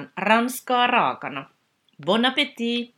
tarjoillaan 0.00 0.12
ranskaa 0.16 0.86
raakana. 0.86 1.50
Bon 2.06 2.24
appétit! 2.24 2.94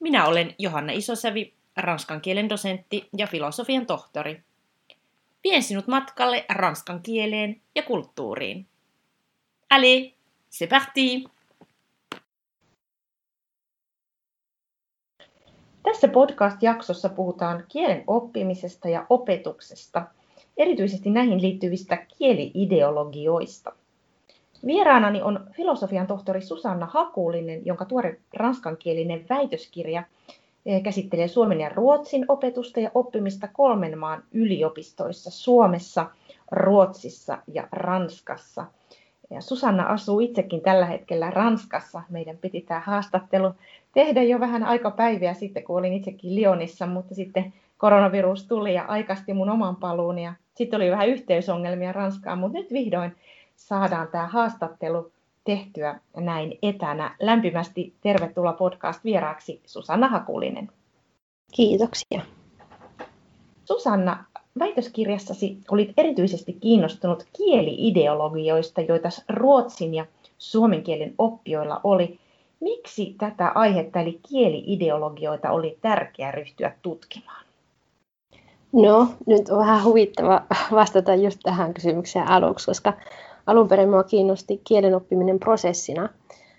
Minä 0.00 0.26
olen 0.26 0.54
Johanna 0.58 0.92
Isosävi, 0.92 1.54
ranskan 1.76 2.20
kielen 2.20 2.48
dosentti 2.48 3.08
ja 3.16 3.26
filosofian 3.26 3.86
tohtori. 3.86 4.42
Vien 5.44 5.62
sinut 5.62 5.86
matkalle 5.86 6.44
ranskan 6.48 7.02
kieleen 7.02 7.60
ja 7.74 7.82
kulttuuriin. 7.82 8.66
Allez, 9.70 10.12
c'est 10.50 10.68
parti! 10.68 11.24
Tässä 15.82 16.08
podcast-jaksossa 16.08 17.08
puhutaan 17.08 17.64
kielen 17.68 18.04
oppimisesta 18.06 18.88
ja 18.88 19.06
opetuksesta, 19.10 20.06
erityisesti 20.56 21.10
näihin 21.10 21.42
liittyvistä 21.42 22.06
kieliideologioista– 22.18 23.72
Vieraanani 24.66 25.22
on 25.22 25.46
filosofian 25.52 26.06
tohtori 26.06 26.42
Susanna 26.42 26.86
Hakulinen, 26.86 27.66
jonka 27.66 27.84
tuore 27.84 28.20
ranskankielinen 28.34 29.26
väitöskirja 29.28 30.02
eh, 30.66 30.82
käsittelee 30.82 31.28
suomen 31.28 31.60
ja 31.60 31.68
ruotsin 31.68 32.24
opetusta 32.28 32.80
ja 32.80 32.90
oppimista 32.94 33.48
kolmen 33.52 33.98
maan 33.98 34.22
yliopistoissa 34.32 35.30
Suomessa, 35.30 36.06
Ruotsissa 36.50 37.38
ja 37.46 37.68
Ranskassa. 37.72 38.66
Ja 39.30 39.40
Susanna 39.40 39.84
asuu 39.84 40.20
itsekin 40.20 40.60
tällä 40.60 40.86
hetkellä 40.86 41.30
Ranskassa. 41.30 42.02
Meidän 42.10 42.38
piti 42.38 42.60
tämä 42.60 42.80
haastattelu 42.80 43.52
tehdä 43.94 44.22
jo 44.22 44.40
vähän 44.40 44.64
aikapäiviä 44.64 45.34
sitten, 45.34 45.64
kun 45.64 45.78
olin 45.78 45.92
itsekin 45.92 46.36
Lyonissa, 46.36 46.86
mutta 46.86 47.14
sitten 47.14 47.52
koronavirus 47.78 48.46
tuli 48.46 48.74
ja 48.74 48.84
aikasti 48.84 49.34
mun 49.34 49.50
oman 49.50 49.76
paluun 49.76 50.18
ja 50.18 50.34
sitten 50.54 50.76
oli 50.76 50.90
vähän 50.90 51.08
yhteysongelmia 51.08 51.92
Ranskaan, 51.92 52.38
mutta 52.38 52.58
nyt 52.58 52.72
vihdoin 52.72 53.12
saadaan 53.56 54.08
tämä 54.08 54.26
haastattelu 54.26 55.12
tehtyä 55.44 56.00
näin 56.16 56.58
etänä. 56.62 57.16
Lämpimästi 57.20 57.94
tervetuloa 58.00 58.52
podcast-vieraaksi 58.52 59.60
Susanna 59.66 60.08
Hakulinen. 60.08 60.70
Kiitoksia. 61.52 62.22
Susanna, 63.64 64.24
väitöskirjassasi 64.58 65.58
olit 65.70 65.92
erityisesti 65.96 66.52
kiinnostunut 66.52 67.26
kieliideologioista, 67.36 68.80
joita 68.80 69.08
ruotsin 69.28 69.94
ja 69.94 70.06
suomen 70.38 70.82
kielen 70.82 71.14
oppijoilla 71.18 71.80
oli. 71.84 72.18
Miksi 72.60 73.14
tätä 73.18 73.52
aihetta 73.54 74.00
eli 74.00 74.20
kieliideologioita 74.28 75.50
oli 75.50 75.78
tärkeää 75.82 76.30
ryhtyä 76.30 76.72
tutkimaan? 76.82 77.46
No, 78.72 79.08
nyt 79.26 79.48
on 79.48 79.58
vähän 79.58 79.84
huvittava 79.84 80.42
vastata 80.70 81.14
just 81.14 81.40
tähän 81.42 81.74
kysymykseen 81.74 82.28
aluksi, 82.28 82.66
koska 82.66 82.92
alun 83.46 83.68
perin 83.68 83.88
minua 83.88 84.04
kiinnosti 84.04 84.60
kielen 84.64 84.94
oppiminen 84.94 85.38
prosessina 85.38 86.08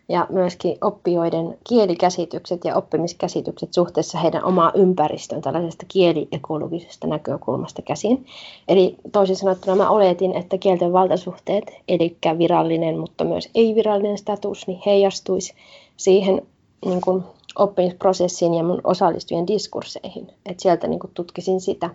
ja 0.09 0.27
myöskin 0.29 0.77
oppijoiden 0.81 1.57
kielikäsitykset 1.69 2.65
ja 2.65 2.75
oppimiskäsitykset 2.75 3.73
suhteessa 3.73 4.19
heidän 4.19 4.43
omaan 4.43 4.71
ympäristöön 4.75 5.41
tällaisesta 5.41 5.85
kieliekologisesta 5.87 7.07
näkökulmasta 7.07 7.81
käsin. 7.81 8.25
Eli 8.67 8.95
toisin 9.11 9.35
sanottuna 9.35 9.75
mä 9.75 9.89
oletin, 9.89 10.35
että 10.35 10.57
kielten 10.57 10.93
valtasuhteet, 10.93 11.71
eli 11.87 12.17
virallinen, 12.37 12.99
mutta 12.99 13.23
myös 13.23 13.49
ei-virallinen 13.55 14.17
status, 14.17 14.67
niin 14.67 14.79
heijastuisi 14.85 15.53
siihen 15.97 16.41
niin 16.85 17.01
kuin 17.01 17.23
oppimisprosessiin 17.55 18.53
ja 18.53 18.63
mun 18.63 18.81
osallistujien 18.83 19.47
diskursseihin. 19.47 20.27
Et 20.45 20.59
sieltä 20.59 20.87
niin 20.87 20.99
kuin 20.99 21.11
tutkisin 21.13 21.61
sitä. 21.61 21.89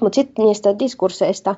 Mutta 0.00 0.14
sitten 0.14 0.44
niistä 0.44 0.78
diskursseista 0.78 1.54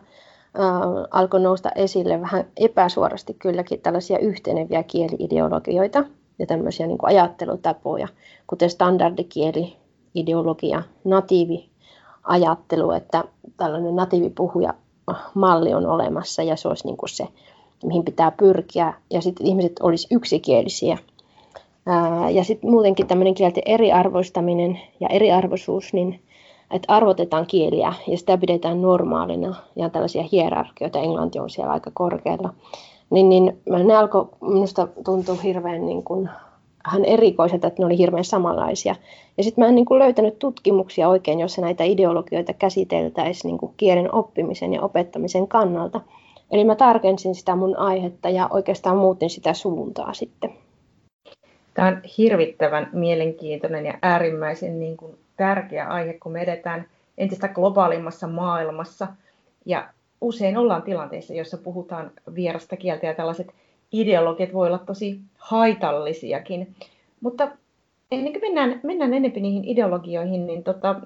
alkoi 1.10 1.40
nousta 1.40 1.70
esille 1.74 2.20
vähän 2.20 2.44
epäsuorasti 2.56 3.34
kylläkin 3.34 3.80
tällaisia 3.80 4.18
yhteneviä 4.18 4.82
kieliideologioita 4.82 6.04
ja 6.38 6.46
tämmöisiä 6.46 6.86
niin 6.86 6.98
kuin 6.98 7.10
ajattelutapoja, 7.10 8.08
kuten 8.46 8.70
standardikieli, 8.70 9.76
ideologia, 10.14 10.82
natiivi 11.04 11.68
ajattelu, 12.22 12.90
että 12.90 13.24
tällainen 13.56 13.96
natiivipuhuja 13.96 14.74
malli 15.34 15.74
on 15.74 15.86
olemassa 15.86 16.42
ja 16.42 16.56
se 16.56 16.68
olisi 16.68 16.86
niin 16.86 16.96
kuin 16.96 17.10
se, 17.10 17.28
mihin 17.84 18.04
pitää 18.04 18.30
pyrkiä. 18.30 18.94
Ja 19.10 19.20
sitten 19.20 19.46
ihmiset 19.46 19.72
olisi 19.82 20.06
yksikielisiä. 20.10 20.98
ja 22.32 22.44
sitten 22.44 22.70
muutenkin 22.70 23.06
tämmöinen 23.06 23.34
kielten 23.34 23.62
eriarvoistaminen 23.66 24.80
ja 25.00 25.08
eriarvoisuus, 25.08 25.92
niin 25.92 26.20
että 26.70 26.92
arvotetaan 26.92 27.46
kieliä 27.46 27.92
ja 28.06 28.18
sitä 28.18 28.38
pidetään 28.38 28.82
normaalina 28.82 29.54
ja 29.76 29.90
tällaisia 29.90 30.24
hierarkioita, 30.32 30.98
englanti 30.98 31.38
on 31.38 31.50
siellä 31.50 31.72
aika 31.72 31.90
korkealla, 31.94 32.54
niin, 33.10 33.28
niin 33.28 33.58
ne 33.84 33.96
alkoi 33.96 34.28
minusta 34.40 34.88
tuntua 35.04 35.34
hirveän 35.34 35.86
niin 35.86 36.02
kuin, 36.02 36.30
hän 36.84 37.04
erikoiselta, 37.04 37.66
että 37.66 37.82
ne 37.82 37.86
oli 37.86 37.98
hirveän 37.98 38.24
samanlaisia. 38.24 38.96
Ja 39.36 39.44
sitten 39.44 39.64
mä 39.64 39.68
en 39.68 39.74
niin 39.74 39.84
kuin 39.84 39.98
löytänyt 39.98 40.38
tutkimuksia 40.38 41.08
oikein, 41.08 41.40
jossa 41.40 41.60
näitä 41.60 41.84
ideologioita 41.84 42.52
käsiteltäisiin 42.52 43.50
niin 43.50 43.58
kuin 43.58 43.74
kielen 43.76 44.14
oppimisen 44.14 44.74
ja 44.74 44.82
opettamisen 44.82 45.48
kannalta. 45.48 46.00
Eli 46.50 46.64
mä 46.64 46.74
tarkensin 46.74 47.34
sitä 47.34 47.56
mun 47.56 47.78
aihetta 47.78 48.28
ja 48.28 48.48
oikeastaan 48.50 48.96
muutin 48.96 49.30
sitä 49.30 49.54
suuntaa 49.54 50.12
sitten. 50.12 50.50
Tämä 51.74 51.88
on 51.88 52.02
hirvittävän 52.18 52.90
mielenkiintoinen 52.92 53.86
ja 53.86 53.98
äärimmäisen 54.02 54.80
niin 54.80 54.96
kuin 54.96 55.18
tärkeä 55.36 55.88
aihe, 55.88 56.12
kun 56.12 56.32
me 56.32 56.40
edetään 56.40 56.86
entistä 57.18 57.48
globaalimmassa 57.48 58.26
maailmassa. 58.26 59.08
Ja 59.66 59.88
usein 60.20 60.56
ollaan 60.56 60.82
tilanteissa, 60.82 61.34
joissa 61.34 61.58
puhutaan 61.58 62.10
vierasta 62.34 62.76
kieltä 62.76 63.06
ja 63.06 63.14
tällaiset 63.14 63.54
ideologiat 63.92 64.52
voi 64.52 64.66
olla 64.66 64.78
tosi 64.78 65.20
haitallisiakin. 65.38 66.74
Mutta 67.20 67.48
ennen 68.10 68.32
kuin 68.32 68.42
mennään, 68.42 68.80
mennään 68.82 69.14
enemmän 69.14 69.42
niihin 69.42 69.64
ideologioihin, 69.64 70.46
niin 70.46 70.64
tota, 70.64 71.00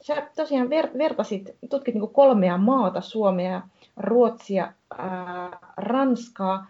sä 0.00 0.28
tosiaan 0.36 0.70
ver, 0.70 0.88
vertasit, 0.98 1.56
tutkit 1.70 1.94
niin 1.94 2.08
kolmea 2.08 2.58
maata, 2.58 3.00
Suomea, 3.00 3.62
Ruotsia, 3.96 4.72
ää, 4.98 5.58
Ranskaa. 5.76 6.66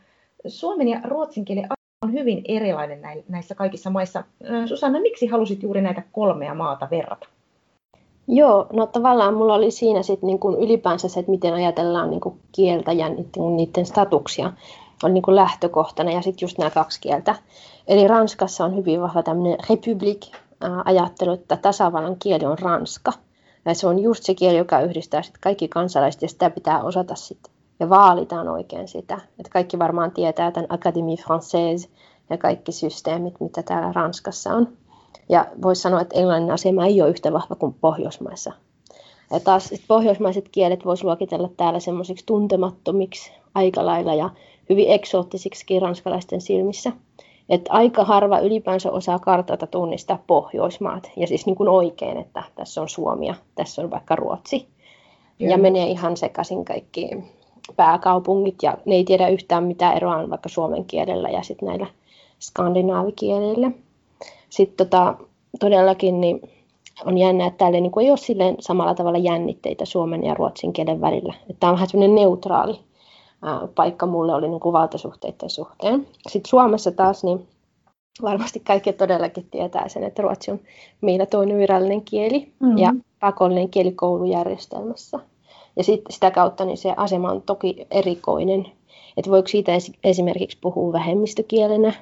Suomen 0.47 0.89
ja 0.89 1.01
ruotsin 1.05 1.45
kieli 1.45 1.63
on 2.03 2.13
hyvin 2.13 2.43
erilainen 2.49 3.01
näissä 3.29 3.55
kaikissa 3.55 3.91
maissa. 3.91 4.25
Susanna, 4.67 5.01
miksi 5.01 5.27
halusit 5.27 5.63
juuri 5.63 5.83
näitä 5.83 6.03
kolmea 6.13 6.55
maata 6.55 6.89
verrata? 6.91 7.29
Joo, 8.29 8.67
no 8.73 8.87
tavallaan 8.87 9.35
mulla 9.35 9.55
oli 9.55 9.71
siinä 9.71 10.03
sitten 10.03 10.27
niin 10.27 10.39
kuin 10.39 10.59
ylipäänsä 10.59 11.09
se, 11.09 11.21
että 11.21 11.31
miten 11.31 11.55
ajatellaan 11.55 12.11
niin 12.11 12.21
kuin 12.21 12.41
kieltä 12.53 12.93
ja 12.93 13.09
niiden, 13.57 13.87
statuksia 13.87 14.53
on 15.03 15.15
niin 15.15 15.23
kuin 15.23 15.37
lähtökohtana 15.37 16.11
ja 16.11 16.23
sitten 16.23 16.47
just 16.47 16.59
nämä 16.59 16.71
kaksi 16.71 17.01
kieltä. 17.01 17.35
Eli 17.89 18.09
Ranskassa 18.09 18.65
on 18.65 18.77
hyvin 18.77 19.01
vahva 19.01 19.23
tämmöinen 19.23 19.59
republic-ajattelu, 19.71 21.33
että 21.33 21.57
tasavallan 21.57 22.17
kieli 22.19 22.45
on 22.45 22.59
ranska. 22.59 23.13
Ja 23.65 23.75
se 23.75 23.87
on 23.87 23.99
just 23.99 24.25
se 24.25 24.35
kieli, 24.35 24.57
joka 24.57 24.81
yhdistää 24.81 25.23
sitten 25.23 25.41
kaikki 25.41 25.69
kansalaiset 25.69 26.23
ja 26.23 26.29
sitä 26.29 26.51
pitää 26.51 26.83
osata 26.83 27.15
sitten 27.15 27.53
ja 27.81 27.89
vaalitaan 27.89 28.49
oikein 28.49 28.89
sitä. 28.89 29.15
Että 29.15 29.51
kaikki 29.53 29.79
varmaan 29.79 30.11
tietää 30.11 30.51
tämän 30.51 30.71
Académie 30.71 31.23
Française 31.23 31.91
ja 32.31 32.39
kaikki 32.39 32.73
systeemit, 32.73 33.41
mitä 33.41 33.63
täällä 33.63 33.93
Ranskassa 33.93 34.55
on. 34.55 34.69
Ja 35.29 35.47
voisi 35.63 35.83
sanoa, 35.83 36.01
että 36.01 36.19
englannin 36.19 36.51
asema 36.51 36.87
ei 36.87 37.03
ole 37.03 37.11
yhtä 37.11 37.33
vahva 37.33 37.55
kuin 37.55 37.75
Pohjoismaissa. 37.81 38.53
Ja 39.31 39.41
taas 39.41 39.75
pohjoismaiset 39.89 40.49
kielet 40.49 40.85
voisi 40.85 41.05
luokitella 41.05 41.51
täällä 41.57 41.81
semmoisiksi 41.81 42.27
tuntemattomiksi 42.27 43.33
aika 43.55 43.87
lailla 43.87 44.15
ja 44.15 44.31
hyvin 44.71 44.91
eksoottisiksi 44.91 45.81
ranskalaisten 45.81 46.41
silmissä. 46.41 46.93
Että 47.49 47.73
aika 47.73 48.05
harva 48.05 48.39
ylipäänsä 48.39 48.91
osaa 48.91 49.19
kartalta 49.19 49.67
tunnistaa 49.67 50.23
Pohjoismaat. 50.27 51.11
Ja 51.17 51.27
siis 51.27 51.47
niin 51.47 51.57
kuin 51.57 51.69
oikein, 51.69 52.17
että 52.17 52.43
tässä 52.55 52.81
on 52.81 52.89
Suomi 52.89 53.27
ja 53.27 53.35
tässä 53.55 53.83
on 53.83 53.91
vaikka 53.91 54.17
Ruotsi. 54.17 54.69
Joo. 55.39 55.51
Ja 55.51 55.59
menee 55.59 55.87
ihan 55.87 56.17
sekaisin 56.17 56.65
kaikki 56.65 57.11
pääkaupungit 57.77 58.63
ja 58.63 58.79
ne 58.85 58.95
ei 58.95 59.05
tiedä 59.05 59.29
yhtään 59.29 59.65
mitä 59.65 59.93
eroa 59.93 60.17
on 60.17 60.31
vaikka 60.31 60.49
suomen 60.49 60.85
kielellä 60.85 61.29
ja 61.29 61.43
sitten 61.43 61.69
näillä 61.69 61.87
skandinaavikielillä. 62.41 63.71
Sitten 64.51 64.87
tota, 64.87 65.15
todellakin 65.61 66.21
niin 66.21 66.41
on 67.05 67.19
jännä, 67.19 67.47
että 67.47 67.59
täällä 67.59 67.81
niin 67.81 67.93
ei 68.01 68.11
ole 68.11 68.17
silleen 68.17 68.57
samalla 68.61 68.95
tavalla 68.95 69.19
jännitteitä 69.19 69.85
suomen 69.85 70.25
ja 70.25 70.35
ruotsin 70.35 70.73
kielen 70.73 71.01
välillä. 71.01 71.35
Tämä 71.61 71.71
on 71.71 71.75
vähän 71.75 71.89
semmoinen 71.89 72.15
neutraali 72.15 72.81
ää, 73.43 73.69
paikka 73.75 74.07
mulle 74.07 74.35
oli 74.35 74.49
niin 74.49 74.61
kuin 74.61 74.73
valtasuhteiden 74.73 75.51
suhteen. 75.51 76.07
Sitten 76.29 76.51
Suomessa 76.51 76.93
taas 76.93 77.25
niin 77.25 77.49
varmasti 78.23 78.61
kaikki 78.61 78.93
todellakin 78.93 79.47
tietää 79.51 79.89
sen, 79.89 80.05
että 80.05 80.23
ruotsi 80.23 80.51
on 80.51 80.61
meillä 81.01 81.27
toinen 81.27 81.59
virallinen 81.59 82.03
kieli 82.03 82.53
mm-hmm. 82.61 82.79
ja 82.79 82.95
pakollinen 83.21 83.69
kieli 83.69 83.93
koulujärjestelmässä. 83.93 85.19
Ja 85.79 85.85
sit, 85.85 86.01
sitä 86.11 86.31
kautta 86.31 86.65
niin 86.65 86.77
se 86.77 86.95
asema 86.97 87.31
on 87.31 87.43
toki 87.43 87.87
erikoinen. 87.91 88.67
Että 89.17 89.31
voiko 89.31 89.49
siitä 89.49 89.73
esimerkiksi 90.05 90.59
puhua 90.61 90.93
vähemmistökielenä 90.93 91.93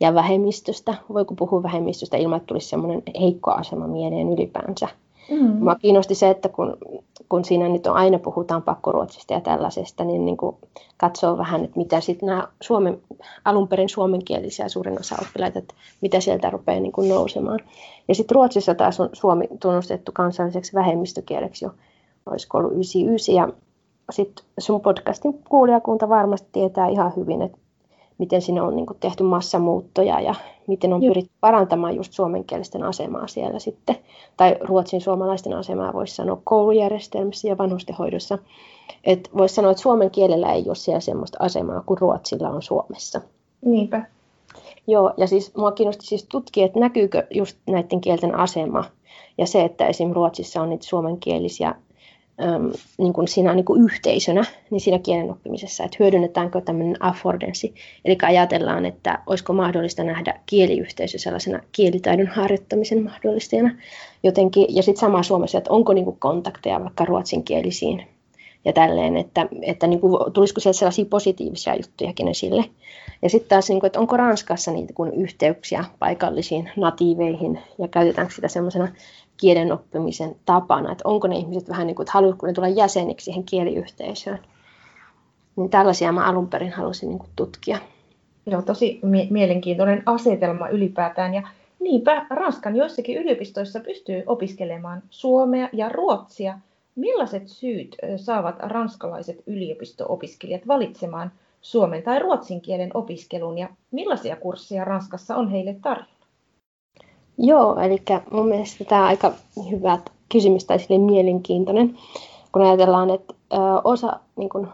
ja 0.00 0.14
vähemmistöstä, 0.14 0.94
voiko 1.12 1.34
puhua 1.34 1.62
vähemmistöstä 1.62 2.16
ilman, 2.16 2.36
että 2.36 2.46
tulisi 2.46 2.68
semmoinen 2.68 3.02
heikko 3.20 3.50
asema 3.50 3.86
mieleen 3.86 4.32
ylipäänsä. 4.32 4.88
Mm. 5.30 5.56
Mua 5.64 5.74
kiinnosti 5.74 6.14
se, 6.14 6.30
että 6.30 6.48
kun, 6.48 6.76
kun 7.28 7.44
siinä 7.44 7.68
nyt 7.68 7.86
on 7.86 7.96
aina 7.96 8.18
puhutaan 8.18 8.62
pakkoruotsista 8.62 9.34
ja 9.34 9.40
tällaisesta, 9.40 10.04
niin, 10.04 10.24
niin 10.24 10.36
kuin 10.36 10.56
katsoo 10.96 11.38
vähän, 11.38 11.64
että 11.64 11.76
mitä 11.76 12.00
sitten 12.00 12.26
nämä 12.26 12.48
suomen, 12.60 13.00
alun 13.44 13.68
perin 13.68 13.88
suomenkielisiä 13.88 14.68
suurin 14.68 15.00
osa 15.00 15.16
oppilaita, 15.22 15.58
että 15.58 15.74
mitä 16.00 16.20
sieltä 16.20 16.50
rupeaa 16.50 16.80
niin 16.80 16.92
kuin 16.92 17.08
nousemaan. 17.08 17.60
Ja 18.08 18.14
sitten 18.14 18.34
Ruotsissa 18.34 18.74
taas 18.74 19.00
on 19.00 19.08
suomi 19.12 19.48
tunnustettu 19.62 20.12
kansalliseksi 20.12 20.74
vähemmistökieleksi 20.74 21.64
jo, 21.64 21.70
olisiko 22.30 22.58
ollut 22.58 22.72
99, 22.72 23.34
ja 23.34 23.48
sitten 24.10 24.44
sun 24.58 24.80
podcastin 24.80 25.42
kuulijakunta 25.48 26.08
varmasti 26.08 26.48
tietää 26.52 26.88
ihan 26.88 27.12
hyvin, 27.16 27.42
että 27.42 27.58
miten 28.18 28.42
sinne 28.42 28.62
on 28.62 28.76
niin 28.76 28.86
kuin 28.86 28.98
tehty 29.00 29.22
massamuuttoja 29.22 30.20
ja 30.20 30.34
miten 30.66 30.92
on 30.92 31.00
pyritty 31.00 31.30
parantamaan 31.40 31.96
just 31.96 32.12
suomenkielisten 32.12 32.82
asemaa 32.82 33.26
siellä 33.26 33.58
sitten, 33.58 33.96
tai 34.36 34.56
ruotsin 34.60 35.00
suomalaisten 35.00 35.54
asemaa 35.54 35.92
voisi 35.92 36.14
sanoa 36.14 36.40
koulujärjestelmissä 36.44 37.48
ja 37.48 37.58
vanhustenhoidossa. 37.58 38.38
Et 39.04 39.30
voisi 39.36 39.54
sanoa, 39.54 39.70
että 39.70 39.82
suomen 39.82 40.10
kielellä 40.10 40.52
ei 40.52 40.64
ole 40.66 40.74
siellä 40.74 41.00
sellaista 41.00 41.38
asemaa 41.40 41.82
kuin 41.86 41.98
ruotsilla 41.98 42.48
on 42.48 42.62
Suomessa. 42.62 43.20
Niinpä. 43.64 44.04
Joo, 44.86 45.12
ja 45.16 45.26
siis 45.26 45.56
mua 45.56 45.72
kiinnosti 45.72 46.06
siis 46.06 46.26
tutkia, 46.28 46.66
että 46.66 46.80
näkyykö 46.80 47.26
just 47.30 47.56
näiden 47.66 48.00
kielten 48.00 48.34
asema 48.34 48.84
ja 49.38 49.46
se, 49.46 49.64
että 49.64 49.86
esim. 49.86 50.12
Ruotsissa 50.12 50.62
on 50.62 50.70
niitä 50.70 50.86
suomenkielisiä 50.86 51.74
niin 52.98 53.12
kuin 53.12 53.28
siinä 53.28 53.54
niin 53.54 53.64
kuin 53.64 53.84
yhteisönä 53.84 54.44
niin 54.70 54.80
siinä 54.80 54.98
kielen 54.98 55.30
oppimisessa, 55.30 55.84
että 55.84 55.96
hyödynnetäänkö 56.00 56.60
tämmöinen 56.60 56.96
affordenssi, 57.00 57.74
eli 58.04 58.18
ajatellaan, 58.22 58.86
että 58.86 59.18
olisiko 59.26 59.52
mahdollista 59.52 60.04
nähdä 60.04 60.40
kieliyhteisö 60.46 61.18
sellaisena 61.18 61.60
kielitaidon 61.72 62.26
harjoittamisen 62.26 63.04
mahdollistajana 63.04 63.70
jotenkin, 64.22 64.66
ja 64.68 64.82
sitten 64.82 65.00
sama 65.00 65.22
Suomessa, 65.22 65.58
että 65.58 65.72
onko 65.72 65.92
niin 65.92 66.04
kuin 66.04 66.16
kontakteja 66.18 66.84
vaikka 66.84 67.04
ruotsinkielisiin 67.04 68.06
ja 68.64 68.72
tälleen, 68.72 69.16
että, 69.16 69.46
että 69.62 69.86
niin 69.86 70.00
kuin, 70.00 70.32
tulisiko 70.32 70.60
sieltä 70.60 70.78
sellaisia 70.78 71.04
positiivisia 71.04 71.74
juttujakin 71.74 72.28
esille. 72.28 72.64
Ja 73.22 73.30
sitten 73.30 73.48
taas, 73.48 73.68
niin 73.68 73.80
kuin, 73.80 73.86
että 73.86 74.00
onko 74.00 74.16
Ranskassa 74.16 74.70
niitä 74.70 74.92
kun 74.92 75.14
yhteyksiä 75.14 75.84
paikallisiin 75.98 76.70
natiiveihin 76.76 77.58
ja 77.78 77.88
käytetäänkö 77.88 78.34
sitä 78.34 78.48
semmoisena 78.48 78.88
kielen 79.40 79.72
oppimisen 79.72 80.36
tapana, 80.46 80.92
että 80.92 81.08
onko 81.08 81.28
ne 81.28 81.36
ihmiset 81.36 81.68
vähän 81.68 81.86
niin 81.86 81.94
kuin, 81.94 82.04
että 82.04 82.12
haluatko 82.12 82.46
ne 82.46 82.52
tulla 82.52 82.68
jäseniksi 82.68 83.24
siihen 83.24 83.44
kieliyhteisöön. 83.44 84.38
Niin 85.56 85.70
tällaisia 85.70 86.12
mä 86.12 86.28
alun 86.28 86.48
perin 86.48 86.72
halusin 86.72 87.08
niin 87.08 87.18
kuin 87.18 87.30
tutkia. 87.36 87.78
Joo, 88.46 88.62
tosi 88.62 89.00
mie- 89.02 89.26
mielenkiintoinen 89.30 90.02
asetelma 90.06 90.68
ylipäätään. 90.68 91.34
Ja 91.34 91.42
niinpä 91.80 92.26
Ranskan 92.30 92.76
joissakin 92.76 93.18
yliopistoissa 93.18 93.80
pystyy 93.80 94.22
opiskelemaan 94.26 95.02
suomea 95.10 95.68
ja 95.72 95.88
ruotsia. 95.88 96.58
Millaiset 96.96 97.48
syyt 97.48 97.96
saavat 98.16 98.56
ranskalaiset 98.58 99.42
yliopisto-opiskelijat 99.46 100.66
valitsemaan 100.68 101.32
suomen 101.60 102.02
tai 102.02 102.18
ruotsin 102.18 102.60
kielen 102.60 102.90
opiskelun 102.94 103.58
ja 103.58 103.68
millaisia 103.90 104.36
kursseja 104.36 104.84
Ranskassa 104.84 105.36
on 105.36 105.50
heille 105.50 105.76
tarjolla? 105.82 106.19
Joo, 107.38 107.76
eli 107.80 108.02
mun 108.30 108.48
mielestä 108.48 108.84
tämä 108.84 109.00
on 109.00 109.06
aika 109.06 109.32
hyvä 109.70 109.98
kysymys 110.28 110.64
tai 110.64 110.78
mielenkiintoinen, 110.98 111.98
kun 112.52 112.62
ajatellaan, 112.62 113.10
että 113.10 113.34
osa 113.84 114.20
niin 114.36 114.48
kun, 114.48 114.68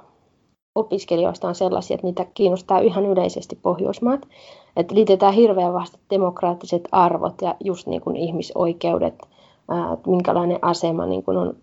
opiskelijoista 0.74 1.48
on 1.48 1.54
sellaisia, 1.54 1.94
että 1.94 2.06
niitä 2.06 2.26
kiinnostaa 2.34 2.78
ihan 2.78 3.06
yleisesti 3.06 3.58
Pohjoismaat. 3.62 4.28
Että 4.76 4.94
liitetään 4.94 5.34
hirveän 5.34 5.72
vasta 5.72 5.98
demokraattiset 6.10 6.88
arvot 6.92 7.42
ja 7.42 7.54
just 7.64 7.86
niin 7.86 8.00
kuin 8.00 8.16
ihmisoikeudet, 8.16 9.14
ää, 9.68 9.96
minkälainen 10.06 10.58
asema 10.62 11.06
niin 11.06 11.22
kuin 11.22 11.36
on 11.36 11.56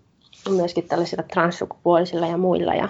myöskin 0.49 0.87
tällaisilla 0.87 1.23
transsukupuolisilla 1.23 2.27
ja 2.27 2.37
muilla. 2.37 2.73
Ja 2.73 2.89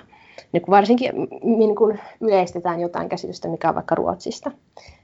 niin 0.51 0.63
varsinkin 0.69 1.11
niin 1.43 1.75
kuin 1.75 1.99
yleistetään 2.21 2.79
jotain 2.79 3.09
käsitystä, 3.09 3.47
mikä 3.47 3.69
on 3.69 3.75
vaikka 3.75 3.95
Ruotsista. 3.95 4.51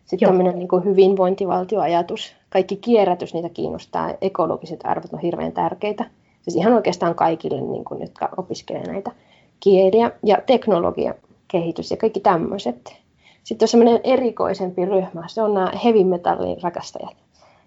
Sitten 0.06 0.26
Joo. 0.26 0.30
tämmöinen 0.30 0.60
niin 0.60 0.68
kuin 0.68 0.86
hyvinvointivaltioajatus, 0.86 2.36
kaikki 2.50 2.76
kierrätys, 2.76 3.34
niitä 3.34 3.50
kiinnostaa, 3.50 4.14
ekologiset 4.22 4.80
arvot 4.84 5.14
on 5.14 5.20
hirveän 5.20 5.52
tärkeitä. 5.52 6.06
Siis 6.42 6.56
ihan 6.56 6.74
oikeastaan 6.74 7.16
kaikille, 7.16 7.62
niin 7.62 7.86
kuin, 7.86 8.02
jotka 8.02 8.30
opiskelevat 8.38 8.88
näitä 8.88 9.12
kieliä 9.60 10.12
ja 10.24 10.38
teknologia, 10.46 11.14
kehitys 11.48 11.92
ja 11.92 11.98
kaikki 11.98 12.20
tämmöiset. 12.20 12.96
Sitten 13.44 13.64
on 13.64 13.70
semmoinen 13.70 14.00
erikoisempi 14.04 14.86
ryhmä, 14.86 15.24
se 15.28 15.42
on 15.42 15.54
nämä 15.54 15.72
heavy 15.84 16.04
metallin 16.04 16.64
rakastajat. 16.64 17.16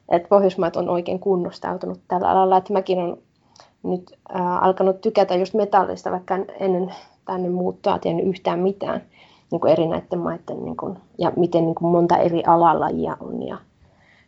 Et 0.09 0.29
Pohjoismaat 0.29 0.77
on 0.77 0.89
oikein 0.89 1.19
kunnostautunut 1.19 2.01
tällä 2.09 2.29
alalla, 2.29 2.57
että 2.57 2.73
mäkin 2.73 2.99
olen 2.99 3.17
nyt 3.83 4.19
äh, 4.37 4.65
alkanut 4.65 5.01
tykätä 5.01 5.35
just 5.35 5.55
metallista, 5.55 6.11
vaikka 6.11 6.39
ennen 6.61 6.95
tänne 7.25 7.49
muuttoa 7.49 7.99
tiennyt 7.99 8.27
yhtään 8.27 8.59
mitään 8.59 9.03
niin 9.51 9.61
kuin 9.61 9.73
eri 9.73 9.87
näiden 9.87 10.19
maiden 10.19 10.65
niin 10.65 10.77
kuin, 10.77 10.99
ja 11.19 11.33
miten 11.37 11.65
niin 11.65 11.75
kuin 11.75 11.93
monta 11.93 12.17
eri 12.17 12.43
alalajia 12.45 13.17
on. 13.21 13.43
Ja 13.43 13.59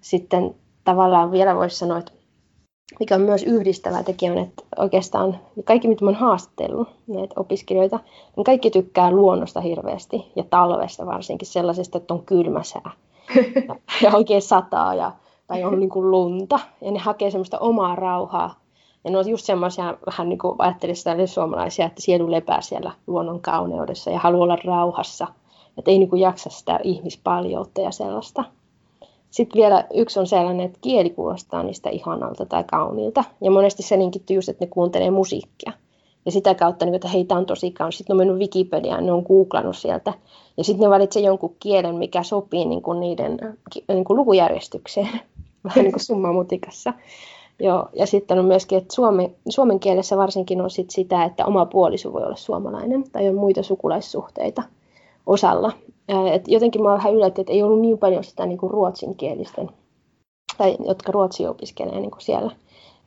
sitten 0.01 0.55
tavallaan 0.85 1.33
vielä 1.33 1.57
voisi 1.57 1.77
sanoa, 1.77 1.99
että 1.99 2.13
mikä 3.01 3.15
on 3.15 3.21
myös 3.21 3.43
yhdistävä 3.43 4.03
tekijä 4.03 4.33
on, 4.33 4.39
että 4.39 4.65
oikeastaan 4.79 5.39
kaikki, 5.65 5.89
mitä 5.89 6.05
olen 6.05 6.15
haastatellut 6.15 6.89
näitä 7.07 7.35
opiskelijoita, 7.37 8.01
niin 8.37 8.45
kaikki 8.45 8.71
tykkää 8.71 9.11
luonnosta 9.11 9.61
hirveästi 9.61 10.33
ja 10.37 10.45
talvesta 10.51 11.07
varsinkin 11.07 11.49
sellaisesta, 11.49 11.99
että 11.99 12.15
on 12.15 12.23
kylmä 12.27 12.63
sää 12.63 12.91
ja, 13.69 13.77
ja 14.03 14.17
oikein 14.17 14.43
sataa 14.43 14.95
ja, 14.95 15.13
tai 15.47 15.65
on 15.65 15.81
niin 15.81 15.91
kuin 15.91 16.11
lunta 16.11 16.61
ja 16.81 16.91
ne 16.91 16.99
hakee 16.99 17.31
semmoista 17.31 17.59
omaa 17.59 17.95
rauhaa 17.95 18.64
ja 19.05 19.11
ne 19.11 19.19
on 19.19 19.29
just 19.29 19.45
semmoisia, 19.45 19.97
vähän 20.07 20.29
niin 20.29 20.39
kuin 20.39 20.55
ajattelisi 20.59 21.05
suomalaisia, 21.27 21.87
että 21.87 22.03
sielu 22.03 22.31
lepää 22.31 22.61
siellä 22.61 22.93
luonnon 23.07 23.41
kauneudessa 23.41 24.11
ja 24.11 24.19
haluaa 24.19 24.45
olla 24.45 24.59
rauhassa. 24.65 25.27
Että 25.79 25.91
ei 25.91 25.99
niin 25.99 26.11
kuin 26.11 26.21
jaksa 26.21 26.51
sitä 26.51 26.81
ihmispaljoutta 26.83 27.81
ja 27.81 27.91
sellaista. 27.91 28.45
Sitten 29.31 29.61
vielä 29.61 29.85
yksi 29.95 30.21
on 30.21 30.27
sellainen, 30.27 30.67
että 30.67 30.79
kieli 30.83 31.11
kuulostaa 31.11 31.63
niistä 31.63 31.91
ihanalta 31.91 32.47
tai 32.47 32.65
kauniilta. 32.65 33.25
Ja 33.41 33.51
monesti 33.51 33.83
se 33.83 33.99
linkittyy 33.99 34.37
just, 34.37 34.49
että 34.49 34.65
ne 34.65 34.71
kuuntelee 34.71 35.11
musiikkia. 35.11 35.73
Ja 36.27 36.33
sitä 36.33 36.55
kautta, 36.55 36.85
niin, 36.85 36.95
että 36.95 37.09
heitä 37.09 37.35
on 37.35 37.47
tosi 37.47 37.71
kaunis. 37.71 37.99
Sitten 37.99 38.17
ne 38.17 38.23
on 38.23 38.27
mennyt 38.27 38.41
Wikipediaan, 38.41 39.07
ne 39.07 39.13
on 39.13 39.23
googlannut 39.23 39.77
sieltä. 39.77 40.13
Ja 40.57 40.65
sitten 40.65 40.85
ne 40.85 40.91
valitsee 40.91 41.23
jonkun 41.23 41.57
kielen, 41.61 41.95
mikä 41.95 42.23
sopii 42.23 42.65
niin 42.65 42.83
kuin 42.83 43.01
niiden 43.01 43.39
niin 43.89 44.05
kuin 44.05 44.17
lukujärjestykseen. 44.17 45.11
Vähän 45.65 45.85
niin 45.85 45.93
kuin 45.93 46.05
summamutikassa. 46.05 46.93
Joo, 47.61 47.89
ja 47.93 48.07
sitten 48.07 48.39
on 48.39 48.45
myöskin, 48.45 48.79
että 48.79 48.95
suomen, 48.95 49.35
suomen 49.49 49.81
kielessä 49.81 50.17
varsinkin 50.17 50.61
on 50.61 50.71
sit 50.71 50.91
sitä, 50.91 51.25
että 51.25 51.47
oma 51.47 51.67
puoliso 51.67 52.13
voi 52.13 52.23
olla 52.23 52.37
suomalainen 52.37 53.11
tai 53.13 53.29
on 53.29 53.35
muita 53.35 53.63
sukulaissuhteita 53.63 54.63
osalla. 55.27 55.73
Et 56.33 56.49
jotenkin 56.49 56.83
mä 56.83 56.89
vähän 56.89 57.15
yllätti, 57.15 57.41
että 57.41 57.53
ei 57.53 57.63
ollut 57.63 57.81
niin 57.81 57.99
paljon 57.99 58.25
sitä 58.25 58.47
niin 58.47 58.59
kuin 58.59 58.71
ruotsinkielisten, 58.71 59.71
tai 60.59 60.77
jotka 60.87 61.13
ruotsi 61.13 61.47
opiskelee 61.47 62.01
niin 62.01 62.11
kuin 62.11 62.23
siellä. 62.23 62.51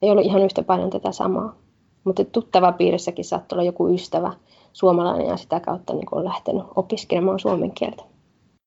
Ei 0.02 0.12
ollut 0.12 0.26
ihan 0.26 0.42
yhtä 0.42 0.64
paljon 0.64 0.90
tätä 0.90 1.12
samaa. 1.12 1.56
Mutta 2.04 2.26
tuttava 2.26 2.72
piirissäkin 2.72 3.26
saattoi 3.26 3.56
olla 3.56 3.66
joku 3.66 3.88
ystävä 3.88 4.34
suomalainen 4.74 5.28
ja 5.28 5.38
sitä 5.38 5.60
kautta 5.60 5.94
niin 5.94 6.06
kuin 6.06 6.20
on 6.20 6.26
lähtenyt 6.26 6.64
opiskelemaan 6.76 7.40
suomen 7.40 7.72
kieltä. 7.72 8.04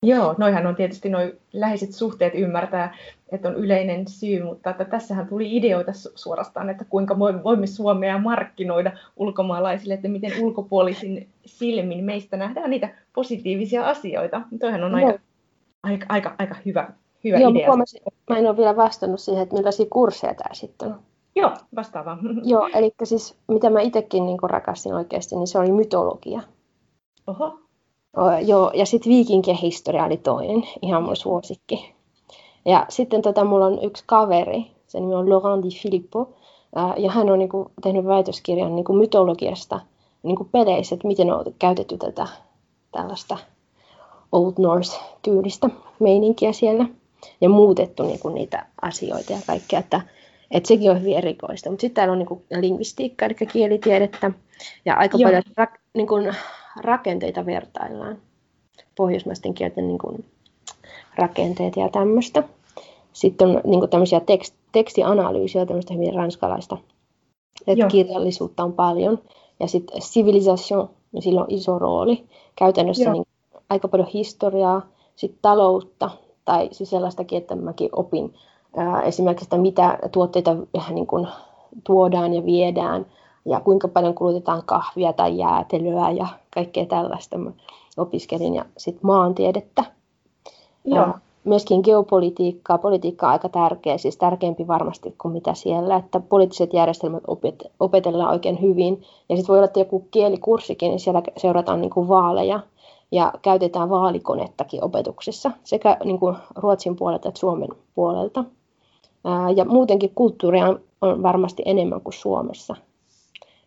Joo, 0.03 0.35
noihan 0.39 0.67
on 0.67 0.77
tietysti 0.77 1.09
noin 1.09 1.33
läheiset 1.53 1.93
suhteet 1.93 2.35
ymmärtää, 2.35 2.97
että 3.33 3.49
on 3.49 3.55
yleinen 3.55 4.09
syy, 4.09 4.45
mutta 4.45 4.71
että 4.71 4.85
tässähän 4.85 5.27
tuli 5.27 5.57
ideoita 5.57 5.93
suorastaan, 6.15 6.71
että 6.71 6.85
kuinka 6.85 7.19
voimme 7.19 7.67
Suomea 7.67 8.19
markkinoida 8.19 8.93
ulkomaalaisille, 9.17 9.95
että 9.95 10.09
miten 10.09 10.33
ulkopuolisin 10.45 11.29
silmin 11.47 12.05
meistä 12.05 12.37
nähdään 12.37 12.71
niitä 12.71 12.89
positiivisia 13.15 13.89
asioita. 13.89 14.41
Toihan 14.61 14.85
on 14.85 14.95
aika, 14.95 15.19
aika, 15.83 16.07
aika, 16.09 16.35
aika 16.39 16.57
hyvä, 16.67 16.89
hyvä 17.25 17.39
Joo, 17.39 17.51
idea. 17.51 17.67
Huomasin, 17.67 18.03
mä 18.31 18.37
en 18.37 18.47
ole 18.47 18.57
vielä 18.57 18.77
vastannut 18.77 19.21
siihen, 19.21 19.43
että 19.43 19.57
millaisia 19.57 19.87
kursseja 19.91 20.35
tämä 20.35 20.55
sitten 20.55 20.89
on. 20.89 21.01
Joo, 21.37 21.53
vastaavaa. 21.77 22.19
Joo, 22.45 22.69
eli 22.75 22.93
siis 23.05 23.39
mitä 23.49 23.71
mä 23.71 23.81
itsekin 23.81 24.27
niin 24.27 24.39
rakastin 24.43 24.95
oikeasti, 24.95 25.37
niin 25.37 25.47
se 25.47 25.59
oli 25.59 25.73
mytologia. 25.73 26.41
Oho. 27.27 27.59
Joo, 28.47 28.71
ja 28.75 28.87
sitten 28.87 29.11
viikinkien 29.11 29.57
historia 29.57 30.05
oli 30.05 30.17
toinen, 30.17 30.63
ihan 30.83 31.03
mun 31.03 31.17
suosikki. 31.17 31.95
Ja 32.65 32.87
sitten 32.89 33.23
tota, 33.23 33.45
mulla 33.45 33.67
on 33.67 33.85
yksi 33.85 34.05
kaveri, 34.07 34.67
se 34.87 35.01
nimi 35.01 35.15
on 35.15 35.31
Laurent 35.31 35.65
Di 35.65 35.69
Filippo, 35.83 36.29
ja 36.97 37.11
hän 37.11 37.31
on 37.31 37.39
niin 37.39 37.49
kuin, 37.49 37.69
tehnyt 37.83 38.05
väitöskirjan 38.05 38.77
niin 38.77 38.85
kuin 38.85 38.99
mytologiasta 38.99 39.81
niin 40.23 40.37
kuin 40.37 40.49
peleissä, 40.53 40.95
että 40.95 41.07
miten 41.07 41.33
on 41.33 41.45
käytetty 41.59 41.99
tätä 41.99 42.27
tällaista 42.93 43.39
Old 44.33 44.53
Norse-tyylistä 44.59 45.71
meininkiä 45.99 46.53
siellä 46.53 46.87
ja 47.41 47.49
muutettu 47.49 48.03
niin 48.03 48.21
kuin 48.21 48.35
niitä 48.35 48.67
asioita 48.83 49.33
ja 49.33 49.39
kaikkea, 49.47 49.79
että, 49.79 50.01
että 50.51 50.69
sekin 50.69 50.91
on 50.91 51.01
hyvin 51.01 51.17
erikoista. 51.17 51.71
Mutta 51.71 51.81
sitten 51.81 51.95
täällä 51.95 52.13
on 52.13 52.19
niin 52.19 52.29
kuin 52.29 52.45
lingvistiikka, 52.61 53.27
eli 53.27 53.35
kielitiedettä, 53.35 54.31
ja 54.85 54.95
aika 54.95 55.19
Joo. 55.19 55.29
paljon 55.29 55.43
rak, 55.57 55.71
niin 55.95 56.07
kuin, 56.07 56.35
rakenteita 56.77 57.47
vertaillaan, 57.47 58.19
pohjoismaisten 58.97 59.55
kielten 59.55 59.89
niin 59.89 59.99
kuin, 59.99 60.25
rakenteet 61.15 61.77
ja 61.77 61.89
tämmöistä. 61.89 62.43
Sitten 63.13 63.49
on 63.49 63.61
niin 63.65 63.81
kuin 63.81 63.91
tämmöisiä 63.91 64.21
tekst, 64.21 64.55
tekstianalyysiä, 64.73 65.67
tämmöistä 65.67 65.95
hyvin 65.95 66.15
ranskalaista 66.15 66.77
että 67.67 67.87
kirjallisuutta 67.87 68.65
on 68.65 68.73
paljon. 68.73 69.19
Ja 69.61 69.69
sitten 69.69 70.01
civilisation, 70.01 70.89
niin 71.13 71.23
sillä 71.23 71.41
on 71.41 71.47
iso 71.51 71.79
rooli. 71.79 72.25
Käytännössä 72.57 73.13
niin 73.13 73.27
aika 73.71 73.89
paljon 73.89 74.09
historiaa, 74.09 74.83
sitten 75.17 75.39
taloutta, 75.43 76.11
tai 76.45 76.69
siis 76.73 76.91
sellaistakin, 76.91 77.39
että 77.39 77.57
mäkin 77.57 77.89
opin 77.93 78.35
ää, 78.77 79.03
esimerkiksi, 79.03 79.45
että 79.45 79.59
mitä 79.59 79.99
tuotteita 80.13 80.57
niin 80.91 81.07
kuin 81.07 81.29
tuodaan 81.85 82.35
ja 82.35 82.45
viedään, 82.47 83.07
ja 83.45 83.61
kuinka 83.61 83.89
paljon 83.89 84.15
kulutetaan 84.15 84.63
kahvia 84.67 85.13
tai 85.13 85.39
jäätelyä 85.39 86.11
ja 86.11 86.27
kaikkea 86.55 86.87
tällaista. 86.87 87.39
Mä 87.39 87.53
opiskelin 87.97 88.55
ja 88.55 88.65
sitten 88.77 89.07
maantiedettä. 89.07 89.85
Joo. 90.85 90.97
Ja 90.97 91.19
myöskin 91.45 91.81
geopolitiikkaa. 91.85 92.79
Politiikka 92.79 93.27
on 93.27 93.33
aika 93.33 93.49
tärkeä, 93.49 93.99
siis 93.99 94.17
tärkeämpi 94.17 94.67
varmasti 94.67 95.15
kuin 95.19 95.33
mitä 95.33 95.55
siellä, 95.55 95.97
että 95.97 96.21
poliittiset 96.21 96.73
järjestelmät 96.73 97.23
opet- 97.23 97.71
opetellaan 97.81 98.33
oikein 98.33 98.63
hyvin. 98.63 99.03
Ja 99.29 99.37
sitten 99.37 99.49
voi 99.49 99.59
olla, 99.59 99.65
että 99.65 99.81
joku 99.81 100.07
kielikurssikin, 100.11 100.91
niin 100.91 101.01
siellä 101.01 101.23
seurataan 101.37 101.81
niin 101.81 101.91
kuin 101.91 102.09
vaaleja 102.09 102.61
ja 103.13 103.33
käytetään 103.43 103.91
vaalikonettakin 103.91 104.85
opetuksessa 104.85 105.51
sekä 105.65 105.97
niin 106.05 106.19
kuin 106.19 106.37
Ruotsin 106.55 106.97
puolelta 106.97 107.29
että 107.29 107.41
Suomen 107.41 107.69
puolelta. 107.95 108.45
Ja 109.57 109.65
muutenkin 109.65 110.13
kulttuuria 110.15 110.67
on 111.01 111.23
varmasti 111.23 111.63
enemmän 111.67 112.01
kuin 112.01 112.15
Suomessa, 112.15 112.77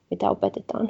mitä 0.10 0.30
opetetaan. 0.30 0.90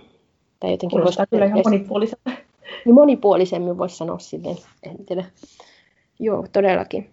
Tai 0.63 0.71
jotenkin 0.71 0.99
Kuulostaa 0.99 1.25
kyllä 1.25 1.45
ihan 1.45 1.61
monipuoliselta. 1.65 2.31
Niin 2.85 2.93
monipuolisemmin 2.93 3.77
voisi 3.77 3.97
sanoa 3.97 4.19
silleen, 4.19 4.57
en 4.83 5.05
tiedä. 5.05 5.25
Joo, 6.19 6.45
todellakin. 6.53 7.09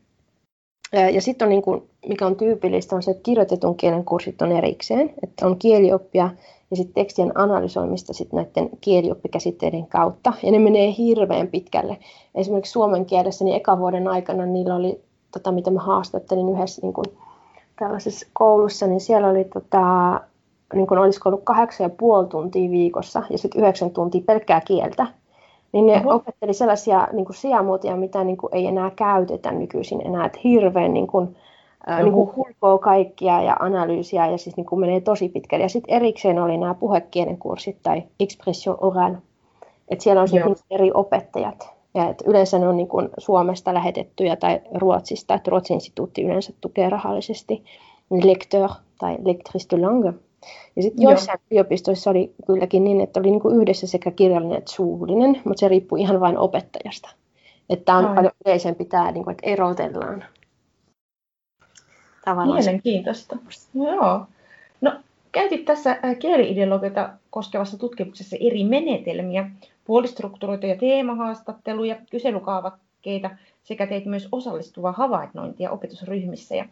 Ja 1.12 1.22
sitten 1.22 1.46
on, 1.46 1.50
niin 1.50 1.62
kuin, 1.62 1.82
mikä 2.06 2.26
on 2.26 2.36
tyypillistä, 2.36 2.96
on 2.96 3.02
se, 3.02 3.10
että 3.10 3.22
kirjoitetun 3.22 3.76
kielen 3.76 4.04
kurssit 4.04 4.42
on 4.42 4.52
erikseen, 4.52 5.14
että 5.22 5.46
on 5.46 5.58
kielioppia 5.58 6.30
ja 6.70 6.76
sitten 6.76 6.94
tekstien 6.94 7.38
analysoimista 7.38 8.12
sit 8.12 8.32
näiden 8.32 8.70
kielioppikäsitteiden 8.80 9.86
kautta. 9.86 10.32
Ja 10.42 10.52
ne 10.52 10.58
menee 10.58 10.94
hirveän 10.98 11.48
pitkälle. 11.48 11.96
Esimerkiksi 12.34 12.72
suomen 12.72 13.06
kielessä, 13.06 13.44
niin 13.44 13.56
eka 13.56 13.78
vuoden 13.78 14.08
aikana 14.08 14.46
niillä 14.46 14.74
oli, 14.74 15.00
tota, 15.32 15.52
mitä 15.52 15.70
mä 15.70 15.80
haastattelin 15.80 16.48
yhdessä 16.48 16.82
niin 16.82 16.94
kuin, 16.94 17.06
tällaisessa 17.78 18.26
koulussa, 18.32 18.86
niin 18.86 19.00
siellä 19.00 19.28
oli 19.28 19.44
tota, 19.44 20.20
niin 20.74 20.86
kuin 20.86 20.98
olisiko 20.98 21.28
ollut 21.28 21.44
kahdeksan 21.44 21.84
ja 21.84 21.90
puoli 21.98 22.26
tuntia 22.26 22.70
viikossa 22.70 23.22
ja 23.30 23.38
sitten 23.38 23.60
yhdeksän 23.60 23.90
tuntia 23.90 24.22
pelkkää 24.26 24.60
kieltä. 24.60 25.06
Niin 25.72 25.86
ne 25.86 26.02
Oho. 26.04 26.14
opetteli 26.14 26.54
sellaisia 26.54 27.08
niin 27.12 27.24
kuin 27.24 27.36
sijamuotoja, 27.36 27.96
mitä 27.96 28.24
niin 28.24 28.36
kuin 28.36 28.54
ei 28.54 28.66
enää 28.66 28.90
käytetä 28.96 29.52
nykyisin 29.52 30.06
enää. 30.06 30.26
Että 30.26 30.38
hirveän 30.44 30.94
niin 30.94 31.06
kuin, 31.06 31.36
ää, 31.86 32.02
niin 32.02 32.12
kuin 32.12 32.36
hulkoo 32.36 32.78
kaikkia 32.78 33.42
ja 33.42 33.56
analyysiä 33.60 34.26
ja 34.26 34.38
siis 34.38 34.56
niin 34.56 34.66
kuin 34.66 34.80
menee 34.80 35.00
tosi 35.00 35.28
pitkälle. 35.28 35.64
Ja 35.64 35.68
sitten 35.68 35.94
erikseen 35.94 36.38
oli 36.38 36.56
nämä 36.56 36.74
puhekielen 36.74 37.38
kurssit 37.38 37.76
tai 37.82 38.02
expression 38.20 38.76
oral. 38.80 39.14
Että 39.88 40.02
siellä 40.02 40.22
on 40.22 40.28
niin 40.32 40.56
eri 40.70 40.90
opettajat. 40.94 41.68
Ja 41.94 42.08
että 42.08 42.24
yleensä 42.26 42.58
ne 42.58 42.68
on 42.68 42.76
niin 42.76 42.88
kuin 42.88 43.08
Suomesta 43.18 43.74
lähetettyjä 43.74 44.36
tai 44.36 44.60
Ruotsista, 44.74 45.34
että 45.34 45.50
Ruotsin 45.50 45.74
instituutti 45.74 46.22
yleensä 46.22 46.52
tukee 46.60 46.90
rahallisesti 46.90 47.64
lecteur 48.10 48.70
tai 48.98 49.16
lectrice 49.24 49.76
de 49.76 49.82
langue. 49.82 50.14
Ja 50.76 50.82
sitten 50.82 51.02
joissain 51.02 51.38
yliopistoissa 51.50 52.10
oli 52.10 52.34
kylläkin 52.46 52.84
niin, 52.84 53.00
että 53.00 53.20
oli 53.20 53.30
niin 53.30 53.40
kuin 53.40 53.60
yhdessä 53.62 53.86
sekä 53.86 54.10
kirjallinen 54.10 54.58
että 54.58 54.72
suullinen, 54.72 55.40
mutta 55.44 55.60
se 55.60 55.68
riippuu 55.68 55.98
ihan 55.98 56.20
vain 56.20 56.38
opettajasta. 56.38 57.08
Että 57.70 57.94
on 57.94 58.06
Ai. 58.06 58.14
paljon 58.14 58.32
yleisempi 58.46 58.84
tämä, 58.84 59.10
niin 59.10 59.24
kuin, 59.24 59.32
että 59.32 59.50
erotellaan. 59.50 60.24
Tavallaan 62.24 62.58
Mielenkiintoista. 62.58 63.36
Joo. 63.74 64.26
No, 64.80 64.92
käytit 65.32 65.64
tässä 65.64 65.90
äh, 65.90 66.18
kieliideologioita 66.18 67.10
koskevassa 67.30 67.78
tutkimuksessa 67.78 68.36
eri 68.40 68.64
menetelmiä, 68.64 69.50
puolistrukturoituja 69.84 70.76
teemahaastatteluja, 70.76 71.96
kyselykaavakkeita 72.10 73.30
sekä 73.62 73.86
teit 73.86 74.06
myös 74.06 74.28
osallistuvaa 74.32 74.92
havainnointia 74.92 75.70
opetusryhmissä. 75.70 76.54
Ja 76.54 76.64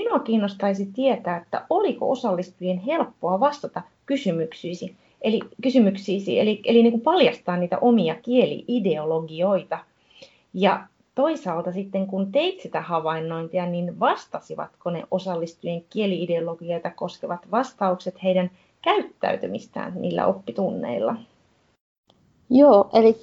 Minua 0.00 0.18
kiinnostaisi 0.18 0.86
tietää, 0.86 1.36
että 1.36 1.66
oliko 1.70 2.10
osallistujien 2.10 2.78
helppoa 2.78 3.40
vastata 3.40 3.82
kysymyksiisi, 4.06 4.96
eli, 5.22 5.40
kysymyksiisi, 5.62 6.40
eli, 6.40 6.60
eli 6.64 6.82
niin 6.82 6.92
kuin 6.92 7.02
paljastaa 7.02 7.56
niitä 7.56 7.78
omia 7.78 8.14
kieliideologioita. 8.14 9.78
Ja 10.54 10.86
toisaalta 11.14 11.72
sitten 11.72 12.06
kun 12.06 12.32
teit 12.32 12.60
sitä 12.60 12.80
havainnointia, 12.80 13.66
niin 13.66 14.00
vastasivatko 14.00 14.90
ne 14.90 15.04
osallistujien 15.10 15.84
kieliideologioita 15.90 16.90
koskevat 16.90 17.50
vastaukset 17.50 18.22
heidän 18.22 18.50
käyttäytymistään 18.82 19.92
niillä 19.94 20.26
oppitunneilla? 20.26 21.16
Joo, 22.50 22.90
eli 22.92 23.16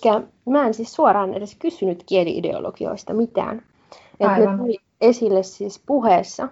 mä 0.50 0.68
en 0.68 0.74
siis 0.74 0.94
suoraan 0.94 1.34
edes 1.34 1.56
kysynyt 1.56 2.04
kieliideologioista 2.06 3.14
mitään. 3.14 3.62
Että 4.20 4.38
ne 4.38 4.58
tuli 4.58 4.78
esille 5.02 5.44
siis 5.44 5.84
puheessa 5.86 6.48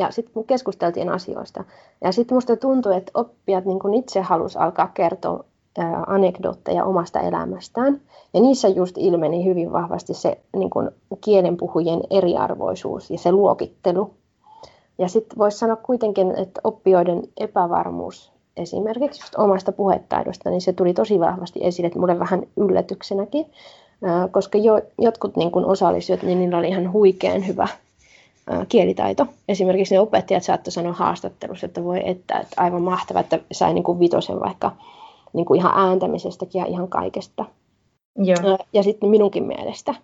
ja 0.00 0.10
sitten 0.10 0.44
keskusteltiin 0.44 1.08
asioista. 1.08 1.64
Ja 2.04 2.12
sitten 2.12 2.36
musta 2.36 2.56
tuntui, 2.56 2.96
että 2.96 3.12
oppijat 3.14 3.64
niin 3.64 3.78
kun 3.78 3.94
itse 3.94 4.20
halusi 4.20 4.58
alkaa 4.58 4.90
kertoa 4.94 5.44
anekdootteja 6.06 6.84
omasta 6.84 7.20
elämästään. 7.20 8.00
Ja 8.34 8.40
niissä 8.40 8.68
just 8.68 8.98
ilmeni 8.98 9.44
hyvin 9.44 9.72
vahvasti 9.72 10.14
se 10.14 10.38
niin 10.56 10.70
kun 10.70 10.92
kielenpuhujien 11.20 12.00
eriarvoisuus 12.10 13.10
ja 13.10 13.18
se 13.18 13.32
luokittelu. 13.32 14.10
Ja 14.98 15.08
sitten 15.08 15.38
voisi 15.38 15.58
sanoa 15.58 15.76
kuitenkin, 15.76 16.30
että 16.36 16.60
oppijoiden 16.64 17.22
epävarmuus 17.36 18.32
esimerkiksi 18.56 19.22
just 19.22 19.34
omasta 19.38 19.72
puhetaidosta, 19.72 20.50
niin 20.50 20.60
se 20.60 20.72
tuli 20.72 20.94
tosi 20.94 21.20
vahvasti 21.20 21.60
esille, 21.62 21.86
että 21.86 21.98
mulle 21.98 22.18
vähän 22.18 22.42
yllätyksenäkin, 22.56 23.46
koska 24.30 24.58
jo, 24.58 24.80
jotkut 24.98 25.36
niin 25.36 25.50
kun 25.50 25.64
osallistujat, 25.64 26.22
niin 26.22 26.38
niillä 26.38 26.58
oli 26.58 26.68
ihan 26.68 26.92
huikean 26.92 27.46
hyvä 27.46 27.68
kielitaito. 28.68 29.26
Esimerkiksi 29.48 29.94
ne 29.94 30.00
opettajat 30.00 30.42
saattoi 30.42 30.72
sanoa 30.72 30.92
haastattelussa, 30.92 31.66
että 31.66 31.84
voi 31.84 32.00
että, 32.04 32.38
että 32.38 32.62
aivan 32.62 32.82
mahtavaa, 32.82 33.20
että 33.20 33.40
sai 33.52 33.74
niin 33.74 33.84
kuin 33.84 33.98
vitosen 33.98 34.40
vaikka 34.40 34.72
niin 35.32 35.46
kuin 35.46 35.60
ihan 35.60 35.88
ääntämisestäkin 35.88 36.58
ja 36.58 36.66
ihan 36.66 36.88
kaikesta. 36.88 37.44
Joo. 38.18 38.58
Ja 38.72 38.82
sitten 38.82 39.08
minunkin 39.08 39.44
mielestä. 39.44 39.94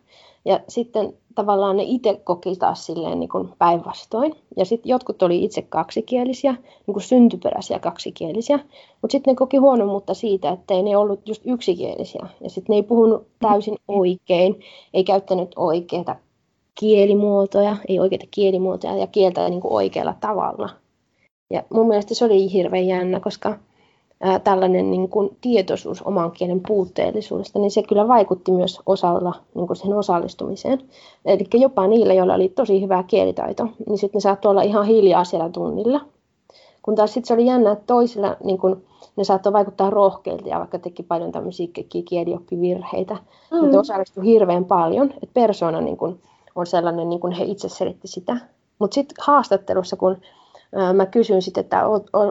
Ja 0.45 0.61
sitten 0.69 1.15
tavallaan 1.35 1.77
ne 1.77 1.83
itse 1.87 2.21
koki 2.25 2.57
taas 2.57 2.87
silleen 2.87 3.21
niin 3.21 3.29
kuin 3.29 3.49
päinvastoin. 3.59 4.35
Ja 4.57 4.65
sitten 4.65 4.91
jotkut 4.91 5.23
oli 5.23 5.45
itse 5.45 5.63
kaksikielisiä, 5.63 6.53
niin 6.53 6.93
kuin 6.93 7.03
syntyperäisiä 7.03 7.79
kaksikielisiä. 7.79 8.59
Mutta 9.03 9.13
sitten 9.13 9.33
ne 9.33 9.37
koki 9.37 9.57
huonommuutta 9.57 10.15
siitä, 10.15 10.51
että 10.51 10.75
ei 10.75 10.83
ne 10.83 10.97
ollut 10.97 11.29
just 11.29 11.43
yksikielisiä. 11.45 12.27
Ja 12.41 12.51
sitten 12.51 12.73
ne 12.73 12.77
ei 12.77 12.83
puhunut 12.83 13.27
täysin 13.39 13.77
oikein, 13.89 14.61
ei 14.95 15.05
käyttänyt 15.05 15.53
oikeita 15.57 16.17
kielimuotoja, 16.81 17.77
ei 17.89 18.01
oikeita 18.01 18.27
kielimuotoja 18.31 18.97
ja 18.97 19.07
kieltä 19.07 19.49
niin 19.49 19.61
kuin 19.61 19.73
oikealla 19.73 20.15
tavalla. 20.21 20.69
Ja 21.51 21.63
mun 21.71 21.89
mielestä 21.89 22.15
se 22.15 22.25
oli 22.25 22.53
hirveän 22.53 22.87
jännä, 22.87 23.21
koska 23.21 23.59
ää, 24.21 24.39
tällainen 24.39 24.91
niin 24.91 25.09
kuin 25.09 25.37
tietoisuus 25.41 26.03
oman 26.03 26.33
kielen 26.33 26.61
puutteellisuudesta, 26.69 27.59
niin 27.59 27.71
se 27.71 27.83
kyllä 27.83 28.09
vaikutti 28.09 28.53
myös 28.53 28.81
osalla 28.87 29.35
niin 29.55 29.67
kuin 29.67 29.77
siihen 29.77 29.99
osallistumiseen. 29.99 30.83
Eli 31.25 31.45
jopa 31.55 31.87
niillä, 31.87 32.15
joilla 32.15 32.35
oli 32.35 32.49
tosi 32.49 32.83
hyvä 32.83 33.03
kielitaito, 33.03 33.69
niin 33.89 33.99
sitten 33.99 34.19
ne 34.19 34.21
saattoi 34.21 34.51
olla 34.51 34.63
ihan 34.63 34.87
hiljaa 34.87 35.25
siellä 35.25 35.49
tunnilla. 35.49 36.01
Kun 36.83 36.95
taas 36.95 37.15
sitten 37.15 37.27
se 37.27 37.35
oli 37.35 37.47
jännä, 37.47 37.73
että 37.73 37.85
toisilla 37.87 38.37
niin 38.45 38.59
kuin, 38.59 38.87
ne 39.17 39.25
saattoi 39.25 39.53
vaikuttaa 39.53 39.91
rohkeilta 39.91 40.49
ja 40.49 40.59
vaikka 40.59 40.79
teki 40.79 41.03
paljon 41.03 41.33
tämmöisiä 41.33 41.67
kielioppivirheitä. 42.09 43.17
Mm. 43.53 43.71
Ne 43.71 43.79
osallistui 43.79 44.25
hirveän 44.25 44.65
paljon, 44.65 45.11
että 45.11 45.35
persona 45.35 45.81
niin 45.81 45.97
kuin, 45.97 46.21
on 46.57 46.67
sellainen, 46.67 47.09
niin 47.09 47.21
kuin 47.21 47.33
he 47.33 47.45
itse 47.45 47.69
selitti 47.69 48.09
sitä. 48.09 48.37
Mutta 48.79 48.95
sitten 48.95 49.17
haastattelussa, 49.21 49.97
kun 49.97 50.17
mä 50.95 51.07
kysyin 51.07 51.43
sitten, 51.43 51.61
että 51.61 51.83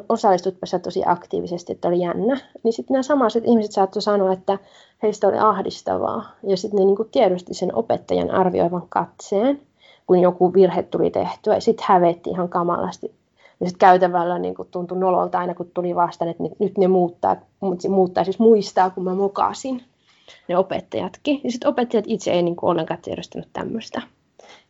osallistutpa 0.09 0.65
sä 0.65 0.79
tosi 0.79 1.03
aktiivisesti, 1.05 1.73
että 1.73 1.87
oli 1.87 1.99
jännä, 1.99 2.39
niin 2.63 2.73
sitten 2.73 2.93
nämä 2.93 3.03
samaiset 3.03 3.43
ihmiset 3.45 3.71
saattoi 3.71 4.01
sanoa, 4.01 4.33
että 4.33 4.59
heistä 5.03 5.27
oli 5.27 5.37
ahdistavaa. 5.39 6.29
Ja 6.43 6.57
sitten 6.57 6.79
ne 6.79 6.85
niin 6.85 6.95
kuin 6.95 7.09
tiedosti 7.11 7.53
sen 7.53 7.75
opettajan 7.75 8.31
arvioivan 8.31 8.83
katseen, 8.89 9.61
kun 10.07 10.19
joku 10.19 10.53
virhe 10.53 10.83
tuli 10.83 11.09
tehtyä, 11.09 11.55
ja 11.55 11.61
sitten 11.61 11.85
hävetti 11.89 12.29
ihan 12.29 12.49
kamalasti. 12.49 13.15
Ja 13.59 13.65
sitten 13.65 13.79
käytävällä 13.79 14.39
niin 14.39 14.55
kuin 14.55 14.67
tuntui 14.71 14.97
nololta 14.97 15.39
aina, 15.39 15.55
kun 15.55 15.71
tuli 15.73 15.95
vastaan, 15.95 16.31
että 16.31 16.43
nyt 16.59 16.77
ne 16.77 16.87
muuttaa, 16.87 17.35
muuttaa 17.89 18.23
siis 18.23 18.39
muistaa, 18.39 18.89
kun 18.89 19.03
mä 19.03 19.15
mokasin 19.15 19.83
ne 20.47 20.57
opettajatkin. 20.57 21.41
Ja 21.43 21.51
sitten 21.51 21.69
opettajat 21.69 22.05
itse 22.07 22.31
ei 22.31 22.43
niin 22.43 22.55
kuin 22.55 22.69
ollenkaan 22.69 23.01
tiedostanut 23.01 23.49
tämmöistä. 23.53 24.01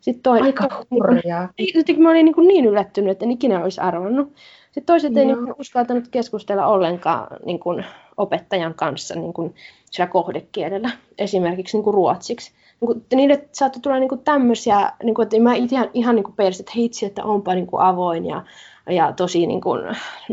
Sitten 0.02 0.24
toi, 0.24 0.42
Aika 0.42 0.86
hurjaa. 0.92 1.50
Sitten 1.76 2.02
mä 2.02 2.10
olin 2.10 2.26
niin, 2.26 2.36
kuin 2.36 2.48
niin 2.48 2.66
yllättynyt, 2.66 3.12
että 3.12 3.26
en 3.26 3.32
ikinä 3.32 3.64
olisi 3.64 3.82
arvannut. 3.82 4.34
Sitten 4.66 4.86
toiset 4.86 5.14
Joo. 5.14 5.20
ei 5.20 5.26
niin 5.26 5.54
uskaltanut 5.60 6.08
keskustella 6.08 6.68
ollenkaan 6.68 7.28
niin 7.46 7.60
kuin 7.60 7.86
opettajan 8.18 8.74
kanssa 8.74 9.16
niin 9.16 9.34
kuin 9.34 9.56
sillä 9.92 10.08
kohdekielellä, 10.08 10.90
esimerkiksi 11.18 11.78
niin 11.78 11.84
kuin 11.84 11.94
ruotsiksi. 11.94 12.52
Niin 12.82 12.88
kuin, 12.88 13.06
niille 13.16 13.50
saattoi 13.52 13.82
tulla 13.82 14.00
niin 14.00 14.10
kuin 14.10 14.22
tämmöisiä, 14.22 14.92
niin 15.04 15.16
kuin, 15.16 15.24
että 15.24 15.40
mä 15.40 15.54
ihan, 15.56 15.90
ihan 15.94 16.16
niin 16.16 16.24
kuin 16.24 16.36
persin, 16.36 16.62
että 16.62 16.74
heitsi, 16.76 17.06
että 17.06 17.24
onpa 17.24 17.56
niin 17.56 17.68
kuin 17.68 17.82
avoin 17.82 18.26
ja 18.26 18.44
ja 18.90 19.14
tosi 19.14 19.48
niin 19.48 19.62
kuin, 19.62 19.82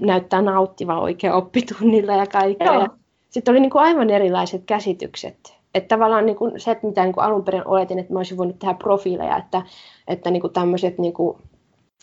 näyttää 0.01 0.43
nauttivan 0.43 0.99
oikein 0.99 1.33
oppitunnilla 1.33 2.13
ja 2.13 2.27
kaikkea. 2.27 2.89
Sitten 3.33 3.53
oli 3.53 3.61
niin 3.61 3.71
kuin 3.71 3.83
aivan 3.83 4.11
erilaiset 4.11 4.63
käsitykset. 4.67 5.57
Että 5.75 5.89
tavallaan 5.89 6.27
niin 6.27 6.37
kuin 6.37 6.61
se, 6.61 6.71
että 6.71 6.87
mitä 6.87 7.05
niin 7.05 7.13
kuin 7.13 7.25
alun 7.25 7.45
perin 7.45 7.69
oletin, 7.69 7.99
että 7.99 8.13
mä 8.13 8.19
olisin 8.19 8.37
voinut 8.37 8.59
tehdä 8.59 8.75
profiileja, 8.75 9.37
että, 9.37 9.63
että 10.09 10.31
niin 10.31 10.41
kuin 10.41 10.53
tämmöiset 10.53 10.99
niin 10.99 11.13
kuin, 11.13 11.39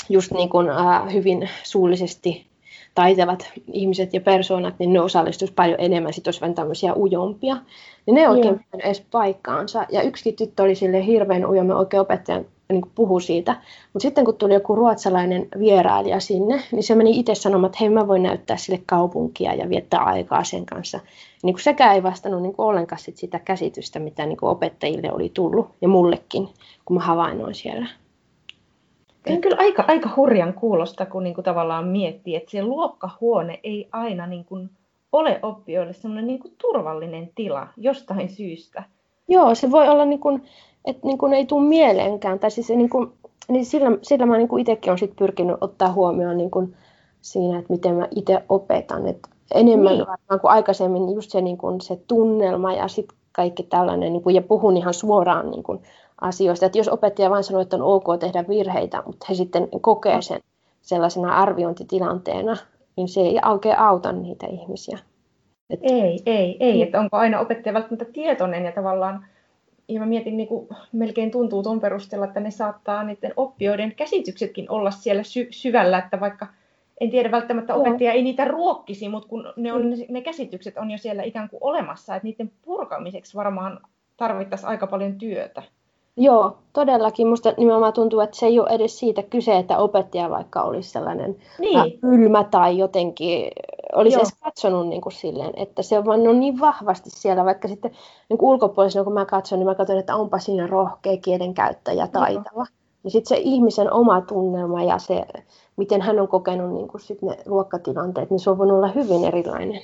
just 0.09 0.31
niin 0.31 0.49
kuin, 0.49 0.69
äh, 0.69 1.13
hyvin 1.13 1.49
suullisesti 1.63 2.45
taitavat 2.95 3.51
ihmiset 3.71 4.13
ja 4.13 4.21
persoonat, 4.21 4.75
niin 4.79 4.93
ne 4.93 5.01
osallistuisivat 5.01 5.55
paljon 5.55 5.79
enemmän, 5.79 6.13
sitten 6.13 6.27
olisi 6.27 6.41
vähän 6.41 6.55
tämmöisiä 6.55 6.93
ujompia. 6.95 7.57
Niin 8.05 8.15
ne 8.15 8.29
oikein 8.29 8.53
yeah. 8.53 8.85
edes 8.85 9.05
paikkaansa. 9.11 9.85
Ja 9.89 10.01
yksikin 10.01 10.35
tyttö 10.35 10.63
oli 10.63 10.75
sille 10.75 11.05
hirveän 11.05 11.49
ujomme 11.49 11.75
oikein 11.75 12.01
opettajan 12.01 12.45
niin 12.73 12.91
puhui 12.95 13.21
siitä. 13.21 13.55
Mutta 13.93 14.03
sitten 14.03 14.25
kun 14.25 14.35
tuli 14.35 14.53
joku 14.53 14.75
ruotsalainen 14.75 15.47
vierailija 15.59 16.19
sinne, 16.19 16.61
niin 16.71 16.83
se 16.83 16.95
meni 16.95 17.19
itse 17.19 17.35
sanomaan, 17.35 17.65
että 17.65 17.77
hei 17.81 17.89
mä 17.89 18.07
voin 18.07 18.23
näyttää 18.23 18.57
sille 18.57 18.81
kaupunkia 18.85 19.53
ja 19.53 19.69
viettää 19.69 19.99
aikaa 19.99 20.43
sen 20.43 20.65
kanssa. 20.65 20.99
niin 21.43 21.53
kuin 21.53 21.63
sekään 21.63 21.95
ei 21.95 22.03
vastannut 22.03 22.41
niin 22.41 22.53
kuin 22.53 22.65
ollenkaan 22.65 22.99
sit 22.99 23.17
sitä 23.17 23.39
käsitystä, 23.39 23.99
mitä 23.99 24.25
niin 24.25 24.37
kuin 24.37 24.49
opettajille 24.49 25.11
oli 25.11 25.31
tullut 25.33 25.69
ja 25.81 25.87
mullekin, 25.87 26.49
kun 26.85 26.97
mä 26.97 27.03
havainnoin 27.03 27.55
siellä. 27.55 27.87
Se 29.27 29.33
on 29.33 29.41
kyllä 29.41 29.57
aika, 29.59 29.85
aika 29.87 30.09
hurjan 30.15 30.53
kuulosta, 30.53 31.05
kun 31.05 31.23
niin 31.23 31.35
kuin 31.35 31.45
tavallaan 31.45 31.87
miettii, 31.87 32.35
että 32.35 32.51
se 32.51 32.63
luokkahuone 32.63 33.59
ei 33.63 33.89
aina 33.91 34.27
niin 34.27 34.45
kuin 34.45 34.69
ole 35.11 35.39
oppijoille 35.41 35.93
semmoinen 35.93 36.27
niin 36.27 36.39
kuin 36.39 36.53
turvallinen 36.61 37.31
tila 37.35 37.67
jostain 37.77 38.29
syystä. 38.29 38.83
Joo, 39.27 39.55
se 39.55 39.71
voi 39.71 39.89
olla 39.89 40.05
niin 40.05 40.19
kuin, 40.19 40.43
että 40.85 41.07
niin 41.07 41.17
kuin 41.17 41.33
ei 41.33 41.45
tule 41.45 41.67
mieleenkään. 41.67 42.39
Tai 42.39 42.51
siis 42.51 42.69
niin 42.69 42.89
kuin, 42.89 43.11
niin 43.49 43.65
sillä, 43.65 43.91
sillä 44.01 44.25
mä 44.25 44.37
niin 44.37 44.59
itsekin 44.59 44.89
olen 44.89 44.99
sit 44.99 45.15
pyrkinyt 45.15 45.57
ottaa 45.61 45.91
huomioon 45.91 46.37
niin 46.37 46.51
kuin 46.51 46.75
siinä, 47.21 47.59
että 47.59 47.73
miten 47.73 47.95
mä 47.95 48.07
itse 48.15 48.43
opetan. 48.49 49.07
Et 49.07 49.19
enemmän 49.53 49.93
niin. 49.93 50.07
varmaan 50.07 50.39
kuin 50.39 50.51
aikaisemmin 50.51 51.13
just 51.15 51.31
se, 51.31 51.41
niin 51.41 51.57
kuin 51.57 51.81
se 51.81 51.99
tunnelma 52.07 52.73
ja 52.73 52.87
sitten 52.87 53.17
kaikki 53.31 53.63
tällainen, 53.63 54.13
niin 54.13 54.23
kuin, 54.23 54.35
ja 54.35 54.41
puhun 54.41 54.77
ihan 54.77 54.93
suoraan 54.93 55.51
niin 55.51 55.63
kuin 55.63 55.79
asioista. 56.21 56.65
Että 56.65 56.77
jos 56.77 56.89
opettaja 56.89 57.29
vain 57.29 57.43
sanoo, 57.43 57.61
että 57.61 57.75
on 57.75 57.81
ok 57.81 58.05
tehdä 58.19 58.45
virheitä, 58.47 59.03
mutta 59.05 59.25
he 59.29 59.33
sitten 59.33 59.67
kokee 59.81 60.21
sen 60.21 60.41
sellaisena 60.81 61.37
arviointitilanteena, 61.37 62.57
niin 62.95 63.07
se 63.07 63.21
ei 63.21 63.39
oikein 63.45 63.79
auta 63.79 64.11
niitä 64.11 64.47
ihmisiä. 64.47 64.99
Et... 65.69 65.79
Ei, 65.83 66.19
ei, 66.25 66.57
ei. 66.59 66.73
Niin. 66.73 66.83
Että 66.85 66.99
onko 66.99 67.17
aina 67.17 67.39
opettaja 67.39 67.73
välttämättä 67.73 68.05
tietoinen 68.05 68.65
ja 68.65 68.71
tavallaan 68.71 69.25
ja 69.89 69.99
mä 69.99 70.05
mietin, 70.05 70.37
niin 70.37 70.47
kuin 70.47 70.67
melkein 70.91 71.31
tuntuu 71.31 71.63
tuon 71.63 71.79
perusteella, 71.79 72.25
että 72.25 72.39
ne 72.39 72.51
saattaa 72.51 73.03
niiden 73.03 73.33
oppijoiden 73.35 73.95
käsityksetkin 73.95 74.71
olla 74.71 74.91
siellä 74.91 75.23
sy- 75.23 75.47
syvällä, 75.51 75.97
että 75.97 76.19
vaikka 76.19 76.47
en 76.99 77.09
tiedä 77.09 77.31
välttämättä 77.31 77.75
opettaja 77.75 78.13
ei 78.13 78.21
niitä 78.21 78.45
ruokkisi, 78.45 79.09
mutta 79.09 79.29
kun 79.29 79.53
ne, 79.55 79.73
on, 79.73 79.83
ne 80.09 80.21
käsitykset 80.21 80.77
on 80.77 80.91
jo 80.91 80.97
siellä 80.97 81.23
ikään 81.23 81.49
kuin 81.49 81.63
olemassa, 81.63 82.15
että 82.15 82.27
niiden 82.27 82.51
purkamiseksi 82.61 83.37
varmaan 83.37 83.79
tarvittaisiin 84.17 84.69
aika 84.69 84.87
paljon 84.87 85.17
työtä. 85.17 85.63
Joo, 86.17 86.57
todellakin. 86.73 87.27
Minusta 87.27 87.53
nimenomaan 87.57 87.93
tuntuu, 87.93 88.19
että 88.19 88.37
se 88.37 88.45
ei 88.45 88.59
ole 88.59 88.69
edes 88.69 88.99
siitä 88.99 89.23
kyse, 89.23 89.57
että 89.57 89.77
opettaja 89.77 90.29
vaikka 90.29 90.61
olisi 90.61 90.89
sellainen 90.89 91.35
niin. 91.59 91.99
kylmä 91.99 92.43
tai 92.43 92.77
jotenkin 92.77 93.51
olisi 93.95 94.15
Joo. 94.15 94.21
edes 94.21 94.33
katsonut 94.43 94.87
niin 94.87 95.01
kuin 95.01 95.13
silleen, 95.13 95.53
että 95.55 95.81
se 95.83 95.97
on 95.97 96.05
vaan 96.05 96.23
niin 96.39 96.59
vahvasti 96.59 97.09
siellä, 97.09 97.45
vaikka 97.45 97.67
sitten 97.67 97.91
niin 98.29 98.37
kuin 98.37 98.49
ulkopuolisena 98.49 99.03
kun 99.03 99.13
mä 99.13 99.25
katson, 99.25 99.59
niin 99.59 99.67
mä 99.67 99.75
katson, 99.75 99.97
että 99.97 100.15
onpa 100.15 100.39
siinä 100.39 100.67
rohkea 100.67 101.17
kielenkäyttäjä 101.17 102.07
taitava. 102.07 102.45
Joo. 102.55 102.65
Ja 103.03 103.09
sitten 103.09 103.37
se 103.37 103.41
ihmisen 103.43 103.93
oma 103.93 104.21
tunnelma 104.21 104.83
ja 104.83 104.97
se, 104.97 105.25
miten 105.77 106.01
hän 106.01 106.19
on 106.19 106.27
kokenut 106.27 106.73
niin 106.73 106.87
kuin 106.87 107.01
sit 107.01 107.21
ne 107.21 107.37
luokkatilanteet, 107.45 108.29
niin 108.29 108.39
se 108.39 108.49
on 108.49 108.57
voinut 108.57 108.77
olla 108.77 108.87
hyvin 108.87 109.25
erilainen. 109.25 109.81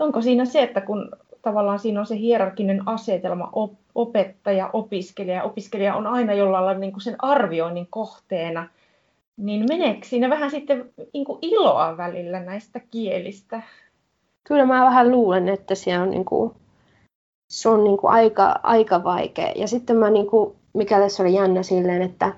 Onko 0.00 0.22
siinä 0.22 0.44
se, 0.44 0.62
että 0.62 0.80
kun 0.80 1.10
tavallaan 1.42 1.78
siinä 1.78 2.00
on 2.00 2.06
se 2.06 2.18
hierarkinen 2.18 2.88
asetelma 2.88 3.52
opettaja, 3.94 4.70
opiskelija, 4.72 5.42
opiskelija 5.42 5.94
on 5.94 6.06
aina 6.06 6.32
jollain 6.34 6.64
lailla 6.64 6.80
niin 6.80 6.92
kuin 6.92 7.02
sen 7.02 7.16
arvioinnin 7.18 7.86
kohteena, 7.90 8.68
niin 9.36 9.66
meneekö 9.68 10.06
siinä 10.06 10.30
vähän 10.30 10.50
sitten 10.50 10.90
niin 11.12 11.24
kuin 11.24 11.38
iloa 11.42 11.96
välillä 11.96 12.40
näistä 12.40 12.80
kielistä? 12.90 13.62
Kyllä 14.44 14.66
mä 14.66 14.84
vähän 14.84 15.12
luulen, 15.12 15.48
että 15.48 15.74
se 15.74 15.98
on, 15.98 16.10
niin 16.10 16.24
kuin, 16.24 16.52
se 17.48 17.68
on 17.68 17.84
niin 17.84 17.96
kuin 17.96 18.12
aika, 18.12 18.60
aika 18.62 19.04
vaikea. 19.04 19.52
Ja 19.56 19.68
sitten 19.68 19.96
mä, 19.96 20.10
niin 20.10 20.26
kuin, 20.26 20.54
mikä 20.72 20.98
tässä 20.98 21.22
oli 21.22 21.34
jännä 21.34 21.62
silleen, 21.62 22.02
että, 22.02 22.32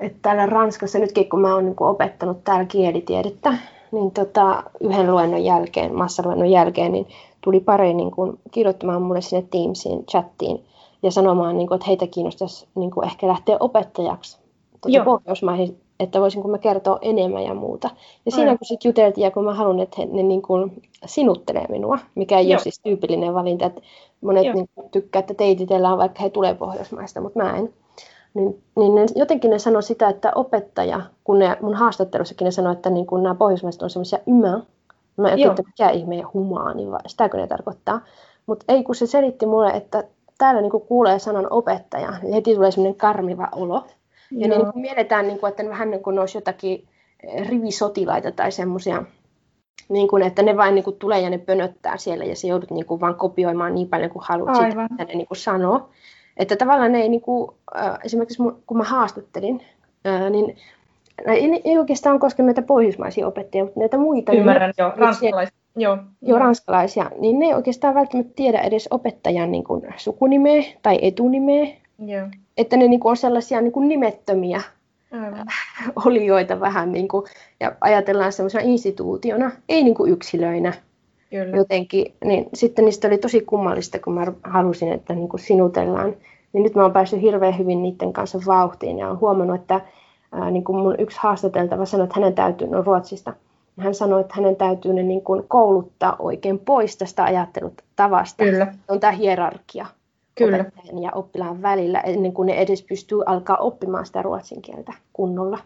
että 0.00 0.18
täällä 0.22 0.46
Ranskassa, 0.46 0.98
nytkin 0.98 1.28
kun 1.28 1.40
mä 1.40 1.54
oon 1.54 1.64
niin 1.64 1.76
opettanut 1.78 2.44
täällä 2.44 2.64
kielitiedettä, 2.64 3.54
niin 3.92 4.10
tota, 4.10 4.62
yhden 4.80 5.10
luennon 5.12 5.44
jälkeen, 5.44 5.94
massaluennon 5.94 6.50
jälkeen, 6.50 6.92
niin 6.92 7.06
tuli 7.46 7.60
pari 7.60 7.94
niin 7.94 8.10
kuin, 8.10 8.38
kirjoittamaan 8.50 9.02
mulle 9.02 9.20
sinne 9.20 9.46
Teamsiin, 9.50 10.06
chattiin 10.06 10.64
ja 11.02 11.10
sanomaan, 11.10 11.58
niin 11.58 11.68
kuin, 11.68 11.76
että 11.76 11.86
heitä 11.86 12.06
kiinnostaisi 12.06 12.66
niin 12.74 12.90
kuin, 12.90 13.06
ehkä 13.06 13.28
lähteä 13.28 13.56
opettajaksi 13.60 14.38
tuota 14.80 15.04
Pohjoismaihin, 15.04 15.80
että 16.00 16.20
voisinko 16.20 16.48
mä 16.48 16.58
kertoa 16.58 16.98
enemmän 17.02 17.42
ja 17.42 17.54
muuta. 17.54 17.90
Ja 18.26 18.32
siinä 18.32 18.50
Aivan. 18.50 18.58
kun 18.58 18.66
sitten 18.66 18.88
juteltiin 18.88 19.24
ja 19.24 19.30
kun 19.30 19.44
mä 19.44 19.54
haluan, 19.54 19.80
että 19.80 19.96
he, 19.98 20.06
ne 20.06 20.22
niin 20.22 20.42
kuin 20.42 20.82
sinuttelee 21.06 21.66
minua, 21.68 21.98
mikä 22.14 22.38
ei 22.38 22.48
Joo. 22.48 22.54
ole 22.54 22.62
siis 22.62 22.80
tyypillinen 22.80 23.34
valinta, 23.34 23.66
että 23.66 23.80
monet 24.20 24.54
niin 24.54 24.68
kuin, 24.74 24.90
tykkää, 24.90 25.20
että 25.20 25.34
teititellään 25.34 25.98
vaikka 25.98 26.22
he 26.22 26.30
tulee 26.30 26.54
Pohjoismaista, 26.54 27.20
mutta 27.20 27.42
mä 27.42 27.56
en. 27.56 27.74
Niin, 28.34 28.62
niin 28.76 28.94
ne, 28.94 29.06
jotenkin 29.14 29.50
ne 29.50 29.58
sanoi 29.58 29.82
sitä, 29.82 30.08
että 30.08 30.32
opettaja, 30.34 31.00
kun 31.24 31.38
ne 31.38 31.56
mun 31.60 31.74
haastattelussakin 31.74 32.44
ne 32.44 32.50
sanoi, 32.50 32.72
että 32.72 32.90
niin 32.90 33.06
kun 33.06 33.22
nämä 33.22 33.34
pohjoismaiset 33.34 33.82
on 33.82 33.90
semmoisia 33.90 34.18
ymä, 34.26 34.60
Mä 35.16 35.28
en 35.28 35.50
että 35.50 35.62
mikä 35.62 35.90
ihme 35.90 36.20
humaani, 36.20 36.90
vai 36.90 37.00
sitäkö 37.06 37.38
ne 37.38 37.46
tarkoittaa. 37.46 38.00
Mutta 38.46 38.64
ei, 38.68 38.82
kun 38.82 38.94
se 38.94 39.06
selitti 39.06 39.46
mulle, 39.46 39.70
että 39.70 40.04
täällä 40.38 40.60
niinku 40.60 40.80
kuulee 40.80 41.18
sanan 41.18 41.46
opettaja, 41.50 42.12
niin 42.22 42.34
heti 42.34 42.54
tulee 42.54 42.70
semmoinen 42.70 42.98
karmiva 42.98 43.48
olo. 43.52 43.86
Ja 44.30 44.46
Joo. 44.46 44.48
ne 44.48 44.64
niinku 44.64 44.78
mielletään, 44.78 45.26
niinku, 45.26 45.46
että 45.46 45.62
ne 45.62 45.68
vähän 45.68 45.90
niin 45.90 46.02
kuin 46.02 46.18
olisi 46.18 46.38
jotakin 46.38 46.88
eh, 47.22 47.48
rivisotilaita 47.48 48.32
tai 48.32 48.52
semmoisia, 48.52 49.02
niin 49.88 50.08
kuin, 50.08 50.22
että 50.22 50.42
ne 50.42 50.56
vain 50.56 50.74
niin 50.74 50.84
kuin 50.84 50.98
tulee 50.98 51.20
ja 51.20 51.30
ne 51.30 51.38
pönöttää 51.38 51.96
siellä 51.96 52.24
ja 52.24 52.36
se 52.36 52.48
joudut 52.48 52.70
niin 52.70 52.86
kuin 52.86 53.00
vaan 53.00 53.14
kopioimaan 53.14 53.74
niin 53.74 53.88
paljon 53.88 54.10
kuin 54.10 54.24
haluat 54.28 54.56
sitä, 54.56 54.88
mitä 54.90 55.04
ne 55.04 55.14
niin 55.14 55.26
kuin 55.26 55.38
sanoo. 55.38 55.88
Että 56.36 56.56
tavallaan 56.56 56.92
ne 56.92 57.00
ei, 57.00 57.08
niin 57.08 57.20
kuin, 57.20 57.50
äh, 57.76 57.98
esimerkiksi 58.04 58.42
kun 58.66 58.76
mä 58.76 58.84
haastattelin, 58.84 59.62
äh, 60.06 60.30
niin 60.30 60.56
ei, 61.26 61.62
ei 61.64 61.78
oikeastaan 61.78 62.18
koske 62.18 62.42
näitä 62.42 62.62
pohjoismaisia 62.62 63.26
opettajia, 63.26 63.64
mutta 63.64 63.80
näitä 63.80 63.98
muita. 63.98 64.32
Niin 64.32 64.40
Ymmärrän, 64.40 64.72
niin, 64.76 64.84
joo, 64.84 64.92
ranskalaisia. 64.96 65.56
Joo, 65.76 65.98
joo, 66.22 66.38
ranskalaisia, 66.38 67.10
niin 67.18 67.38
ne 67.38 67.46
ei 67.46 67.54
oikeastaan 67.54 67.94
välttämättä 67.94 68.32
tiedä 68.36 68.60
edes 68.60 68.88
opettajan 68.90 69.52
niin 69.52 69.64
kuin, 69.64 69.82
sukunimeä 69.96 70.62
tai 70.82 70.98
etunimeä. 71.02 71.66
Joo. 71.98 72.28
Että 72.56 72.76
ne 72.76 72.88
niin 72.88 73.00
kuin, 73.00 73.10
on 73.10 73.16
sellaisia 73.16 73.60
niin 73.60 73.72
kuin, 73.72 73.88
nimettömiä 73.88 74.60
Aivan. 75.12 75.46
olijoita 76.06 76.60
vähän, 76.60 76.92
niin 76.92 77.08
kuin, 77.08 77.24
ja 77.60 77.72
ajatellaan 77.80 78.32
semmoisena 78.32 78.64
instituutiona, 78.64 79.50
ei 79.68 79.82
niin 79.82 79.94
kuin 79.94 80.12
yksilöinä. 80.12 80.72
Kyllä. 81.30 81.56
Jotenkin, 81.56 82.14
niin 82.24 82.46
sitten 82.54 82.84
niistä 82.84 83.08
oli 83.08 83.18
tosi 83.18 83.40
kummallista, 83.40 83.98
kun 83.98 84.14
mä 84.14 84.26
halusin, 84.42 84.92
että 84.92 85.14
niin 85.14 85.28
kuin 85.28 85.40
sinutellaan. 85.40 86.14
Niin 86.52 86.62
nyt 86.62 86.74
mä 86.74 86.82
oon 86.82 86.92
päässyt 86.92 87.22
hirveän 87.22 87.58
hyvin 87.58 87.82
niiden 87.82 88.12
kanssa 88.12 88.38
vauhtiin 88.46 88.98
ja 88.98 89.06
olen 89.06 89.20
huomannut, 89.20 89.60
että 89.60 89.80
ää, 90.32 90.50
niin 90.50 90.64
kuin 90.64 90.78
mun 90.78 90.94
yksi 90.98 91.18
haastateltava 91.20 91.84
sanoi, 91.84 92.04
että 92.04 92.20
hänen 92.20 92.34
täytyy, 92.34 92.68
no 92.68 92.82
Ruotsista, 92.82 93.34
hän 93.78 93.94
sanoi, 93.94 94.20
että 94.20 94.34
hänen 94.36 94.56
täytyy 94.56 94.92
ne 94.92 95.02
niin 95.02 95.22
kuin 95.22 95.44
kouluttaa 95.48 96.16
oikein 96.18 96.58
pois 96.58 96.96
tästä 96.96 97.24
ajattelutavasta. 97.24 98.44
Kyllä. 98.44 98.74
On 98.88 99.00
tämä 99.00 99.10
hierarkia 99.10 99.86
Kyllä. 100.34 100.56
opettajan 100.56 101.02
ja 101.02 101.12
oppilaan 101.14 101.62
välillä, 101.62 102.00
ennen 102.00 102.32
kuin 102.32 102.46
ne 102.46 102.54
edes 102.54 102.82
pystyy 102.82 103.22
alkaa 103.26 103.56
oppimaan 103.56 104.06
sitä 104.06 104.22
ruotsin 104.22 104.62
kieltä 104.62 104.92
kunnolla. 105.12 105.58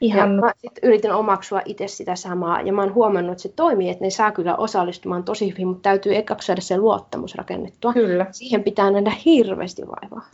Ihan. 0.00 0.18
Ja 0.18 0.40
mä 0.40 0.52
sit 0.58 0.72
yritin 0.82 1.12
omaksua 1.12 1.60
itse 1.64 1.88
sitä 1.88 2.16
samaa, 2.16 2.60
ja 2.60 2.72
mä 2.72 2.82
oon 2.82 2.94
huomannut, 2.94 3.32
että 3.32 3.42
se 3.42 3.48
toimii, 3.48 3.90
että 3.90 4.04
ne 4.04 4.10
saa 4.10 4.32
kyllä 4.32 4.56
osallistumaan 4.56 5.24
tosi 5.24 5.50
hyvin, 5.50 5.68
mutta 5.68 5.82
täytyy 5.82 6.16
ekaksi 6.16 6.46
saada 6.46 6.60
se 6.60 6.78
luottamus 6.78 7.34
rakennettua. 7.34 7.92
Kyllä. 7.92 8.26
Siihen 8.30 8.64
pitää 8.64 8.90
nähdä 8.90 9.12
hirveästi 9.24 9.82
vaivaa. 9.82 10.26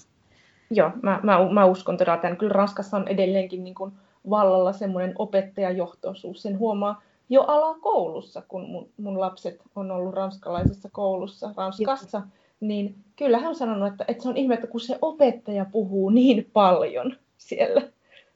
Joo, 0.70 0.90
mä, 1.02 1.20
mä, 1.22 1.48
mä 1.52 1.64
uskon 1.64 1.96
todella, 1.96 2.14
että 2.14 2.36
kyllä 2.36 2.52
Ranskassa 2.52 2.96
on 2.96 3.08
edelleenkin 3.08 3.64
niin 3.64 3.74
kuin 3.74 3.92
vallalla 4.30 4.72
semmoinen 4.72 5.12
opettajajohtoisuus. 5.18 6.42
Sen 6.42 6.58
huomaa 6.58 7.02
jo 7.28 7.42
alakoulussa, 7.42 8.42
kun 8.48 8.70
mun, 8.70 8.88
mun 8.96 9.20
lapset 9.20 9.62
on 9.76 9.90
ollut 9.90 10.14
ranskalaisessa 10.14 10.88
koulussa 10.92 11.50
Ranskassa, 11.56 12.18
Joo. 12.18 12.26
niin 12.60 12.94
kyllä 13.16 13.38
hän 13.38 13.48
on 13.48 13.54
sanonut, 13.54 13.88
että, 13.88 14.04
että 14.08 14.22
se 14.22 14.28
on 14.28 14.36
ihme, 14.36 14.54
että 14.54 14.66
kun 14.66 14.80
se 14.80 14.98
opettaja 15.02 15.66
puhuu 15.72 16.10
niin 16.10 16.50
paljon 16.52 17.16
siellä. 17.38 17.82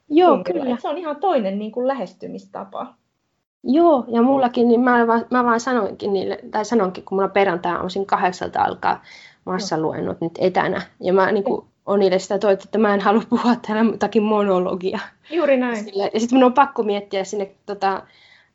Joo, 0.09 0.31
tunnilla, 0.31 0.64
kyllä. 0.64 0.77
Se 0.81 0.88
on 0.88 0.99
ihan 0.99 1.16
toinen 1.16 1.59
niin 1.59 1.73
kuin 1.73 1.88
lähestymistapa. 1.88 2.95
Joo, 3.64 4.05
ja 4.09 4.23
mullakin, 4.23 4.68
niin 4.68 4.81
mä, 4.81 5.07
vaan, 5.07 5.27
mä 5.31 5.45
vaan 5.45 5.61
sanoinkin 5.61 6.12
niille, 6.12 6.38
tai 6.51 6.64
sanonkin, 6.64 7.05
kun 7.05 7.16
mulla 7.16 7.29
perjantai 7.29 7.77
on 7.77 8.07
kahdeksalta 8.07 8.62
alkaa 8.62 9.03
massaluennot 9.45 10.21
nyt 10.21 10.33
etänä. 10.38 10.83
Ja 11.01 11.12
mä 11.12 11.33
niin 11.33 11.45
kuin, 11.45 11.66
on 11.87 11.99
niille 11.99 12.18
sitä 12.18 12.38
toivottu, 12.38 12.64
että 12.64 12.79
mä 12.79 12.95
en 12.95 13.01
halua 13.01 13.23
puhua 13.31 13.57
täällä 13.66 13.92
jotakin 13.92 14.23
monologia. 14.23 14.99
Juuri 15.31 15.57
näin. 15.57 15.85
Sille, 15.85 16.11
ja 16.14 16.21
sitten 16.21 16.37
minun 16.37 16.47
on 16.47 16.55
pakko 16.55 16.83
miettiä 16.83 17.25
sinne 17.25 17.51
tota, 17.66 18.03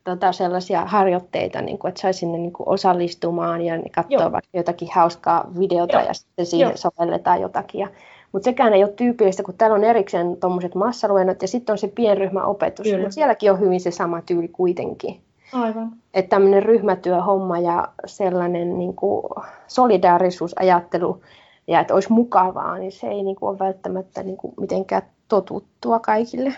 tota 0.03 0.31
sellaisia 0.31 0.85
harjoitteita, 0.85 1.61
niin 1.61 1.77
kuin, 1.77 1.89
että 1.89 2.01
saisi 2.01 2.19
sinne 2.19 2.37
niin 2.37 2.53
kuin 2.53 2.69
osallistumaan 2.69 3.61
ja 3.61 3.73
katsoa 3.95 4.21
Joo. 4.21 4.31
vaikka 4.31 4.57
jotakin 4.57 4.89
hauskaa 4.95 5.49
videota 5.59 5.97
Joo. 5.97 6.07
ja 6.07 6.13
sitten 6.13 6.45
siihen 6.45 6.67
Joo. 6.67 6.77
sovelletaan 6.77 7.41
jotakin. 7.41 7.81
Ja, 7.81 7.87
mutta 8.31 8.45
sekään 8.45 8.73
ei 8.73 8.83
ole 8.83 8.93
tyypillistä, 8.93 9.43
kun 9.43 9.53
täällä 9.57 9.75
on 9.75 9.83
erikseen 9.83 10.37
tuommoiset 10.37 10.75
massaluennot 10.75 11.41
ja 11.41 11.47
sitten 11.47 11.73
on 11.73 11.77
se 11.77 11.87
pienryhmäopetus. 11.87 12.87
Mutta 12.91 13.11
sielläkin 13.11 13.51
on 13.51 13.59
hyvin 13.59 13.81
se 13.81 13.91
sama 13.91 14.21
tyyli 14.21 14.47
kuitenkin. 14.47 15.21
Aivan. 15.53 15.91
Että 16.13 16.29
tämmöinen 16.29 16.63
ryhmätyöhomma 16.63 17.59
ja 17.59 17.87
sellainen 18.05 18.77
niin 18.77 18.93
kuin 18.93 19.23
solidaarisuusajattelu 19.67 21.21
ja 21.67 21.79
että 21.79 21.93
olisi 21.93 22.11
mukavaa, 22.11 22.77
niin 22.77 22.91
se 22.91 23.07
ei 23.07 23.23
niin 23.23 23.35
kuin 23.35 23.49
ole 23.49 23.59
välttämättä 23.59 24.23
niin 24.23 24.37
kuin 24.37 24.53
mitenkään 24.59 25.01
totuttua 25.27 25.99
kaikille. 25.99 26.53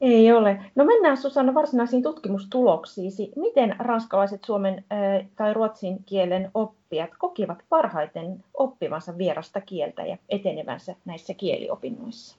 Ei 0.00 0.32
ole. 0.32 0.60
No 0.74 0.84
mennään 0.84 1.16
Susanna 1.16 1.54
varsinaisiin 1.54 2.02
tutkimustuloksiisi. 2.02 3.32
Miten 3.36 3.76
ranskalaiset 3.78 4.44
suomen 4.44 4.84
tai 5.36 5.54
ruotsin 5.54 5.98
kielen 6.06 6.50
oppijat 6.54 7.10
kokivat 7.18 7.58
parhaiten 7.68 8.44
oppivansa 8.54 9.18
vierasta 9.18 9.60
kieltä 9.60 10.02
ja 10.02 10.16
etenevänsä 10.28 10.94
näissä 11.04 11.34
kieliopinnoissa? 11.34 12.36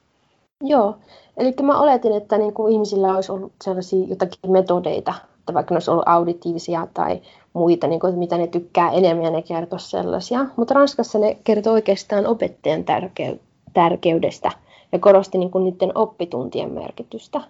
Joo, 0.62 0.98
eli 1.38 1.54
mä 1.62 1.80
oletin, 1.80 2.18
että 2.18 2.38
niin 2.38 2.54
kuin 2.54 2.74
ihmisillä 2.74 3.16
olisi 3.16 3.32
ollut 3.32 3.54
sellaisia 3.64 4.08
jotakin 4.08 4.52
metodeita, 4.52 5.14
että 5.48 5.54
vaikka 5.54 5.74
ne 5.74 5.76
olisi 5.76 5.92
ollut 5.92 6.08
auditiivisia 6.08 6.88
tai 6.94 7.22
muita, 7.54 7.88
niin 7.88 8.00
kuin, 8.00 8.20
mitä 8.20 8.38
ne 8.38 8.48
tykkää 8.48 8.92
enemmän 8.92 9.26
ja 9.26 9.32
ne 9.32 9.42
kertoo 9.42 9.80
sellaisia. 9.80 10.46
Mutta 10.56 10.74
Ranskassa 10.74 11.20
ne 11.20 11.38
kertoo 11.44 11.74
oikeastaan 11.74 12.28
opettajan 12.28 12.84
tärkew- 12.84 13.40
tärkeydestä 13.74 14.52
ja 14.92 15.00
korosti 15.00 15.38
niin 15.38 15.52
kuin 15.52 15.64
niiden 15.64 15.98
oppituntien 15.98 16.72
merkitystä. 16.72 17.42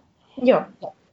Joo. 0.41 0.61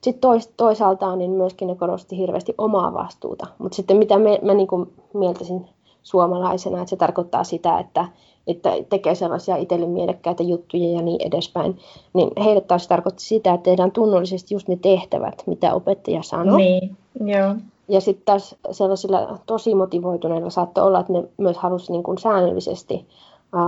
Sitten 0.03 0.21
tois, 0.21 0.47
toisaalta 0.57 1.17
niin 1.17 1.31
myöskin 1.31 1.69
ne 1.69 1.75
korosti 1.75 2.19
hirveästi 2.19 2.55
omaa 2.59 2.95
vastuuta. 2.95 3.47
Mutta 3.59 3.77
sitten 3.77 3.97
mitä 3.97 4.19
me, 4.19 4.39
mä 4.43 4.55
niin 4.55 4.69
kuin 4.69 4.93
mieltäisin 5.15 5.69
suomalaisena, 6.03 6.79
että 6.79 6.91
se 6.91 6.97
tarkoittaa 6.97 7.45
sitä, 7.45 7.79
että, 7.79 8.09
että 8.47 8.71
tekee 8.91 9.15
sellaisia 9.15 9.57
itselle 9.57 9.87
mielekkäitä 9.87 10.43
juttuja 10.43 10.91
ja 10.91 11.03
niin 11.03 11.27
edespäin, 11.27 11.79
niin 12.13 12.31
heille 12.45 12.61
taas 12.61 12.89
tarkoitti 12.89 13.23
sitä, 13.23 13.55
että 13.55 13.65
tehdään 13.65 13.93
tunnollisesti 13.93 14.55
just 14.55 14.69
ne 14.69 14.77
tehtävät, 14.77 15.43
mitä 15.47 15.75
opettaja 15.75 16.23
sanoo. 16.23 16.57
Niin, 16.57 16.97
joo. 17.21 17.55
Ja 17.89 18.01
sitten 18.01 18.25
taas 18.25 18.57
sellaisilla 18.71 19.39
tosi 19.47 19.75
motivoituneilla 19.75 20.51
saattoi 20.51 20.85
olla, 20.85 21.01
että 21.01 21.13
ne 21.13 21.25
myös 21.39 21.57
halusi 21.57 21.93
niin 21.93 22.03
kuin 22.03 22.19
säännöllisesti 22.19 23.07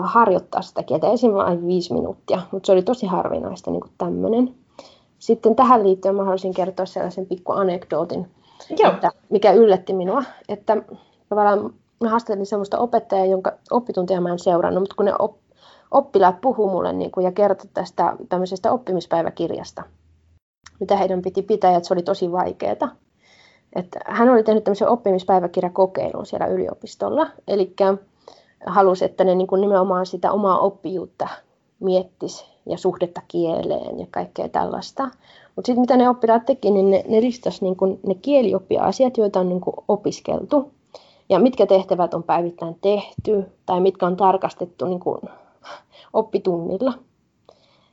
harjoittaa 0.02 0.62
sitä 0.62 0.82
kieltä, 0.82 1.10
esimerkiksi 1.10 1.66
viisi 1.66 1.92
minuuttia, 1.92 2.42
mutta 2.52 2.66
se 2.66 2.72
oli 2.72 2.82
tosi 2.82 3.06
harvinaista 3.06 3.70
niin 3.70 3.82
tämmöinen. 3.98 4.54
Sitten 5.18 5.56
tähän 5.56 5.82
liittyen 5.82 6.14
mä 6.14 6.22
haluaisin 6.22 6.54
kertoa 6.54 6.86
sellaisen 6.86 7.26
pikku 7.26 7.52
anekdootin, 7.52 8.26
Joo. 8.78 8.90
Että, 8.92 9.10
mikä 9.30 9.52
yllätti 9.52 9.92
minua, 9.92 10.22
että 10.48 10.76
tavallaan 11.28 11.74
mä 12.00 12.10
haastattelin 12.10 12.46
sellaista 12.46 12.78
opettajaa, 12.78 13.26
jonka 13.26 13.52
oppituntia 13.70 14.20
mä 14.20 14.32
en 14.32 14.38
seurannut, 14.38 14.82
mutta 14.82 14.96
kun 14.96 15.04
ne 15.04 15.12
op, 15.18 15.36
oppilaat 15.90 16.40
puhuu 16.40 16.70
mulle 16.70 16.92
niin 16.92 17.10
kuin, 17.10 17.24
ja 17.24 17.32
kertoi 17.32 17.70
tästä 17.74 18.16
tämmöisestä 18.28 18.72
oppimispäiväkirjasta, 18.72 19.82
mitä 20.80 20.96
heidän 20.96 21.22
piti 21.22 21.42
pitää, 21.42 21.70
ja 21.70 21.76
että 21.76 21.86
se 21.86 21.94
oli 21.94 22.02
tosi 22.02 22.32
vaikeaa. 22.32 22.96
Että 23.76 24.00
hän 24.06 24.28
oli 24.28 24.42
tehnyt 24.42 24.64
tämmöisen 24.64 24.88
oppimispäiväkirjakokeilun 24.88 26.26
siellä 26.26 26.46
yliopistolla, 26.46 27.26
eli 27.48 27.74
halusi, 28.66 29.04
että 29.04 29.24
ne 29.24 29.34
niin 29.34 29.46
kuin 29.46 29.60
nimenomaan 29.60 30.06
sitä 30.06 30.32
omaa 30.32 30.58
oppijuutta 30.58 31.28
miettisi 31.80 32.46
ja 32.66 32.78
suhdetta 32.78 33.20
kieleen 33.28 33.98
ja 33.98 34.06
kaikkea 34.10 34.48
tällaista. 34.48 35.02
Mutta 35.56 35.66
sitten 35.66 35.80
mitä 35.80 35.96
ne 35.96 36.08
oppilaat 36.08 36.46
teki, 36.46 36.70
niin 36.70 36.90
ne, 36.90 37.04
ne 37.08 37.20
listasi 37.20 37.64
niin 37.64 37.76
kun 37.76 38.00
ne 38.06 38.14
kielioppia-asiat, 38.14 39.16
joita 39.16 39.40
on 39.40 39.48
niin 39.48 39.60
kun 39.60 39.84
opiskeltu. 39.88 40.70
Ja 41.28 41.38
mitkä 41.38 41.66
tehtävät 41.66 42.14
on 42.14 42.22
päivittäin 42.22 42.78
tehty 42.80 43.44
tai 43.66 43.80
mitkä 43.80 44.06
on 44.06 44.16
tarkastettu 44.16 44.86
niin 44.86 45.00
kun 45.00 45.20
oppitunnilla. 46.12 46.92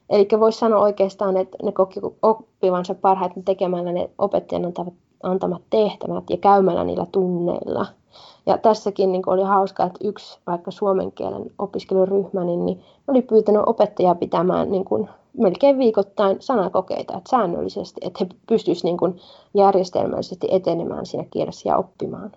Eli 0.09 0.27
voisi 0.39 0.59
sanoa 0.59 0.79
oikeastaan, 0.81 1.37
että 1.37 1.57
ne 1.63 1.71
koki 1.71 1.99
oppivansa 2.21 2.95
parhaiten 2.95 3.43
tekemällä 3.43 3.91
ne 3.91 4.09
opettajan 4.17 4.65
antavat, 4.65 4.93
antamat 5.23 5.61
tehtävät 5.69 6.23
ja 6.29 6.37
käymällä 6.37 6.83
niillä 6.83 7.05
tunneilla– 7.11 7.85
ja 8.45 8.57
tässäkin 8.57 9.11
niin 9.11 9.23
oli 9.25 9.43
hauskaa, 9.43 9.85
että 9.85 10.07
yksi 10.07 10.39
vaikka 10.47 10.71
suomen 10.71 11.11
kielen 11.11 11.51
opiskeluryhmä, 11.57 12.43
niin, 12.43 12.65
niin 12.65 12.83
oli 13.07 13.21
pyytänyt 13.21 13.61
opettajaa 13.65 14.15
pitämään 14.15 14.71
niin 14.71 14.85
kuin 14.85 15.09
melkein 15.37 15.77
viikoittain 15.77 16.37
sanakokeita, 16.39 17.17
että 17.17 17.29
säännöllisesti, 17.29 18.01
että 18.03 18.25
he 18.25 18.35
pystyisivät 18.47 18.83
niin 18.83 18.97
kuin 18.97 19.19
järjestelmällisesti 19.53 20.47
etenemään 20.51 21.05
siinä 21.05 21.25
kielessä 21.31 21.69
ja 21.69 21.77
oppimaan. 21.77 22.31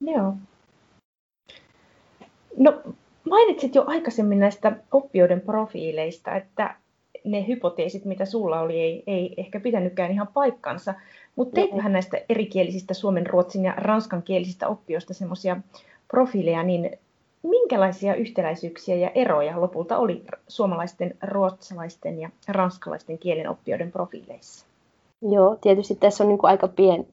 Joo. 0.00 0.34
No, 2.56 2.82
mainitsit 3.30 3.74
jo 3.74 3.84
aikaisemmin 3.86 4.38
näistä 4.38 4.76
oppijoiden 4.92 5.40
profiileista, 5.40 6.36
että 6.36 6.74
ne 7.24 7.46
hypoteesit, 7.46 8.04
mitä 8.04 8.24
sulla 8.24 8.60
oli, 8.60 8.80
ei, 8.80 9.02
ei 9.06 9.34
ehkä 9.36 9.60
pitänytkään 9.60 10.10
ihan 10.10 10.28
paikkansa. 10.34 10.94
Mutta 11.36 11.54
teithän 11.54 11.92
näistä 11.92 12.20
erikielisistä 12.28 12.94
suomen, 12.94 13.26
ruotsin 13.26 13.64
ja 13.64 13.74
ranskankielisistä 13.76 14.68
oppijoista 14.68 15.14
semmoisia 15.14 15.56
profiileja, 16.08 16.62
niin 16.62 16.98
minkälaisia 17.42 18.14
yhtäläisyyksiä 18.14 18.94
ja 18.94 19.10
eroja 19.14 19.60
lopulta 19.60 19.98
oli 19.98 20.24
suomalaisten, 20.48 21.14
ruotsalaisten 21.22 22.20
ja 22.20 22.30
ranskalaisten 22.48 23.18
kielen 23.18 23.48
oppijoiden 23.48 23.92
profiileissa? 23.92 24.66
Joo, 25.22 25.56
tietysti 25.60 25.94
tässä 25.94 26.24
on 26.24 26.28
niin 26.28 26.38
kuin 26.38 26.50
aika 26.50 26.68
pieni, 26.68 27.06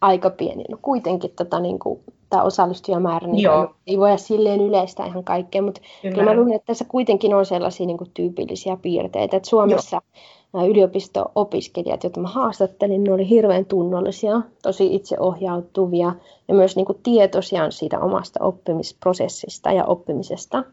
aika 0.00 0.30
pieni. 0.30 0.64
No 0.68 0.78
kuitenkin 0.82 1.30
tota, 1.36 1.60
niin 1.60 1.78
kuin, 1.78 2.00
tämä 2.30 2.42
osallistujamäärä 2.42 3.26
niin 3.26 3.42
Joo. 3.42 3.74
ei 3.86 3.98
voida 3.98 4.16
silleen 4.16 4.60
yleistää 4.60 5.06
ihan 5.06 5.24
kaikkea, 5.24 5.62
mutta 5.62 5.80
kyllä, 6.02 6.14
kyllä 6.14 6.30
mä 6.30 6.36
luulen, 6.36 6.54
että 6.54 6.66
tässä 6.66 6.84
kuitenkin 6.88 7.34
on 7.34 7.46
sellaisia 7.46 7.86
niin 7.86 7.98
kuin, 7.98 8.10
tyypillisiä 8.14 8.76
piirteitä, 8.82 9.36
että 9.36 9.48
Suomessa 9.48 9.96
Joo 9.96 10.24
nämä 10.52 10.64
yliopisto-opiskelijat, 10.64 12.04
joita 12.04 12.20
mä 12.20 12.28
haastattelin, 12.28 13.04
ne 13.04 13.12
oli 13.12 13.28
hirveän 13.28 13.66
tunnollisia, 13.66 14.40
tosi 14.62 14.94
itseohjautuvia 14.94 16.14
ja 16.48 16.54
myös 16.54 16.76
niin 16.76 16.86
kuin 16.86 16.98
tietoisia 17.02 17.70
siitä 17.70 18.00
omasta 18.00 18.44
oppimisprosessista 18.44 19.72
ja 19.72 19.84
oppimisesta. 19.84 20.64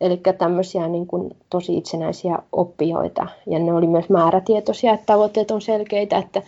Eli 0.00 0.20
tämmöisiä 0.38 0.88
niin 0.88 1.06
kuin 1.06 1.36
tosi 1.50 1.76
itsenäisiä 1.76 2.38
oppijoita. 2.52 3.26
Ja 3.46 3.58
ne 3.58 3.72
oli 3.72 3.86
myös 3.86 4.08
määrätietoisia, 4.08 4.94
että 4.94 5.06
tavoitteet 5.06 5.50
on 5.50 5.60
selkeitä, 5.60 6.18
että 6.18 6.42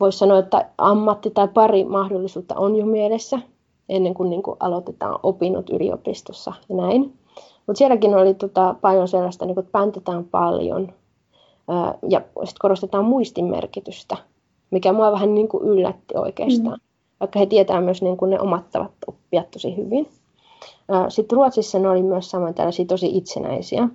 voisi 0.00 0.18
sanoa, 0.18 0.38
että 0.38 0.68
ammatti 0.78 1.30
tai 1.30 1.48
pari 1.48 1.84
mahdollisuutta 1.84 2.54
on 2.56 2.76
jo 2.76 2.86
mielessä 2.86 3.38
ennen 3.90 4.14
kuin, 4.14 4.30
niin 4.30 4.42
kuin 4.42 4.56
aloitetaan 4.60 5.18
opinnot 5.22 5.70
yliopistossa 5.70 6.52
ja 6.68 6.76
näin. 6.76 7.14
Mutta 7.66 7.78
sielläkin 7.78 8.14
oli 8.14 8.34
tota, 8.34 8.74
paljon 8.80 9.08
sellaista, 9.08 9.46
niin 9.46 9.54
kuin, 9.54 9.64
että 9.64 9.72
päntetään 9.72 10.24
paljon, 10.24 10.92
ja 12.08 12.20
sitten 12.20 12.60
korostetaan 12.60 13.04
muistin 13.04 13.44
merkitystä, 13.44 14.16
mikä 14.70 14.92
mua 14.92 15.12
vähän 15.12 15.34
niin 15.34 15.48
kuin 15.48 15.64
yllätti 15.64 16.16
oikeastaan, 16.16 16.78
mm. 16.78 16.84
vaikka 17.20 17.38
he 17.38 17.46
tietää 17.46 17.80
myös 17.80 18.02
niin 18.02 18.16
kuin 18.16 18.30
ne 18.30 18.40
omat 18.40 18.70
tavat 18.70 18.90
oppia 19.06 19.44
tosi 19.50 19.76
hyvin. 19.76 20.08
Sitten 21.08 21.36
Ruotsissa 21.36 21.78
ne 21.78 21.88
oli 21.88 22.02
myös 22.02 22.30
samoin 22.30 22.54
tällaisia 22.54 22.84
tosi 22.84 23.16
itsenäisiä. 23.16 23.88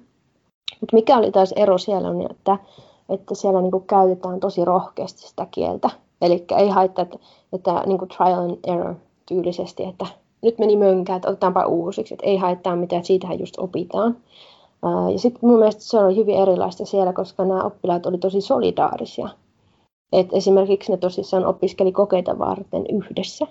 Mutta 0.81 0.95
mikä 0.95 1.17
oli 1.17 1.31
taas 1.31 1.51
ero 1.51 1.77
siellä 1.77 2.09
on, 2.09 2.31
että, 2.31 2.57
että 3.09 3.35
siellä 3.35 3.61
niin 3.61 3.71
kuin 3.71 3.87
käytetään 3.87 4.39
tosi 4.39 4.65
rohkeasti 4.65 5.27
sitä 5.27 5.47
kieltä. 5.51 5.89
Eli 6.21 6.45
ei 6.57 6.69
haittaa, 6.69 7.03
että, 7.03 7.17
että 7.53 7.83
niin 7.85 7.97
kuin 7.97 8.09
trial 8.09 8.39
and 8.39 8.57
error 8.67 8.95
tyylisesti, 9.25 9.83
että 9.83 10.05
nyt 10.41 10.59
meni 10.59 10.77
mönkään, 10.77 11.17
että 11.17 11.29
otetaanpa 11.29 11.65
uusiksi, 11.65 12.13
että 12.13 12.25
ei 12.25 12.37
haittaa 12.37 12.75
mitään, 12.75 12.97
että 12.97 13.07
siitähän 13.07 13.39
just 13.39 13.55
opitaan. 13.57 14.17
Ja 15.11 15.19
sitten 15.19 15.49
mun 15.49 15.59
mielestä 15.59 15.81
se 15.81 15.99
oli 15.99 16.15
hyvin 16.15 16.35
erilaista 16.35 16.85
siellä, 16.85 17.13
koska 17.13 17.45
nämä 17.45 17.63
oppilaat 17.63 18.05
oli 18.05 18.17
tosi 18.17 18.41
solidaarisia. 18.41 19.29
Et 20.13 20.27
esimerkiksi 20.33 20.91
ne 20.91 20.97
tosissaan 20.97 21.45
opiskeli 21.45 21.91
kokeita 21.91 22.39
varten 22.39 22.85
yhdessä. 22.89 23.47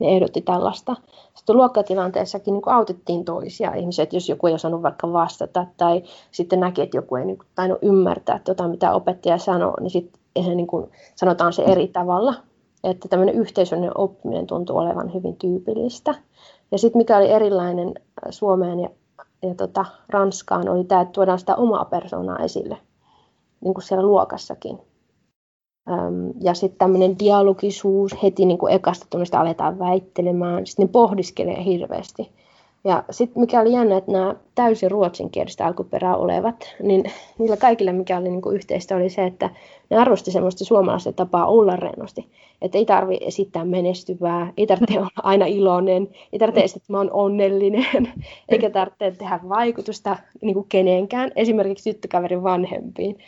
Ne 0.00 0.08
ehdotti 0.08 0.40
tällaista. 0.40 0.96
Sitten 1.34 1.56
luokkatilanteessakin 1.56 2.54
niin 2.54 2.62
autettiin 2.66 3.24
toisia 3.24 3.74
ihmisiä, 3.74 4.02
että 4.02 4.16
jos 4.16 4.28
joku 4.28 4.46
ei 4.46 4.54
osannut 4.54 4.82
vaikka 4.82 5.12
vastata 5.12 5.66
tai 5.76 6.02
sitten 6.30 6.60
näki, 6.60 6.82
että 6.82 6.96
joku 6.96 7.16
ei 7.16 7.24
niin 7.24 7.38
tainnut 7.54 7.78
ymmärtää 7.82 8.38
tota, 8.44 8.68
mitä 8.68 8.94
opettaja 8.94 9.38
sanoo, 9.38 9.74
niin 9.80 9.90
sitten 9.90 10.20
niin 10.56 10.68
sanotaan 11.16 11.52
se 11.52 11.62
eri 11.62 11.88
tavalla. 11.88 12.34
Että 12.90 13.08
tämmöinen 13.08 13.34
yhteisöllinen 13.34 13.98
oppiminen 13.98 14.46
tuntuu 14.46 14.76
olevan 14.76 15.14
hyvin 15.14 15.36
tyypillistä. 15.36 16.14
Ja 16.70 16.78
sitten 16.78 17.00
mikä 17.00 17.16
oli 17.16 17.30
erilainen 17.30 17.94
Suomeen 18.30 18.80
ja 18.80 18.88
ja 19.42 19.54
tota, 19.54 19.84
Ranskaan 20.08 20.68
oli 20.68 20.84
tämä, 20.84 21.00
että 21.00 21.12
tuodaan 21.12 21.38
sitä 21.38 21.56
omaa 21.56 21.84
persoonaa 21.84 22.38
esille, 22.38 22.78
niin 23.60 23.74
kuin 23.74 23.84
siellä 23.84 24.06
luokassakin. 24.06 24.78
Ja 26.40 26.54
sitten 26.54 26.78
tämmöinen 26.78 27.18
dialogisuus, 27.18 28.22
heti 28.22 28.44
niin 28.44 28.58
kuin 28.58 28.72
ekasta 28.72 29.06
tunnista 29.10 29.40
aletaan 29.40 29.78
väittelemään, 29.78 30.66
sitten 30.66 30.86
ne 30.86 30.92
pohdiskelee 30.92 31.64
hirveästi. 31.64 32.32
Ja 32.88 33.04
sitten 33.10 33.40
mikä 33.40 33.60
oli 33.60 33.72
jännä, 33.72 33.96
että 33.96 34.12
nämä 34.12 34.34
täysin 34.54 34.90
ruotsinkielistä 34.90 35.66
alkuperää 35.66 36.16
olevat, 36.16 36.76
niin 36.82 37.04
niillä 37.38 37.56
kaikilla 37.56 37.92
mikä 37.92 38.18
oli 38.18 38.28
niinku 38.28 38.50
yhteistä 38.50 38.96
oli 38.96 39.10
se, 39.10 39.24
että 39.24 39.50
ne 39.90 39.96
arvosti 39.96 40.30
semmoista 40.30 40.64
suomalaista 40.64 41.12
tapaa 41.12 41.46
olla 41.46 41.76
rennosti. 41.76 42.28
Että 42.62 42.78
ei 42.78 42.86
tarvi 42.86 43.18
esittää 43.20 43.64
menestyvää, 43.64 44.52
ei 44.56 44.66
tarvitse 44.66 44.98
olla 44.98 45.08
aina 45.22 45.46
iloinen, 45.46 46.08
ei 46.32 46.38
tarvitse 46.38 46.64
esittää, 46.64 46.82
että 46.82 46.92
mä 46.92 46.98
oon 46.98 47.12
onnellinen, 47.12 48.12
eikä 48.48 48.70
tarvitse 48.70 49.10
tehdä 49.10 49.40
vaikutusta 49.48 50.16
niin 50.42 50.54
kuin 50.54 50.66
kenenkään, 50.68 51.32
esimerkiksi 51.36 51.92
tyttökaverin 51.92 52.42
vanhempiin. 52.42 53.18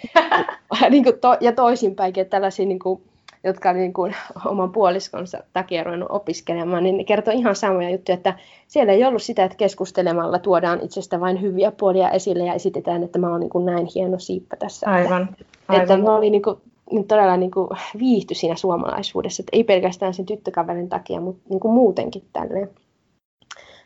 niin 0.90 1.04
kuin 1.04 1.18
to, 1.20 1.36
ja 1.40 1.52
toisinpäin, 1.52 2.12
että 2.16 2.30
tällaisia 2.30 2.66
niin 2.66 2.78
kuin, 2.78 3.02
jotka 3.44 3.70
oli 3.70 3.78
niin 3.78 3.92
kuin 3.92 4.16
oman 4.50 4.72
puoliskonsa 4.72 5.38
takia 5.52 5.84
ruvennut 5.84 6.10
opiskelemaan, 6.10 6.84
niin 6.84 6.96
ne 6.96 7.04
kertoi 7.04 7.34
ihan 7.34 7.56
samoja 7.56 7.90
juttuja, 7.90 8.14
että 8.14 8.38
siellä 8.68 8.92
ei 8.92 9.04
ollut 9.04 9.22
sitä, 9.22 9.44
että 9.44 9.56
keskustelemalla 9.56 10.38
tuodaan 10.38 10.80
itsestä 10.82 11.20
vain 11.20 11.40
hyviä 11.40 11.72
puolia 11.72 12.10
esille 12.10 12.44
ja 12.44 12.54
esitetään, 12.54 13.02
että 13.02 13.18
mä 13.18 13.30
oon 13.30 13.40
niin 13.40 13.50
kuin 13.50 13.66
näin 13.66 13.88
hieno 13.94 14.18
siippa 14.18 14.56
tässä. 14.56 14.90
Aivan. 14.90 15.28
aivan. 15.68 15.82
Että 15.82 15.96
mä 15.96 16.16
olin 16.16 16.32
niin 16.32 16.42
kuin, 16.42 16.56
niin 16.90 17.06
todella 17.06 17.36
niin 17.36 17.50
kuin 17.50 17.68
viihty 17.98 18.34
siinä 18.34 18.56
suomalaisuudessa, 18.56 19.42
että 19.42 19.56
ei 19.56 19.64
pelkästään 19.64 20.14
sen 20.14 20.26
tyttökaverin 20.26 20.88
takia, 20.88 21.20
mutta 21.20 21.42
niin 21.48 21.60
kuin 21.60 21.74
muutenkin 21.74 22.24
tälleen. 22.32 22.70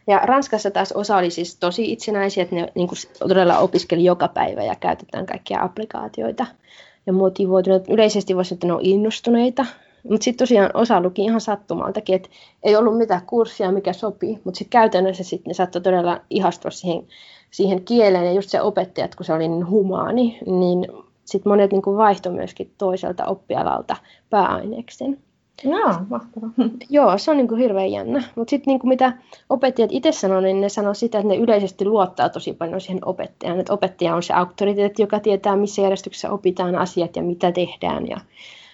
Ja 0.06 0.18
Ranskassa 0.18 0.70
taas 0.70 0.92
osa 0.92 1.16
oli 1.16 1.30
siis 1.30 1.56
tosi 1.56 1.92
itsenäisiä, 1.92 2.42
että 2.42 2.54
ne 2.54 2.72
niin 2.74 2.88
kuin 2.88 2.98
todella 3.28 3.58
opiskeli 3.58 4.04
joka 4.04 4.28
päivä 4.28 4.64
ja 4.64 4.74
käytetään 4.74 5.26
kaikkia 5.26 5.62
applikaatioita 5.62 6.46
ja 7.06 7.12
motivoituneet. 7.12 7.88
Yleisesti 7.88 8.36
voisi 8.36 8.54
että 8.54 8.66
ne 8.66 8.72
on 8.72 8.80
innostuneita, 8.82 9.66
mutta 10.10 10.24
sitten 10.24 10.46
tosiaan 10.46 10.70
osa 10.74 11.00
luki 11.00 11.24
ihan 11.24 11.40
sattumaltakin, 11.40 12.14
että 12.14 12.28
ei 12.62 12.76
ollut 12.76 12.98
mitään 12.98 13.26
kurssia, 13.26 13.72
mikä 13.72 13.92
sopii, 13.92 14.40
mutta 14.44 14.58
sitten 14.58 14.70
käytännössä 14.80 15.24
sitten 15.24 15.50
ne 15.50 15.54
saattoi 15.54 15.82
todella 15.82 16.20
ihastua 16.30 16.70
siihen, 16.70 17.06
siihen 17.50 17.84
kieleen 17.84 18.26
ja 18.26 18.32
just 18.32 18.50
se 18.50 18.60
opettajat, 18.60 19.14
kun 19.14 19.26
se 19.26 19.32
oli 19.32 19.48
niin 19.48 19.70
humaani, 19.70 20.38
niin 20.46 20.86
sitten 21.24 21.50
monet 21.50 21.72
niin 21.72 21.82
kuin 21.82 21.96
vaihtoi 21.96 22.32
myöskin 22.32 22.70
toiselta 22.78 23.26
oppialalta 23.26 23.96
pääaineksen. 24.30 25.18
Joo, 25.64 25.94
mahtavaa. 26.10 26.50
Joo, 26.90 27.18
se 27.18 27.30
on 27.30 27.36
niin 27.36 27.48
kuin 27.48 27.60
hirveän 27.60 27.90
jännä. 27.90 28.22
Mutta 28.34 28.50
sitten 28.50 28.72
niin 28.72 28.88
mitä 28.88 29.12
opettajat 29.50 29.92
itse 29.92 30.12
sanoo, 30.12 30.40
niin 30.40 30.60
ne 30.60 30.68
sanoo 30.68 30.94
sitä, 30.94 31.18
että 31.18 31.28
ne 31.28 31.36
yleisesti 31.36 31.84
luottaa 31.84 32.28
tosi 32.28 32.52
paljon 32.52 32.80
siihen 32.80 33.04
opettajaan. 33.04 33.60
Että 33.60 33.72
opettaja 33.72 34.14
on 34.14 34.22
se 34.22 34.34
auktoriteetti, 34.34 35.02
joka 35.02 35.20
tietää, 35.20 35.56
missä 35.56 35.82
järjestyksessä 35.82 36.30
opitaan 36.30 36.74
asiat 36.74 37.16
ja 37.16 37.22
mitä 37.22 37.52
tehdään. 37.52 38.08
Ja 38.08 38.16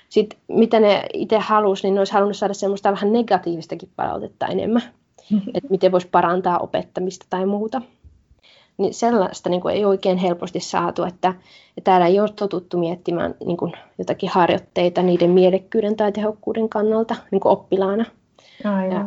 sitten 0.09 0.38
mitä 0.49 0.81
ne 0.81 1.03
itse 1.12 1.38
halusi, 1.38 1.83
niin 1.83 1.95
ne 1.95 2.01
olisi 2.01 2.12
halunnut 2.12 2.37
saada 2.37 2.55
semmoista 2.55 2.93
vähän 2.93 3.12
negatiivistakin 3.12 3.88
palautetta 3.97 4.47
enemmän. 4.47 4.83
Että 5.55 5.71
miten 5.71 5.93
voisi 5.93 6.09
parantaa 6.09 6.59
opettamista 6.59 7.27
tai 7.31 7.47
muuta 7.47 7.83
niin 8.81 8.95
sellaista 8.95 9.51
niin 9.51 9.61
kuin 9.61 9.75
ei 9.75 9.85
oikein 9.85 10.19
helposti 10.19 10.61
saatu, 10.61 11.05
että, 11.05 11.35
täällä 11.85 12.07
ei 12.07 12.21
ole 12.21 12.29
totuttu 12.37 12.79
miettimään 12.79 13.35
niin 13.47 13.57
kuin 13.57 13.73
jotakin 13.99 14.31
harjoitteita 14.31 15.03
niiden 15.03 15.31
mielekkyyden 15.31 15.97
tai 15.97 16.12
tehokkuuden 16.12 16.69
kannalta 16.69 17.16
niin 17.31 17.40
kuin 17.40 17.53
oppilaana. 17.53 18.05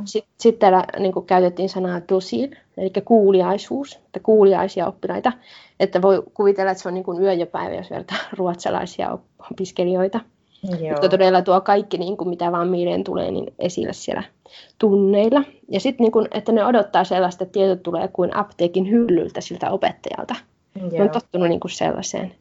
Sitten 0.06 0.34
sit 0.40 0.60
täällä 0.60 0.84
niin 1.00 1.12
kuin 1.12 1.26
käytettiin 1.26 1.70
sanaa 1.70 2.02
dosil, 2.10 2.50
eli 2.78 2.92
kuuliaisuus, 3.06 3.96
että 3.96 4.20
kuuliaisia 4.20 4.88
oppilaita, 4.88 5.32
että 5.80 6.02
voi 6.02 6.24
kuvitella, 6.34 6.72
että 6.72 6.82
se 6.82 6.88
on 6.88 6.94
niin 6.94 7.04
kuin 7.04 7.22
yö 7.22 7.34
ja 7.34 7.46
päivä, 7.46 7.76
jos 7.76 7.90
vertaa 7.90 8.18
ruotsalaisia 8.38 9.18
opiskelijoita. 9.52 10.20
Joo. 10.64 10.92
Mutta 10.92 11.10
todella 11.10 11.42
tuo 11.42 11.62
kaikki, 11.62 11.98
niin 11.98 12.18
kuin 12.18 12.30
mitä 12.30 12.52
vaan 12.52 12.68
mieleen 12.68 13.04
tulee, 13.04 13.32
niin 13.32 13.54
esille 13.60 13.94
siellä 13.94 14.24
tunneilla. 14.80 15.44
Ja 15.70 15.80
sitten, 15.80 16.04
niin 16.04 16.28
että 16.32 16.52
ne 16.52 16.66
odottaa 16.66 17.04
sellaista, 17.04 17.44
että 17.44 17.54
tieto 17.54 17.76
tulee 17.76 18.08
kuin 18.08 18.36
apteekin 18.36 18.90
hyllyltä 18.90 19.42
siltä 19.42 19.72
opettajalta. 19.72 20.36
Joo. 20.76 20.90
Ne 20.92 21.02
on 21.02 21.10
tottunut 21.10 21.50
niin 21.50 21.60
kuin 21.60 21.72
sellaiseen. 21.72 22.36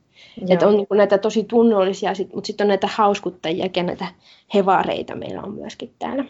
Että 0.48 0.68
on 0.68 0.76
niin 0.76 0.86
kuin 0.86 0.98
näitä 0.98 1.18
tosi 1.18 1.44
tunnollisia, 1.44 2.12
mutta 2.34 2.46
sitten 2.46 2.64
on 2.64 2.68
näitä 2.68 2.86
hauskuttajia 2.86 3.68
ja 3.76 3.82
näitä 3.82 4.06
hevareita 4.54 5.14
meillä 5.14 5.42
on 5.42 5.54
myöskin 5.54 5.94
täällä. 5.98 6.24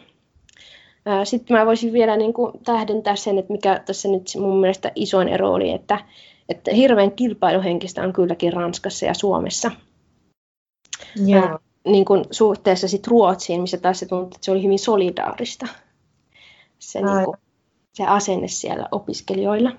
Sitten 1.25 1.57
mä 1.57 1.67
voisin 1.67 1.93
vielä 1.93 2.17
niin 2.17 2.33
kuin 2.33 2.53
tähdentää 2.65 3.17
sen, 3.17 3.39
että 3.39 3.53
mikä 3.53 3.83
tässä 3.87 4.09
nyt 4.09 4.23
mun 4.41 4.61
mielestä 4.61 4.93
isoin 4.95 5.29
ero 5.29 5.53
oli, 5.53 5.71
että, 5.71 5.99
että 6.49 6.75
hirveän 6.75 7.13
kilpailuhenkistä 7.13 8.03
on 8.03 8.13
kylläkin 8.13 8.53
Ranskassa 8.53 9.07
ja 9.07 9.15
Suomessa. 9.15 9.71
Joo 11.27 11.59
niin 11.85 12.05
kuin 12.05 12.25
suhteessa 12.31 12.88
sit 12.88 13.07
Ruotsiin, 13.07 13.61
missä 13.61 13.79
taas 13.79 13.99
se 13.99 14.07
tuntui, 14.07 14.27
että 14.27 14.45
se 14.45 14.51
oli 14.51 14.62
hyvin 14.62 14.79
solidaarista, 14.79 15.66
se, 16.79 17.03
niin 17.03 17.25
kuin, 17.25 17.37
se 17.92 18.05
asenne 18.07 18.49
siellä 18.49 18.88
opiskelijoilla. 18.92 19.73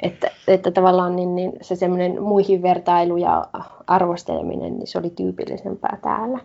Että, 0.00 0.30
että 0.48 0.70
tavallaan 0.70 1.16
niin, 1.16 1.34
niin 1.34 1.52
se 1.60 1.76
semmoinen 1.76 2.22
muihin 2.22 2.62
vertailu 2.62 3.16
ja 3.16 3.46
arvosteleminen, 3.86 4.78
niin 4.78 4.86
se 4.86 4.98
oli 4.98 5.10
tyypillisempää 5.10 5.98
täällä. 6.02 6.38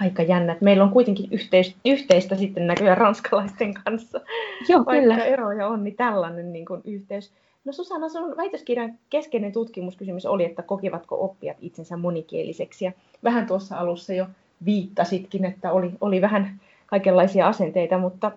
Aika 0.00 0.22
jännä. 0.22 0.56
Meillä 0.60 0.84
on 0.84 0.90
kuitenkin 0.90 1.28
yhteis- 1.30 1.76
yhteistä 1.84 2.36
sitten 2.36 2.66
näköjään 2.66 2.98
ranskalaisten 2.98 3.74
kanssa. 3.74 4.20
Joo, 4.68 4.84
Vaikka 4.86 5.00
kyllä. 5.00 5.24
eroja 5.24 5.68
on, 5.68 5.84
niin 5.84 5.96
tällainen 5.96 6.52
niin 6.52 6.66
kuin 6.66 6.80
yhteys. 6.84 7.32
No 7.66 7.72
Susanna, 7.72 8.08
sun 8.08 8.36
väitöskirjan 8.36 8.98
keskeinen 9.10 9.52
tutkimuskysymys 9.52 10.26
oli, 10.26 10.44
että 10.44 10.62
kokivatko 10.62 11.24
oppijat 11.24 11.56
itsensä 11.60 11.96
monikieliseksi. 11.96 12.84
Ja 12.84 12.92
vähän 13.24 13.46
tuossa 13.46 13.78
alussa 13.78 14.12
jo 14.12 14.26
viittasitkin, 14.64 15.44
että 15.44 15.72
oli, 15.72 15.90
oli 16.00 16.20
vähän 16.20 16.60
kaikenlaisia 16.86 17.48
asenteita, 17.48 17.98
mutta 17.98 18.32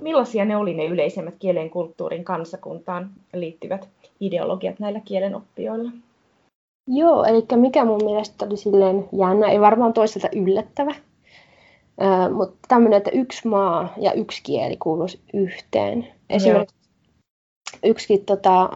millaisia 0.00 0.44
ne 0.44 0.56
oli 0.56 0.74
ne 0.74 0.84
yleisemmät 0.84 1.34
kielen 1.38 1.70
kulttuurin 1.70 2.24
kansakuntaan 2.24 3.10
liittyvät 3.34 3.88
ideologiat 4.20 4.78
näillä 4.78 5.00
kielen 5.04 5.34
oppijoilla? 5.34 5.90
Joo, 6.86 7.24
eli 7.24 7.42
mikä 7.56 7.84
mun 7.84 8.04
mielestä 8.04 8.44
oli 8.44 8.56
silleen 8.56 9.08
jännä, 9.12 9.48
ei 9.48 9.60
varmaan 9.60 9.92
toiselta 9.92 10.28
yllättävä, 10.32 10.94
mutta 12.34 12.56
tämmöinen, 12.68 12.96
että 12.96 13.10
yksi 13.10 13.48
maa 13.48 13.92
ja 13.96 14.12
yksi 14.12 14.42
kieli 14.42 14.76
kuuluisi 14.76 15.20
yhteen. 15.34 16.08
Esimerkiksi 16.30 16.81
yksikin 17.84 18.24
tota, 18.24 18.70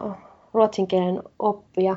ruotsin 0.53 0.87
kielen 0.87 1.23
oppija 1.39 1.95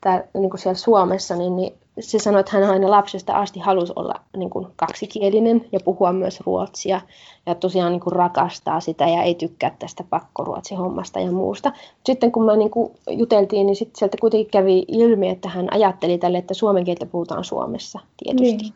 tää, 0.00 0.24
niin 0.34 0.50
kuin 0.50 0.60
siellä 0.60 0.78
Suomessa, 0.78 1.36
niin, 1.36 1.56
niin 1.56 1.72
se 2.00 2.18
sanoi, 2.18 2.40
että 2.40 2.52
hän 2.52 2.70
aina 2.70 2.90
lapsesta 2.90 3.32
asti 3.32 3.60
halusi 3.60 3.92
olla 3.96 4.14
niin 4.36 4.50
kuin 4.50 4.66
kaksikielinen 4.76 5.64
ja 5.72 5.80
puhua 5.84 6.12
myös 6.12 6.40
ruotsia 6.40 7.00
ja 7.46 7.54
tosiaan 7.54 7.92
niin 7.92 8.00
kuin 8.00 8.12
rakastaa 8.12 8.80
sitä 8.80 9.08
ja 9.08 9.22
ei 9.22 9.34
tykkää 9.34 9.76
tästä 9.78 10.04
pakkoruotsihommasta 10.10 11.20
ja 11.20 11.32
muusta. 11.32 11.72
Sitten 12.06 12.32
kun 12.32 12.44
me 12.44 12.56
niin 12.56 12.70
kuin 12.70 12.92
juteltiin, 13.10 13.66
niin 13.66 13.76
sitten 13.76 13.98
sieltä 13.98 14.16
kuitenkin 14.20 14.50
kävi 14.50 14.84
ilmi, 14.88 15.28
että 15.28 15.48
hän 15.48 15.68
ajatteli 15.72 16.18
tälle, 16.18 16.38
että 16.38 16.54
suomen 16.54 16.84
kieltä 16.84 17.06
puhutaan 17.06 17.44
Suomessa 17.44 18.00
tietysti. 18.24 18.72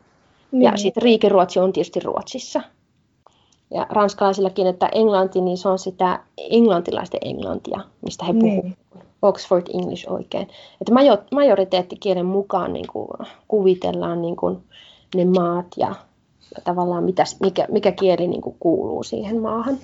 Niin. 0.52 0.62
Ja 0.62 0.70
niin. 0.70 0.78
sitten 0.78 1.02
riikiruotsi 1.02 1.60
on 1.60 1.72
tietysti 1.72 2.00
Ruotsissa 2.00 2.60
ja 3.74 3.86
ranskalaisillakin, 3.90 4.66
että 4.66 4.88
englanti, 4.92 5.40
niin 5.40 5.58
se 5.58 5.68
on 5.68 5.78
sitä 5.78 6.20
englantilaisten 6.36 7.20
englantia, 7.24 7.80
mistä 8.04 8.24
he 8.24 8.32
puhuvat. 8.32 8.64
Niin. 8.64 8.76
Oxford 9.22 9.66
English 9.74 10.12
oikein. 10.12 10.48
Että 10.80 10.92
majoriteettikielen 11.32 12.26
mukaan 12.26 12.72
niin 12.72 12.86
kuin, 12.92 13.08
kuvitellaan 13.48 14.22
niin 14.22 14.36
kuin, 14.36 14.58
ne 15.14 15.24
maat 15.24 15.66
ja 15.76 15.94
tavallaan 16.64 17.04
mitä, 17.04 17.24
mikä, 17.40 17.66
mikä 17.70 17.92
kieli 17.92 18.28
niin 18.28 18.40
kuin, 18.40 18.56
kuuluu 18.60 19.02
siihen 19.02 19.40
maahan. 19.40 19.78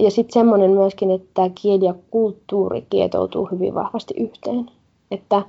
Ja 0.00 0.10
sitten 0.10 0.32
semmoinen 0.32 0.70
myöskin, 0.70 1.10
että 1.10 1.50
kieli 1.62 1.84
ja 1.84 1.94
kulttuuri 2.10 2.86
kietoutuu 2.90 3.48
hyvin 3.52 3.74
vahvasti 3.74 4.14
yhteen. 4.16 4.70
Että 5.10 5.42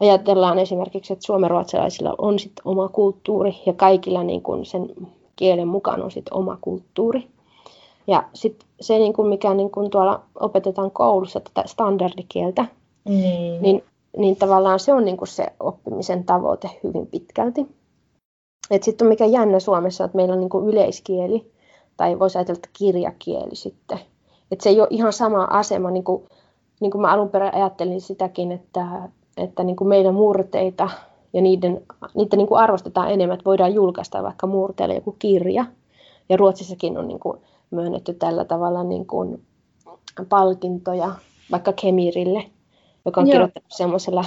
ajatellaan 0.00 0.58
esimerkiksi, 0.58 1.12
että 1.12 1.26
suomenruotsalaisilla 1.26 2.14
on 2.18 2.38
sitten 2.38 2.62
oma 2.64 2.88
kulttuuri 2.88 3.54
ja 3.66 3.72
kaikilla 3.72 4.22
niin 4.22 4.42
kuin 4.42 4.66
sen 4.66 4.88
kielen 5.38 5.68
mukaan 5.68 6.02
on 6.02 6.10
sitten 6.10 6.34
oma 6.34 6.58
kulttuuri. 6.60 7.28
Ja 8.06 8.24
sitten 8.34 8.68
se, 8.80 8.98
niin 8.98 9.12
kuin 9.12 9.28
mikä 9.28 9.54
niin 9.54 9.70
kuin 9.70 9.90
tuolla 9.90 10.22
opetetaan 10.40 10.90
koulussa, 10.90 11.40
tätä 11.40 11.62
standardikieltä, 11.66 12.64
niin, 13.04 13.62
niin, 13.62 13.84
niin 14.16 14.36
tavallaan 14.36 14.80
se 14.80 14.92
on 14.92 15.04
niin 15.04 15.16
kuin 15.16 15.28
se 15.28 15.46
oppimisen 15.60 16.24
tavoite 16.24 16.70
hyvin 16.84 17.06
pitkälti. 17.06 17.66
Sitten 18.82 19.04
on 19.04 19.08
mikä 19.08 19.26
jännä 19.26 19.60
Suomessa, 19.60 20.04
että 20.04 20.16
meillä 20.16 20.34
on 20.34 20.40
niin 20.40 20.50
kuin 20.50 20.68
yleiskieli, 20.68 21.52
tai 21.96 22.18
voisi 22.18 22.38
ajatella, 22.38 22.56
että 22.56 22.68
kirjakieli 22.72 23.54
sitten. 23.54 23.98
Että 24.50 24.62
se 24.62 24.68
ei 24.68 24.80
ole 24.80 24.88
ihan 24.90 25.12
sama 25.12 25.44
asema, 25.44 25.90
niin 25.90 26.04
kuin, 26.04 26.24
niin 26.80 26.90
kuin 26.90 27.02
mä 27.02 27.12
alun 27.12 27.28
perin 27.28 27.54
ajattelin 27.54 28.00
sitäkin, 28.00 28.52
että, 28.52 29.08
että 29.36 29.64
niin 29.64 29.76
kuin 29.76 29.88
meidän 29.88 30.14
murteita 30.14 30.90
ja 31.32 31.40
niiden, 31.40 31.80
niitä 32.14 32.36
niin 32.36 32.46
kuin 32.46 32.60
arvostetaan 32.60 33.12
enemmän, 33.12 33.34
että 33.34 33.44
voidaan 33.44 33.74
julkaista 33.74 34.22
vaikka 34.22 34.46
murteelle 34.46 34.94
joku 34.94 35.16
kirja. 35.18 35.64
Ja 36.28 36.36
Ruotsissakin 36.36 36.98
on 36.98 37.08
niin 37.08 37.20
kuin 37.20 37.38
myönnetty 37.70 38.14
tällä 38.14 38.44
tavalla 38.44 38.84
niin 38.84 39.06
kuin 39.06 39.42
palkintoja 40.28 41.14
vaikka 41.50 41.72
Kemirille, 41.72 42.44
joka 43.04 43.20
on 43.20 43.26
Joo. 43.26 43.32
kirjoittanut 43.32 43.72
semmoisella, 43.72 44.24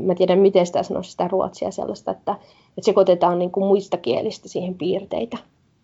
mä 0.00 0.14
tiedän 0.14 0.38
miten 0.38 0.66
sitä 0.66 0.82
sanoisi 0.82 1.10
sitä 1.10 1.28
ruotsia 1.28 1.70
sellaista, 1.70 2.10
että, 2.10 2.32
että 2.68 2.84
sekoitetaan 2.84 3.38
niin 3.38 3.50
kuin 3.50 3.66
muista 3.66 3.96
kielistä 3.96 4.48
siihen 4.48 4.74
piirteitä. 4.74 5.38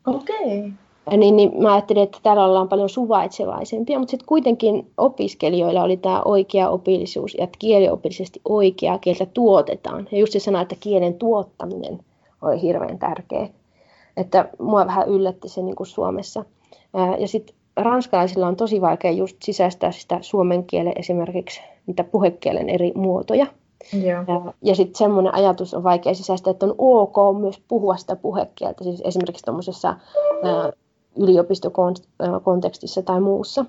Okei. 0.06 0.58
Okay. 0.58 0.70
Niin, 1.16 1.36
niin 1.36 1.62
mä 1.62 1.72
ajattelin, 1.72 2.02
että 2.02 2.18
täällä 2.22 2.44
ollaan 2.44 2.68
paljon 2.68 2.88
suvaitsevaisempia, 2.88 3.98
mutta 3.98 4.10
sitten 4.10 4.26
kuitenkin 4.26 4.90
opiskelijoilla 4.96 5.82
oli 5.82 5.96
tämä 5.96 6.22
oikea 6.24 6.70
opillisuus 6.70 7.34
ja 7.34 7.48
kieliopillisesti 7.58 8.40
oikeaa 8.44 8.98
kieltä 8.98 9.26
tuotetaan. 9.26 10.08
Ja 10.12 10.18
just 10.18 10.32
se 10.32 10.38
sana, 10.38 10.60
että 10.60 10.74
kielen 10.80 11.14
tuottaminen 11.14 11.98
oli 12.42 12.62
hirveän 12.62 12.98
tärkeä. 12.98 13.48
Että 14.16 14.48
mua 14.58 14.86
vähän 14.86 15.08
yllätti 15.08 15.48
se 15.48 15.62
niin 15.62 15.76
kuin 15.76 15.86
Suomessa. 15.86 16.44
Ja 17.18 17.28
sitten 17.28 17.56
ranskalaisilla 17.76 18.46
on 18.46 18.56
tosi 18.56 18.80
vaikea 18.80 19.10
just 19.10 19.36
sisäistää 19.42 19.92
sitä 19.92 20.18
suomen 20.20 20.64
kielen 20.64 20.92
esimerkiksi 20.96 21.60
niitä 21.86 22.04
puhekielen 22.04 22.68
eri 22.68 22.92
muotoja. 22.94 23.46
Joo. 23.92 24.24
Ja, 24.28 24.52
ja 24.62 24.74
sitten 24.74 24.98
semmoinen 24.98 25.34
ajatus 25.34 25.74
on 25.74 25.84
vaikea 25.84 26.14
sisäistää, 26.14 26.50
että 26.50 26.66
on 26.66 26.74
ok 26.78 27.40
myös 27.40 27.62
puhua 27.68 27.96
sitä 27.96 28.16
puhekieltä, 28.16 28.84
siis 28.84 29.02
esimerkiksi 29.04 29.44
tuommoisessa 29.44 29.94
yliopistokontekstissa 31.18 33.02
tai 33.02 33.20
muussa. 33.20 33.64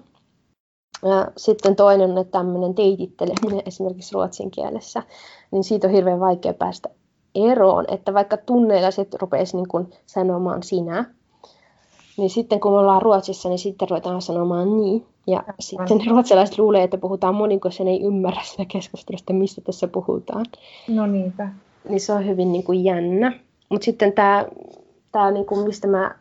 Ja 1.03 1.27
sitten 1.37 1.75
toinen 1.75 2.17
on 2.17 2.25
tämmöinen 2.25 2.75
teititteleminen 2.75 3.61
esimerkiksi 3.65 4.13
ruotsin 4.13 4.51
kielessä, 4.51 5.03
niin 5.51 5.63
siitä 5.63 5.87
on 5.87 5.93
hirveän 5.93 6.19
vaikea 6.19 6.53
päästä 6.53 6.89
eroon, 7.35 7.85
että 7.87 8.13
vaikka 8.13 8.37
tunneilla 8.37 8.91
se 8.91 9.07
rupeaisi 9.21 9.55
niin 9.55 9.67
kuin 9.67 9.93
sanomaan 10.05 10.63
sinä, 10.63 11.05
niin 12.17 12.29
sitten 12.29 12.59
kun 12.59 12.71
me 12.71 12.77
ollaan 12.77 13.01
Ruotsissa, 13.01 13.49
niin 13.49 13.59
sitten 13.59 13.89
ruvetaan 13.89 14.21
sanomaan 14.21 14.77
niin. 14.77 15.05
Ja 15.27 15.43
sitten 15.59 16.01
ruotsalaiset 16.09 16.57
luulee, 16.57 16.83
että 16.83 16.97
puhutaan 16.97 17.35
monin, 17.35 17.59
koska 17.59 17.83
ne 17.83 17.91
ei 17.91 18.01
ymmärrä 18.01 18.41
sitä 18.43 18.65
keskustelusta, 18.65 19.33
mistä 19.33 19.61
tässä 19.61 19.87
puhutaan. 19.87 20.45
No 20.87 21.07
niinpä. 21.07 21.49
Niin 21.89 21.99
se 21.99 22.13
on 22.13 22.25
hyvin 22.25 22.51
niin 22.51 22.63
kuin 22.63 22.83
jännä. 22.83 23.39
Mutta 23.69 23.85
sitten 23.85 24.13
tämä, 24.13 24.45
tämä 25.11 25.31
niin 25.31 25.45
kuin 25.45 25.67
mistä 25.67 25.87
mä, 25.87 26.15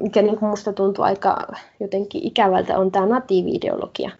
mikä 0.00 0.22
niin 0.22 0.38
kuin 0.38 0.48
musta 0.48 0.72
tuntuu 0.72 1.04
aika 1.04 1.46
jotenkin 1.80 2.22
ikävältä, 2.24 2.78
on 2.78 2.90
tämä 2.92 3.06
natiivi-ideologia. 3.06 4.10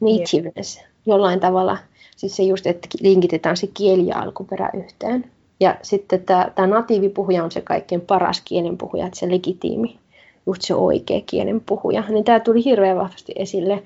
Nativeness. 0.00 0.80
Jollain 1.06 1.40
tavalla, 1.40 1.78
siis 2.16 2.36
se 2.36 2.42
just, 2.42 2.66
että 2.66 2.88
linkitetään 3.00 3.56
se 3.56 3.66
kieli 3.74 4.06
ja 4.06 4.18
alkuperä 4.18 4.70
yhteen. 4.74 5.24
Ja 5.60 5.76
sitten 5.82 6.24
tämä, 6.24 6.50
tämä 6.54 6.66
natiivipuhuja 6.66 7.44
on 7.44 7.50
se 7.50 7.60
kaikkein 7.60 8.00
paras 8.00 8.42
kielenpuhuja, 8.44 9.06
että 9.06 9.18
se 9.18 9.30
legitiimi, 9.30 9.98
just 10.46 10.62
se 10.62 10.74
oikea 10.74 11.20
kielenpuhuja. 11.26 12.04
Niin 12.08 12.24
tämä 12.24 12.40
tuli 12.40 12.64
hirveän 12.64 12.96
vahvasti 12.96 13.32
esille. 13.36 13.82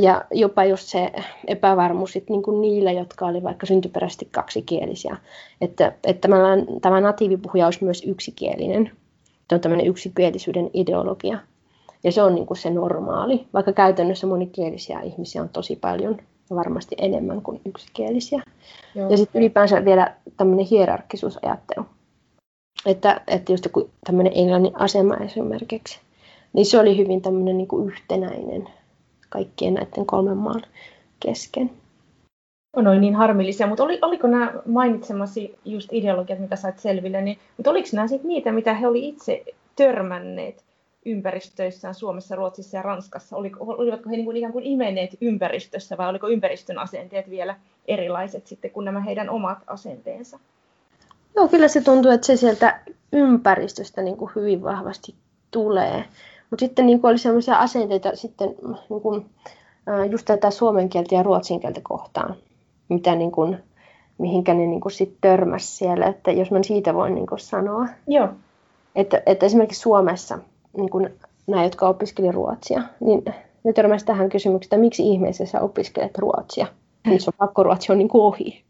Ja 0.00 0.24
jopa 0.30 0.64
just 0.64 0.88
se 0.88 1.12
epävarmuus 1.46 2.12
sit 2.12 2.30
niin 2.30 2.60
niillä, 2.60 2.92
jotka 2.92 3.26
oli 3.26 3.42
vaikka 3.42 3.66
syntyperäisesti 3.66 4.28
kaksikielisiä. 4.30 5.16
Että, 5.60 5.92
että 6.04 6.28
tämä 6.82 7.00
natiivipuhuja 7.00 7.64
olisi 7.64 7.84
myös 7.84 8.04
yksikielinen. 8.06 8.90
Se 9.52 9.56
on 9.56 9.60
tämmöinen 9.60 9.86
yksikielisyyden 9.86 10.70
ideologia. 10.74 11.38
Ja 12.04 12.12
se 12.12 12.22
on 12.22 12.34
niin 12.34 12.46
kuin 12.46 12.58
se 12.58 12.70
normaali, 12.70 13.46
vaikka 13.52 13.72
käytännössä 13.72 14.26
monikielisiä 14.26 15.00
ihmisiä 15.00 15.42
on 15.42 15.48
tosi 15.48 15.76
paljon 15.76 16.16
varmasti 16.54 16.96
enemmän 16.98 17.42
kuin 17.42 17.60
yksikielisiä. 17.66 18.42
Joo. 18.94 19.10
Ja 19.10 19.16
sitten 19.16 19.40
ylipäänsä 19.40 19.84
vielä 19.84 20.16
tämmöinen 20.36 20.66
hierarkkisuusajattelu. 20.66 21.86
Että, 22.86 23.20
että 23.26 23.52
just 23.52 23.64
joku 23.64 23.90
tämmöinen 24.06 24.32
englannin 24.36 24.80
asema 24.80 25.16
esimerkiksi, 25.16 26.00
niin 26.52 26.66
se 26.66 26.78
oli 26.78 26.96
hyvin 26.96 27.22
tämmöinen 27.22 27.58
niin 27.58 27.68
kuin 27.68 27.88
yhtenäinen 27.88 28.68
kaikkien 29.28 29.74
näiden 29.74 30.06
kolmen 30.06 30.36
maan 30.36 30.62
kesken. 31.20 31.70
On 32.72 32.84
noin 32.84 33.00
niin 33.00 33.14
harmillisia, 33.14 33.66
mutta 33.66 33.84
oli, 33.84 33.98
oliko 34.02 34.26
nämä 34.26 34.52
mainitsemasi 34.66 35.58
just 35.64 35.92
ideologiat, 35.92 36.38
mitä 36.38 36.56
sait 36.56 36.78
selville, 36.78 37.22
niin, 37.22 37.38
mutta 37.56 37.70
oliko 37.70 37.88
nämä 37.92 38.08
sitten 38.08 38.28
niitä, 38.28 38.52
mitä 38.52 38.74
he 38.74 38.86
oli 38.86 39.08
itse 39.08 39.44
törmänneet 39.76 40.64
ympäristöissään 41.06 41.94
Suomessa, 41.94 42.36
Ruotsissa 42.36 42.76
ja 42.76 42.82
Ranskassa? 42.82 43.36
Olivatko 43.60 44.10
he 44.10 44.16
niin 44.16 44.24
kuin 44.24 44.36
ikään 44.36 44.52
kuin 44.52 44.64
imenneet 44.64 45.16
ympäristössä 45.20 45.96
vai 45.96 46.08
oliko 46.08 46.28
ympäristön 46.28 46.78
asenteet 46.78 47.30
vielä 47.30 47.56
erilaiset 47.88 48.46
sitten 48.46 48.70
kuin 48.70 48.84
nämä 48.84 49.00
heidän 49.00 49.30
omat 49.30 49.58
asenteensa? 49.66 50.38
Joo, 51.36 51.48
kyllä 51.48 51.68
se 51.68 51.80
tuntuu, 51.80 52.10
että 52.10 52.26
se 52.26 52.36
sieltä 52.36 52.80
ympäristöstä 53.12 54.02
niin 54.02 54.16
kuin 54.16 54.30
hyvin 54.36 54.62
vahvasti 54.62 55.14
tulee. 55.50 56.04
Mutta 56.50 56.66
sitten 56.66 56.86
niin 56.86 57.00
kuin 57.00 57.08
oli 57.10 57.18
sellaisia 57.18 57.56
asenteita 57.56 58.16
sitten 58.16 58.54
niin 58.90 59.02
kuin, 59.02 59.26
just 60.10 60.26
tätä 60.26 60.50
suomen 60.50 60.88
kieltä 60.88 61.14
ja 61.14 61.22
ruotsin 61.22 61.60
kieltä 61.60 61.80
kohtaan, 61.82 62.36
mitä 62.92 63.14
niin 63.14 63.32
kuin, 63.32 63.58
mihinkä 64.18 64.54
ne 64.54 64.66
niin 64.66 64.80
kuin 64.80 64.92
sit 64.92 65.14
törmäsi 65.20 65.66
siellä, 65.66 66.06
että 66.06 66.32
jos 66.32 66.50
mä 66.50 66.62
siitä 66.62 66.94
voin 66.94 67.14
niin 67.14 67.26
kuin 67.26 67.38
sanoa. 67.38 67.86
Joo. 68.06 68.28
Että, 68.96 69.22
että 69.26 69.46
esimerkiksi 69.46 69.80
Suomessa 69.80 70.38
niin 70.76 70.90
kuin 70.90 71.08
nämä, 71.46 71.64
jotka 71.64 71.88
opiskelivat 71.88 72.34
ruotsia, 72.34 72.82
niin 73.00 73.24
ne 73.64 73.72
törmäsivät 73.72 74.06
tähän 74.06 74.28
kysymykseen, 74.28 74.66
että 74.66 74.76
miksi 74.76 75.10
ihmeessä 75.12 75.46
sä 75.46 75.60
opiskelet 75.60 76.18
ruotsia? 76.18 76.66
Niin 77.06 77.20
se 77.20 77.30
on 77.30 77.38
pakkoruotsi 77.38 77.92
on 77.92 77.98
niin 77.98 78.08
kuin 78.08 78.22
ohi. 78.22 78.62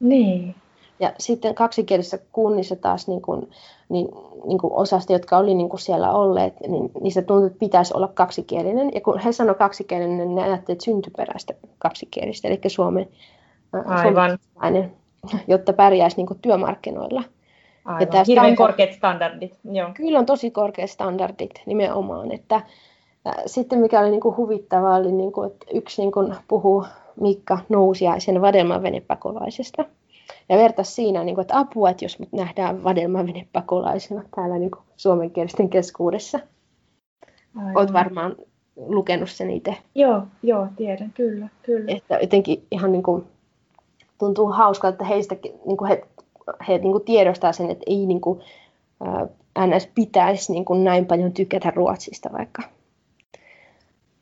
Niin. 0.00 0.54
Ja 1.00 1.12
sitten 1.18 1.54
kaksikielisessä 1.54 2.18
kunnissa 2.32 2.76
taas 2.76 3.08
niin 3.08 3.22
kuin, 3.22 3.50
niin, 3.88 4.08
niin 4.44 4.58
kuin 4.58 4.72
osasta, 4.72 5.12
jotka 5.12 5.38
oli 5.38 5.54
niin 5.54 5.68
kuin 5.68 5.80
siellä 5.80 6.12
olleet, 6.12 6.54
niin 6.68 6.90
niistä 7.00 7.22
tuntui, 7.22 7.46
että 7.46 7.58
pitäisi 7.58 7.94
olla 7.96 8.08
kaksikielinen. 8.08 8.90
Ja 8.94 9.00
kun 9.00 9.18
he 9.18 9.32
sanoivat 9.32 9.58
kaksikielinen, 9.58 10.18
niin 10.18 10.34
ne 10.34 10.42
ajattelivat 10.42 10.80
syntyperäistä 10.80 11.54
kaksikielistä, 11.78 12.48
eli 12.48 12.60
suomen, 12.66 13.08
Aivan. 13.72 14.38
Jotta 15.48 15.72
pärjäisi 15.72 16.16
niin 16.16 16.26
kuin 16.26 16.38
työmarkkinoilla. 16.42 17.22
Aivan. 17.84 18.08
Ja 18.12 18.24
Hirveän 18.26 18.56
korkeat 18.56 18.92
standardit. 18.92 19.58
Joo. 19.72 19.90
Kyllä 19.94 20.18
on 20.18 20.26
tosi 20.26 20.50
korkeat 20.50 20.90
standardit 20.90 21.62
nimenomaan. 21.66 22.32
Että, 22.32 22.60
sitten 23.46 23.78
mikä 23.78 24.00
oli 24.00 24.10
niin 24.10 24.20
kuin 24.20 24.36
huvittavaa, 24.36 24.96
oli, 24.96 25.12
niin 25.12 25.32
kuin, 25.32 25.50
että 25.50 25.66
yksi 25.74 26.02
niin 26.02 26.12
kuin 26.12 26.34
puhuu 26.48 26.84
Mikka 27.20 27.58
Nousiaisen 27.68 28.40
vadelman 28.40 28.82
venepakolaisesta. 28.82 29.84
Ja 30.48 30.56
vertaisi 30.56 30.92
siinä, 30.92 31.24
niin 31.24 31.34
kuin, 31.34 31.42
että 31.42 31.58
apua, 31.58 31.90
että 31.90 32.04
jos 32.04 32.18
mut 32.18 32.32
nähdään 32.32 32.84
vadelman 32.84 33.26
venepakolaisena 33.26 34.22
täällä 34.36 34.58
niin 34.58 34.70
kuin 34.70 34.82
suomenkielisten 34.96 35.68
keskuudessa. 35.68 36.40
Olet 37.74 37.92
varmaan 37.92 38.36
lukenut 38.76 39.30
sen 39.30 39.50
itse. 39.50 39.76
Joo, 39.94 40.22
joo, 40.42 40.66
tiedän, 40.76 41.12
kyllä, 41.14 41.48
kyllä. 41.62 41.84
Että 41.88 42.18
jotenkin 42.20 42.62
ihan 42.70 42.92
niin 42.92 43.02
kuin, 43.02 43.26
tuntuu 44.18 44.46
hauskaa, 44.46 44.90
että 44.90 45.04
heistä 45.04 45.36
niin 45.66 45.76
kuin 45.76 45.88
he 45.88 46.02
he 46.68 46.78
niin 46.78 46.92
kuin 46.92 47.04
tiedostaa 47.04 47.52
sen, 47.52 47.70
että 47.70 47.84
ei 47.86 48.06
niin 48.06 48.20
kuin, 48.20 48.40
ää, 49.00 49.26
NS 49.66 49.88
pitäisi 49.94 50.52
niin 50.52 50.64
kuin 50.64 50.84
näin 50.84 51.06
paljon 51.06 51.32
tykätä 51.32 51.72
Ruotsista 51.76 52.30
vaikka. 52.32 52.62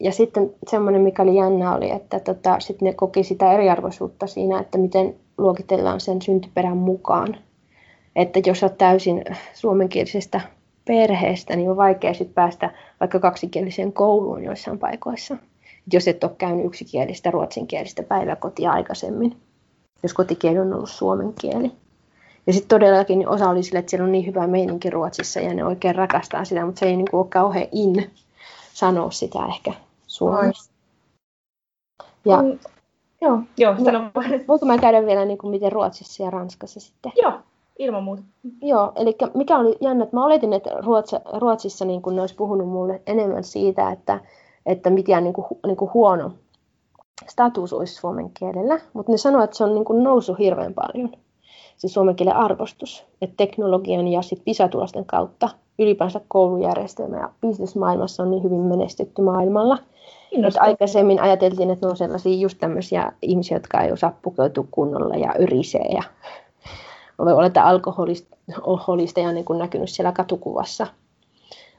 Ja 0.01 0.13
sitten 0.13 0.55
semmoinen, 0.69 1.01
mikä 1.03 1.23
oli 1.23 1.37
jännä, 1.37 1.75
oli, 1.75 1.91
että 1.91 2.21
tota, 2.21 2.61
sitten 2.61 2.87
ne 2.87 2.93
koki 2.93 3.25
sitä 3.25 3.53
eriarvoisuutta 3.53 4.27
siinä, 4.27 4.61
että 4.61 4.79
miten 4.79 5.15
luokitellaan 5.39 6.01
sen 6.01 6.23
syntyperän 6.23 6.77
mukaan. 6.77 7.37
Että 8.17 8.41
jos 8.47 8.63
olet 8.63 8.79
täysin 8.79 9.25
suomenkielisestä 9.55 10.41
perheestä, 10.85 11.57
niin 11.57 11.71
on 11.71 11.77
vaikea 11.77 12.15
sitten 12.15 12.35
päästä 12.35 12.71
vaikka 13.01 13.19
kaksikieliseen 13.19 13.93
kouluun 13.93 14.45
joissain 14.45 14.79
paikoissa. 14.79 15.37
Jos 15.93 16.09
et 16.09 16.25
ole 16.25 16.33
käynyt 16.39 16.67
yksikielistä 16.67 17.31
ruotsinkielistä 17.31 18.03
päiväkotia 18.03 18.73
aikaisemmin, 18.73 19.37
jos 20.03 20.15
kotikieli 20.15 20.59
on 20.59 20.75
ollut 20.75 20.91
suomen 20.91 21.35
kieli. 21.41 21.73
Ja 22.47 22.53
sitten 22.53 22.69
todellakin 22.69 23.29
osa 23.29 23.51
oli 23.51 23.63
sille, 23.63 23.79
että 23.79 23.91
siellä 23.91 24.05
on 24.05 24.13
niin 24.13 24.27
hyvä 24.27 24.47
meininki 24.47 24.91
Ruotsissa 24.91 25.41
ja 25.41 25.55
ne 25.55 25.65
oikein 25.65 25.95
rakastaa 25.95 26.45
sitä, 26.45 26.67
mutta 26.67 26.79
se 26.79 26.87
ei 26.87 26.97
niin 26.97 27.11
kuin 27.11 27.21
ole 27.21 27.29
kauhean 27.29 27.67
in 27.73 28.11
sanoa 28.73 29.11
sitä 29.11 29.39
ehkä 29.47 29.73
suomessa. 30.07 30.71
Ja, 32.25 32.43
mm, 32.43 32.59
joo, 33.21 33.41
joo, 33.57 33.77
sano 33.85 34.11
Voinko 34.49 34.67
mä 34.67 34.79
käydä 34.79 35.07
vielä 35.07 35.25
niin 35.25 35.39
kuin 35.39 35.51
miten 35.51 35.73
Ruotsissa 35.73 36.23
ja 36.23 36.31
Ranskassa 36.31 36.81
sitten? 36.81 37.13
Joo, 37.23 37.33
ilman 37.79 38.03
muuta. 38.03 38.23
Joo, 38.63 38.92
eli 38.97 39.17
mikä 39.35 39.59
oli 39.59 39.77
jännä, 39.81 40.05
että 40.05 40.17
mä 40.17 40.25
oletin, 40.25 40.53
että 40.53 40.71
Ruotsa, 40.71 41.21
Ruotsissa 41.38 41.85
niin 41.85 42.03
kuin 42.03 42.17
ne 42.17 42.21
olisi 42.21 42.35
puhunut 42.35 42.69
mulle 42.69 43.03
enemmän 43.07 43.44
siitä, 43.44 43.90
että, 43.90 44.21
että 44.67 44.90
mikään 44.90 45.25
niin 45.25 45.35
kuin, 45.35 45.47
niin 45.67 45.77
kuin 45.77 45.90
huono 45.94 46.33
status 47.29 47.73
olisi 47.73 47.94
suomen 47.94 48.31
kielellä, 48.31 48.81
mutta 48.92 49.12
ne 49.12 49.19
sanoivat, 49.19 49.44
että 49.44 49.56
se 49.56 49.64
on 49.64 49.75
niin 49.75 49.85
kuin 49.85 50.02
noussut 50.02 50.38
hirveän 50.38 50.75
paljon 50.75 51.12
se 51.77 51.88
suomen 51.88 52.17
kielen 52.17 52.37
arvostus, 52.37 53.06
että 53.23 53.35
teknologian 53.37 54.08
ja 54.08 54.23
sit 54.23 54.44
PISA-tulosten 54.44 55.04
kautta 55.04 55.48
ylipäänsä 55.79 56.21
koulujärjestelmä 56.29 57.17
ja 57.17 57.31
bisnesmaailmassa 57.40 58.23
on 58.23 58.31
niin 58.31 58.42
hyvin 58.42 58.60
menestytty 58.60 59.23
maailmalla. 59.23 59.79
Että 60.33 60.60
aikaisemmin 60.60 61.21
ajateltiin, 61.21 61.71
että 61.71 61.87
ne 61.87 61.90
on 61.90 61.96
sellaisia 61.96 62.40
just 62.40 62.58
tämmöisiä 62.58 63.12
ihmisiä, 63.23 63.56
jotka 63.56 63.81
ei 63.81 63.92
osaa 63.92 64.19
pukeutua 64.23 64.67
kunnolla 64.71 65.14
ja 65.14 65.35
yrisee 65.38 65.85
ja 65.94 66.02
oleta 67.19 67.62
alkoholista 67.62 69.21
ja 69.21 69.33
niin 69.33 69.44
näkynyt 69.58 69.90
siellä 69.90 70.12
katukuvassa. 70.12 70.87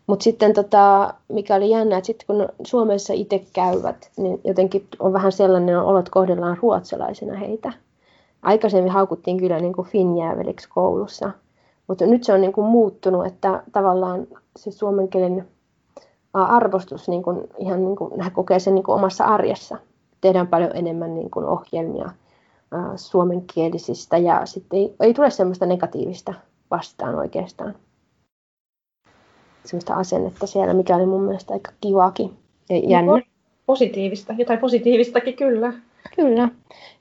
Mutta 0.08 0.24
sitten 0.24 0.54
tota, 0.54 1.14
mikä 1.28 1.56
oli 1.56 1.70
jännä, 1.70 1.98
että 1.98 2.06
sitten 2.06 2.28
kun 2.28 2.50
Suomessa 2.68 3.14
itse 3.14 3.44
käyvät, 3.54 4.12
niin 4.18 4.42
jotenkin 4.44 4.88
on 5.00 5.14
vähän 5.14 5.32
sellainen 5.32 5.80
olo, 5.80 6.00
että 6.00 6.12
kohdellaan 6.12 6.58
ruotsalaisena 6.62 7.38
heitä 7.38 7.74
aikaisemmin 8.42 8.92
haukuttiin 8.92 9.38
kyllä 9.38 9.60
niin 9.60 9.74
kuin 9.74 9.88
finjääveliksi 9.88 10.70
koulussa, 10.70 11.32
Mutta 11.88 12.06
nyt 12.06 12.24
se 12.24 12.34
on 12.34 12.42
niin 12.42 12.54
kuin 12.54 12.68
muuttunut, 12.68 13.26
että 13.26 13.64
tavallaan 13.72 14.28
se 14.58 14.72
suomen 14.72 15.08
kielen 15.08 15.48
arvostus 16.34 17.10
niin 17.10 17.24
kuin, 17.24 17.50
ihan 17.58 17.86
niin 17.86 17.96
kuin, 17.96 18.12
kokee 18.34 18.60
sen 18.60 18.76
niin 18.76 18.84
kuin 18.84 18.96
omassa 18.96 19.24
arjessa. 19.26 19.78
Tehdään 20.22 20.48
paljon 20.48 20.72
enemmän 20.74 21.16
niin 21.16 21.30
kuin 21.30 21.46
ohjelmia 21.46 22.10
suomenkielisistä 22.96 24.18
ja 24.18 24.46
sitten 24.46 24.80
ei, 24.80 24.96
ei 25.00 25.14
tule 25.14 25.30
semmoista 25.30 25.66
negatiivista 25.66 26.34
vastaan 26.72 27.16
oikeastaan. 27.16 27.76
Semmoista 29.68 29.94
asennetta 29.94 30.48
siellä, 30.48 30.74
mikä 30.74 30.96
oli 30.96 31.06
mun 31.06 31.24
mielestä 31.24 31.54
aika 31.54 31.72
kivakin 31.82 32.30
ja 32.70 32.78
jännä. 32.78 33.12
No, 33.12 33.22
positiivista, 33.66 34.34
jotain 34.38 34.60
positiivistakin 34.60 35.34
kyllä. 35.34 35.74
Kyllä. 36.16 36.50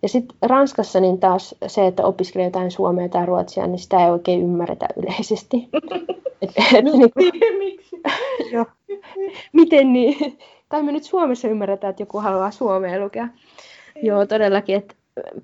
Ja 0.02 0.08
sitten 0.08 0.36
Ranskassa 0.42 1.00
niin 1.00 1.20
taas 1.20 1.54
se, 1.66 1.86
että 1.86 2.04
opiskelee 2.04 2.46
jotain 2.46 2.70
suomea 2.70 3.08
tai 3.08 3.26
ruotsia, 3.26 3.66
niin 3.66 3.78
sitä 3.78 4.04
ei 4.04 4.10
oikein 4.10 4.42
ymmärretä 4.42 4.88
yleisesti. 4.96 5.68
et, 6.42 6.50
et, 6.74 6.84
niin 6.84 7.10
kuin, 7.12 7.32
Miksi? 7.58 7.96
jo. 8.52 8.64
Miten 9.52 9.92
niin? 9.92 10.38
Tai 10.68 10.82
me 10.82 10.92
nyt 10.92 11.04
Suomessa 11.04 11.48
ymmärretään, 11.48 11.90
että 11.90 12.02
joku 12.02 12.18
haluaa 12.18 12.50
suomea 12.50 13.00
lukea. 13.00 13.28
Joo, 14.02 14.26
todellakin, 14.26 14.76
että 14.76 14.94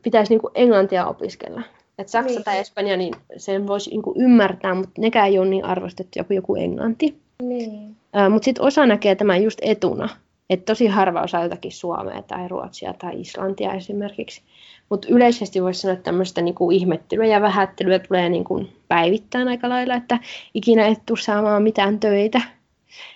pitäisi 0.03 0.33
niinku 0.33 0.51
englantia 0.55 1.07
opiskella. 1.07 1.63
Et 1.99 2.09
Saksa 2.09 2.35
niin. 2.35 2.45
tai 2.45 2.59
Espanja, 2.59 2.97
niin 2.97 3.15
sen 3.37 3.67
voisi 3.67 3.91
niinku 3.91 4.15
ymmärtää, 4.17 4.75
mutta 4.75 5.01
nekään 5.01 5.29
ei 5.29 5.39
ole 5.39 5.49
niin 5.49 5.65
arvostettu 5.65 6.19
joku, 6.19 6.33
joku 6.33 6.55
englanti. 6.55 7.17
Niin. 7.43 7.97
mutta 8.31 8.45
sitten 8.45 8.65
osa 8.65 8.87
näkee 8.87 9.15
tämän 9.15 9.43
just 9.43 9.59
etuna. 9.63 10.09
Että 10.51 10.65
tosi 10.65 10.87
harva 10.87 11.23
osaa 11.23 11.43
jotakin 11.43 11.73
suomea 11.73 12.23
tai 12.23 12.49
ruotsia 12.49 12.95
tai 12.99 13.21
islantia 13.21 13.75
esimerkiksi. 13.75 14.43
Mutta 14.89 15.09
yleisesti 15.11 15.63
voisi 15.63 15.81
sanoa, 15.81 15.93
että 15.93 16.05
tämmöistä 16.05 16.43
niinku 16.43 16.71
ihmettelyä 16.71 17.27
ja 17.27 17.41
vähättelyä 17.41 17.99
tulee 17.99 18.29
niinku 18.29 18.67
päivittäin 18.89 19.49
aika 19.49 19.69
lailla, 19.69 19.95
että 19.95 20.19
ikinä 20.55 20.87
et 20.87 20.99
tule 21.07 21.19
saamaan 21.19 21.63
mitään 21.63 22.01
töitä. 22.01 22.41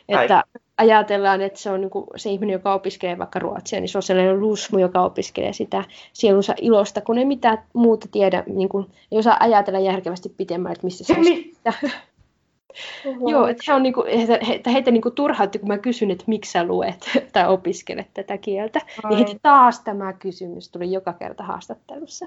Että 0.09 0.45
ajatellaan, 0.79 1.41
että 1.41 1.59
se 1.59 1.71
on 1.71 1.81
niin 1.81 1.91
kuin 1.91 2.07
se 2.17 2.31
ihminen, 2.31 2.53
joka 2.53 2.75
opiskelee 2.75 3.19
vaikka 3.19 3.39
ruotsia, 3.39 3.81
niin 3.81 3.89
se 3.89 3.99
on 3.99 4.03
sellainen 4.03 4.41
lusmu, 4.41 4.79
joka 4.79 5.05
opiskelee 5.05 5.53
sitä 5.53 5.85
sielunsa 6.13 6.55
ilosta, 6.61 7.01
kun 7.01 7.19
ei 7.19 7.25
mitään 7.25 7.59
muuta 7.73 8.09
tiedä, 8.13 8.45
niin 8.47 8.69
kuin, 8.69 8.87
ei 9.13 9.19
osaa 9.19 9.37
ajatella 9.41 9.79
järkevästi 9.81 10.29
pitemmän, 10.37 10.73
että 10.73 10.87
missä 10.87 11.05
se 11.05 11.13
on 11.13 11.25
Joo, 13.31 13.47
että, 13.47 13.63
he 13.69 13.73
on 13.73 13.83
niinku, 13.83 14.05
että 14.53 14.71
heitä 14.71 14.91
niinku 14.91 15.11
turhautti, 15.11 15.59
kun 15.59 15.69
mä 15.69 15.79
kysyn, 15.79 16.11
että 16.11 16.25
miksi 16.27 16.53
sä 16.53 16.65
luet 16.65 17.05
tai 17.33 17.49
opiskelet 17.49 18.07
tätä 18.15 18.39
kieltä. 18.39 18.81
Ai. 19.03 19.11
Niin 19.11 19.19
heti 19.19 19.39
taas 19.43 19.81
tämä 19.81 20.13
kysymys 20.13 20.69
tuli 20.69 20.93
joka 20.93 21.13
kerta 21.13 21.43
haastattelussa. 21.43 22.27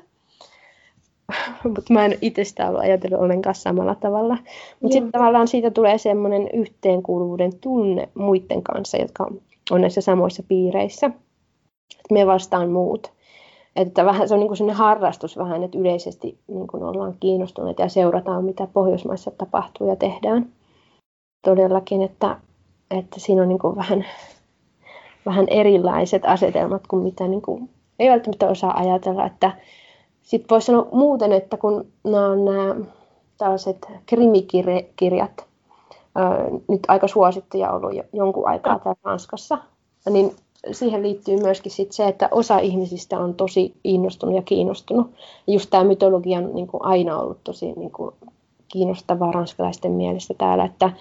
Mutta 1.64 1.94
mä 1.94 2.06
en 2.06 2.18
itse 2.22 2.44
sitä 2.44 2.68
ollut 2.68 2.82
ajatellut 2.82 3.20
ollenkaan 3.20 3.56
samalla 3.56 3.96
tavalla. 3.96 4.38
Mutta 4.80 4.94
sitten 4.94 5.12
tavallaan 5.12 5.48
siitä 5.48 5.72
tulee 5.72 5.98
semmoinen 5.98 6.50
yhteenkuuluvuuden 6.54 7.52
tunne 7.62 8.10
muiden 8.14 8.64
kanssa, 8.64 8.98
jotka 8.98 9.32
on 9.72 9.82
näissä 9.82 10.02
samoissa 10.02 10.44
piireissä. 10.48 11.08
Että 12.00 12.14
me 12.14 12.28
vastaan 12.28 12.70
muut. 12.70 13.12
Että 13.76 14.06
vähän, 14.06 14.28
se 14.28 14.34
on 14.34 14.40
niin 14.40 14.58
kuin 14.58 14.72
harrastus 14.72 15.38
vähän, 15.38 15.64
että 15.64 15.78
yleisesti 15.78 16.38
niin 16.48 16.68
kuin 16.68 16.84
ollaan 16.84 17.16
kiinnostuneita 17.20 17.82
ja 17.82 17.90
seurataan, 17.90 18.46
mitä 18.46 18.68
Pohjoismaissa 18.74 19.32
tapahtuu 19.32 19.90
ja 19.90 19.96
tehdään. 19.96 20.50
Todellakin, 21.46 22.02
että, 22.02 22.38
että 22.92 23.20
siinä 23.20 23.42
on 23.42 23.50
niin 23.50 23.60
kuin 23.60 23.76
vähän, 23.76 24.06
vähän 25.26 25.46
erilaiset 25.48 26.26
asetelmat 26.26 26.88
kuin 26.88 27.04
mitä 27.04 27.28
niin 27.28 27.42
kuin, 27.42 27.70
ei 28.00 28.10
välttämättä 28.10 28.48
osaa 28.48 28.78
ajatella, 28.78 29.26
että 29.26 29.52
sitten 30.30 30.50
voisi 30.50 30.66
sanoa 30.66 30.88
muuten, 30.92 31.32
että 31.32 31.58
kun 31.58 31.86
nämä 32.04 32.26
on 32.26 32.46
nämä 32.46 32.76
tällaiset 33.38 33.86
krimikirjat, 34.06 35.46
nyt 36.68 36.80
aika 36.88 37.08
suosittuja 37.08 37.72
ollut 37.72 37.96
jo 37.96 38.04
jonkun 38.14 38.48
aikaa 38.48 38.80
täällä 38.80 39.00
Ranskassa, 39.04 39.58
niin 40.10 40.36
siihen 40.72 41.04
liittyy 41.04 41.38
myöskin 41.38 41.72
sit 41.72 41.92
se, 41.92 42.08
että 42.08 42.30
osa 42.32 42.60
ihmisistä 42.60 43.20
on 43.20 43.34
tosi 43.34 43.74
innostunut 43.84 44.36
ja 44.36 44.42
kiinnostunut. 44.42 45.12
Just 45.48 45.70
tämä 45.70 45.84
mytologia 45.84 46.38
on 46.38 46.56
niin 46.56 46.68
kuin 46.68 46.86
aina 46.86 47.20
ollut 47.20 47.44
tosi 47.44 47.72
niin 47.72 47.92
kuin 47.92 48.16
kiinnostavaa 48.68 49.32
ranskalaisten 49.32 49.92
mielestä 49.92 50.34
täällä, 50.34 50.66
että, 50.66 50.92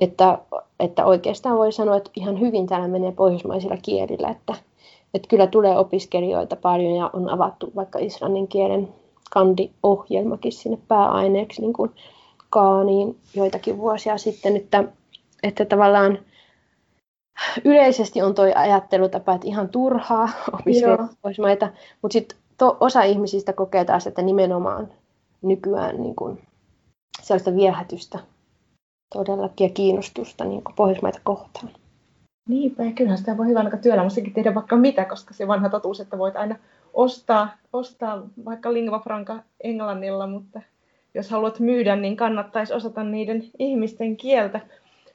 että, 0.00 0.38
että 0.80 1.06
oikeastaan 1.06 1.58
voi 1.58 1.72
sanoa, 1.72 1.96
että 1.96 2.10
ihan 2.16 2.40
hyvin 2.40 2.66
täällä 2.66 2.88
menee 2.88 3.12
pohjoismaisilla 3.12 3.76
kielillä, 3.82 4.28
että, 4.28 4.54
että 5.14 5.28
kyllä 5.28 5.46
tulee 5.46 5.78
opiskelijoita 5.78 6.56
paljon 6.56 6.96
ja 6.96 7.10
on 7.12 7.30
avattu 7.30 7.72
vaikka 7.76 7.98
islannin 7.98 8.48
kielen 8.48 8.88
kandiohjelmakin 9.30 10.52
sinne 10.52 10.78
pääaineeksi 10.88 11.62
niin 11.62 11.72
kuin 11.72 11.90
kaaniin 12.50 13.18
joitakin 13.34 13.78
vuosia 13.78 14.18
sitten, 14.18 14.56
että, 14.56 14.84
että 15.42 15.64
tavallaan 15.64 16.18
yleisesti 17.64 18.22
on 18.22 18.34
tuo 18.34 18.44
ajattelutapa, 18.54 19.34
että 19.34 19.46
ihan 19.46 19.68
turhaa 19.68 20.28
opiskella 20.60 21.08
Pohjoismaita, 21.22 21.68
mutta 22.02 22.12
sitten 22.12 22.38
osa 22.80 23.02
ihmisistä 23.02 23.52
kokee 23.52 23.84
taas, 23.84 24.06
että 24.06 24.22
nimenomaan 24.22 24.88
nykyään 25.42 26.02
niin 26.02 26.16
kuin 26.16 26.42
sellaista 27.22 27.54
viehätystä 27.54 28.18
todellakin 29.14 29.64
ja 29.68 29.74
kiinnostusta 29.74 30.44
niin 30.44 30.64
kuin 30.64 30.74
Pohjoismaita 30.74 31.20
kohtaan. 31.24 31.70
Niinpä, 32.48 32.82
kyllähän 32.94 33.18
sitä 33.18 33.36
voi 33.36 33.56
aika 33.56 33.76
työelämässäkin 33.76 34.32
tehdä 34.32 34.54
vaikka 34.54 34.76
mitä, 34.76 35.04
koska 35.04 35.34
se 35.34 35.48
vanha 35.48 35.68
totuus, 35.68 36.00
että 36.00 36.18
voit 36.18 36.36
aina 36.36 36.56
ostaa, 36.94 37.56
ostaa 37.72 38.22
vaikka 38.44 38.72
lingua 38.72 38.98
franca 38.98 39.38
englannilla, 39.60 40.26
mutta 40.26 40.60
jos 41.14 41.30
haluat 41.30 41.60
myydä, 41.60 41.96
niin 41.96 42.16
kannattaisi 42.16 42.74
osata 42.74 43.04
niiden 43.04 43.44
ihmisten 43.58 44.16
kieltä. 44.16 44.60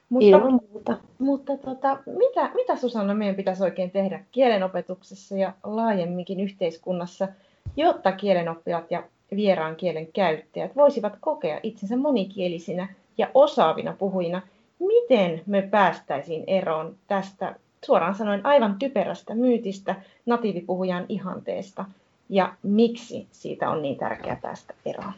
Mutta, 0.08 0.26
Ilman 0.26 0.60
muuta. 0.72 0.96
Mutta 1.18 1.56
tota, 1.56 1.98
mitä, 2.06 2.50
mitä 2.54 2.76
Susanna 2.76 3.14
meidän 3.14 3.36
pitäisi 3.36 3.62
oikein 3.62 3.90
tehdä 3.90 4.24
kielenopetuksessa 4.32 5.36
ja 5.36 5.52
laajemminkin 5.64 6.40
yhteiskunnassa, 6.40 7.28
jotta 7.76 8.12
kielenoppilat 8.12 8.90
ja 8.90 9.02
vieraan 9.36 9.76
kielen 9.76 10.06
käyttäjät 10.12 10.76
voisivat 10.76 11.12
kokea 11.20 11.60
itsensä 11.62 11.96
monikielisinä 11.96 12.88
ja 13.18 13.28
osaavina 13.34 13.96
puhujina– 13.98 14.42
miten 14.78 15.42
me 15.46 15.62
päästäisiin 15.62 16.44
eroon 16.46 16.96
tästä 17.06 17.54
suoraan 17.84 18.14
sanoen 18.14 18.46
aivan 18.46 18.76
typerästä 18.78 19.34
myytistä 19.34 19.94
natiivipuhujan 20.26 21.06
ihanteesta 21.08 21.84
ja 22.28 22.54
miksi 22.62 23.26
siitä 23.32 23.70
on 23.70 23.82
niin 23.82 23.96
tärkeää 23.96 24.38
päästä 24.42 24.74
eroon? 24.86 25.12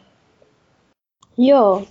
Joo, 1.37 1.81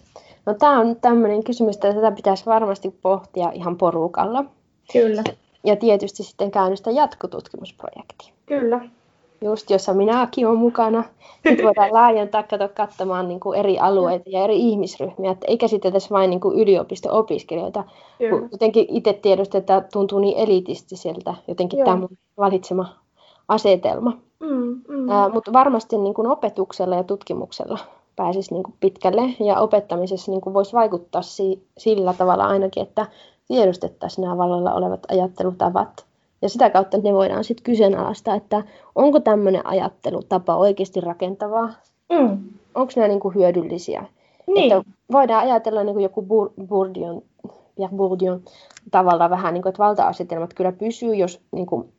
no 0.47 0.55
tämä 0.55 0.81
on 0.81 0.97
tämmöinen 0.97 1.45
kysymys, 1.45 1.77
että 1.77 1.95
tätä 1.95 2.13
pitäisi 2.13 2.47
varmasti 2.47 2.95
pohtia 3.03 3.51
ihan 3.51 3.77
porukalla. 3.77 4.45
Kyllä. 4.93 5.23
Ja 5.65 5.77
tietysti 5.77 6.23
sitten 6.23 6.51
käynnistää 6.51 6.93
jatkotutkimusprojekti. 6.93 8.33
Kyllä 8.47 8.81
just 9.41 9.71
jossa 9.71 9.95
minäkin 9.95 10.47
olen 10.47 10.59
mukana. 10.59 11.05
Nyt 11.45 11.63
voidaan 11.63 11.93
laajentaa, 11.93 12.43
kato, 12.43 12.69
katsomaan 12.75 13.29
niin 13.29 13.41
kuin 13.41 13.59
eri 13.59 13.79
alueita 13.79 14.31
ja 14.31 14.45
eri 14.45 14.59
ihmisryhmiä, 14.61 15.31
että 15.31 15.47
ei 15.49 15.59
käsiteltäisi 15.59 16.11
vain 16.11 16.31
niin 16.31 16.41
kuin 16.41 16.59
yliopisto-opiskelijoita. 16.59 17.85
Jotenkin 18.53 18.87
itse 18.89 19.13
tiedostin, 19.13 19.59
että 19.59 19.85
tuntuu 19.93 20.19
niin 20.19 20.39
elitistiseltä 20.39 21.35
jotenkin 21.49 21.79
Joo. 21.79 21.85
tämä 21.85 22.09
valitsema 22.39 22.87
asetelma. 23.49 24.13
Mm, 24.41 24.81
mm. 24.89 25.11
Äh, 25.11 25.33
mutta 25.33 25.53
varmasti 25.53 25.99
niin 25.99 26.15
kuin 26.15 26.27
opetuksella 26.27 26.97
ja 26.97 27.05
tutkimuksella 27.05 27.79
pääsisi 28.17 28.55
niin 28.55 28.63
kuin 28.63 28.75
pitkälle 28.81 29.23
ja 29.41 29.61
opettamisessa 29.61 30.31
niin 30.31 30.41
kuin 30.41 30.55
voisi 30.55 30.73
vaikuttaa 30.73 31.23
si- 31.23 31.67
sillä 31.79 32.15
tavalla 32.15 32.45
ainakin, 32.45 32.83
että 32.83 33.07
tiedostettaisiin 33.49 34.23
nämä 34.23 34.37
vallalla 34.39 34.73
olevat 34.73 35.01
ajattelutavat 35.11 36.10
ja 36.43 36.49
sitä 36.49 36.71
kautta 36.71 36.99
ne 36.99 37.13
voidaan 37.13 37.45
sitten 37.45 37.65
kyseenalaistaa, 37.65 38.35
että 38.35 38.63
onko 38.95 39.21
tämmöinen 39.21 39.67
ajattelutapa 39.67 40.57
oikeasti 40.57 41.01
rakentavaa, 41.01 41.73
mm. 42.13 42.39
onko 42.75 42.93
nämä 42.97 43.09
niinku 43.09 43.31
hyödyllisiä. 43.31 44.05
Niin. 44.47 44.73
Että 44.73 44.91
voidaan 45.13 45.43
ajatella 45.43 45.85
niin 45.85 45.95
kuin 45.95 46.03
joku 46.03 46.27
Bourdieu, 46.67 47.25
Pierre 47.77 47.97
Bourdieu 47.97 48.41
tavalla 48.91 49.31
vähän, 49.31 49.55
niin 49.55 49.63
kuin, 49.63 49.71
että 49.71 49.83
valta-asetelmat 49.83 50.55
kyllä 50.55 50.73
pysyy, 50.73 51.15
jos 51.15 51.41
niin 51.53 51.67
kuin, 51.67 51.93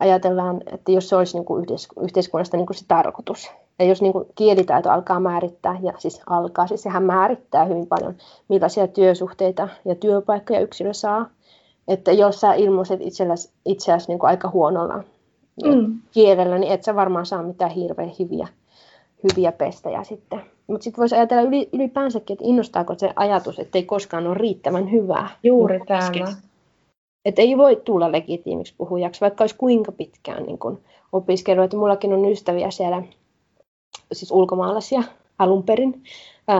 ajatellaan, 0.00 0.60
että 0.72 0.92
jos 0.92 1.08
se 1.08 1.16
olisi 1.16 1.36
niin 1.36 1.44
kuin 1.44 1.66
yhteiskunnasta 2.02 2.56
niin 2.56 2.66
kuin 2.66 2.76
se 2.76 2.84
tarkoitus. 2.88 3.50
Ja 3.78 3.84
jos 3.84 4.02
niin 4.02 4.12
kuin 4.12 4.24
kielitaito 4.34 4.90
alkaa 4.90 5.20
määrittää, 5.20 5.78
ja 5.82 5.92
siis 5.98 6.20
alkaa, 6.26 6.66
siis 6.66 6.82
sehän 6.82 7.02
määrittää 7.02 7.64
hyvin 7.64 7.86
paljon, 7.86 8.14
millaisia 8.48 8.86
työsuhteita 8.86 9.68
ja 9.84 9.94
työpaikkoja 9.94 10.60
yksilö 10.60 10.92
saa, 10.92 11.30
että 11.88 12.12
jos 12.12 12.40
sä 12.40 12.54
ilmoiset 12.54 13.00
itselläsi, 13.02 13.50
itseäsi 13.64 14.08
niin 14.08 14.18
kuin 14.18 14.30
aika 14.30 14.50
huonolla 14.50 15.04
mm. 15.64 16.00
kielellä, 16.10 16.58
niin 16.58 16.72
et 16.72 16.84
sä 16.84 16.94
varmaan 16.94 17.26
saa 17.26 17.42
mitään 17.42 17.70
hirveän 17.70 18.12
hyviä, 18.18 18.48
hyviä 19.22 19.52
pestejä 19.52 20.04
sitten. 20.04 20.40
Mutta 20.66 20.84
sitten 20.84 21.00
voisi 21.00 21.14
ajatella 21.14 21.50
ylipäänsäkin, 21.72 22.34
että 22.34 22.44
innostaako 22.48 22.94
se 22.98 23.12
ajatus, 23.16 23.58
että 23.58 23.78
ei 23.78 23.84
koskaan 23.84 24.26
ole 24.26 24.34
riittävän 24.34 24.92
hyvää. 24.92 25.28
Juuri 25.42 25.80
tämä. 25.86 26.34
Että 27.24 27.42
ei 27.42 27.58
voi 27.58 27.82
tulla 27.84 28.12
legitiimiksi 28.12 28.74
puhujaksi, 28.78 29.20
vaikka 29.20 29.42
olisi 29.42 29.56
kuinka 29.56 29.92
pitkään 29.92 30.42
niin 30.42 30.58
kun 30.58 30.80
opiskellut. 31.12 31.64
Että 31.64 31.76
mullakin 31.76 32.12
on 32.12 32.30
ystäviä 32.30 32.70
siellä, 32.70 33.02
siis 34.12 34.30
ulkomaalaisia 34.30 35.02
alun 35.38 35.62
perin, 35.62 36.02
ää, 36.48 36.58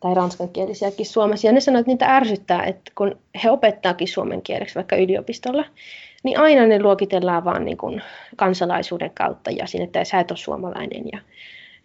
tai 0.00 0.14
ranskankielisiäkin 0.14 1.06
Suomessa. 1.06 1.46
Ja 1.46 1.52
ne 1.52 1.60
sanoivat, 1.60 1.82
että 1.82 1.92
niitä 1.92 2.16
ärsyttää, 2.16 2.64
että 2.64 2.92
kun 2.94 3.16
he 3.44 3.50
opettaakin 3.50 4.08
suomen 4.08 4.42
kieleksi 4.42 4.74
vaikka 4.74 4.96
yliopistolla, 4.96 5.64
niin 6.22 6.38
aina 6.38 6.66
ne 6.66 6.82
luokitellaan 6.82 7.44
vaan 7.44 7.64
niin 7.64 7.76
kuin 7.76 8.02
kansalaisuuden 8.36 9.10
kautta 9.14 9.50
ja 9.50 9.66
sinne, 9.66 9.84
että 9.84 10.04
sä 10.04 10.20
et 10.20 10.30
ole 10.30 10.38
suomalainen 10.38 11.04
ja, 11.12 11.18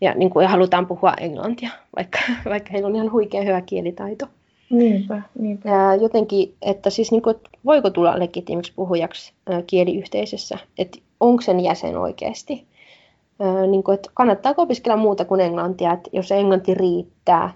ja, 0.01 0.13
niin 0.13 0.29
kuin, 0.29 0.43
ja 0.43 0.49
halutaan 0.49 0.87
puhua 0.87 1.13
englantia, 1.19 1.69
vaikka, 1.95 2.19
vaikka 2.53 2.69
heillä 2.71 2.87
on 2.87 2.95
ihan 2.95 3.11
huikea 3.11 3.41
hyvä 3.41 3.61
kielitaito. 3.61 4.25
Niinpä, 4.69 5.21
niinpä. 5.39 5.69
Ja 5.69 5.95
jotenkin, 5.95 6.53
että 6.61 6.89
siis 6.89 7.11
niin 7.11 7.21
kuin, 7.21 7.35
että 7.35 7.49
voiko 7.65 7.89
tulla 7.89 8.19
legitiimiksi 8.19 8.73
puhujaksi 8.75 9.33
ää, 9.49 9.61
kieliyhteisössä, 9.61 10.57
että 10.77 10.99
onko 11.19 11.41
sen 11.41 11.59
jäsen 11.59 11.97
oikeasti. 11.97 12.65
Niin 13.67 13.83
kuin, 13.83 13.95
että 13.95 14.09
kannattaako 14.13 14.61
opiskella 14.61 14.97
muuta 14.97 15.25
kuin 15.25 15.41
englantia, 15.41 15.93
että 15.93 16.09
jos 16.13 16.31
englanti 16.31 16.73
riittää 16.73 17.53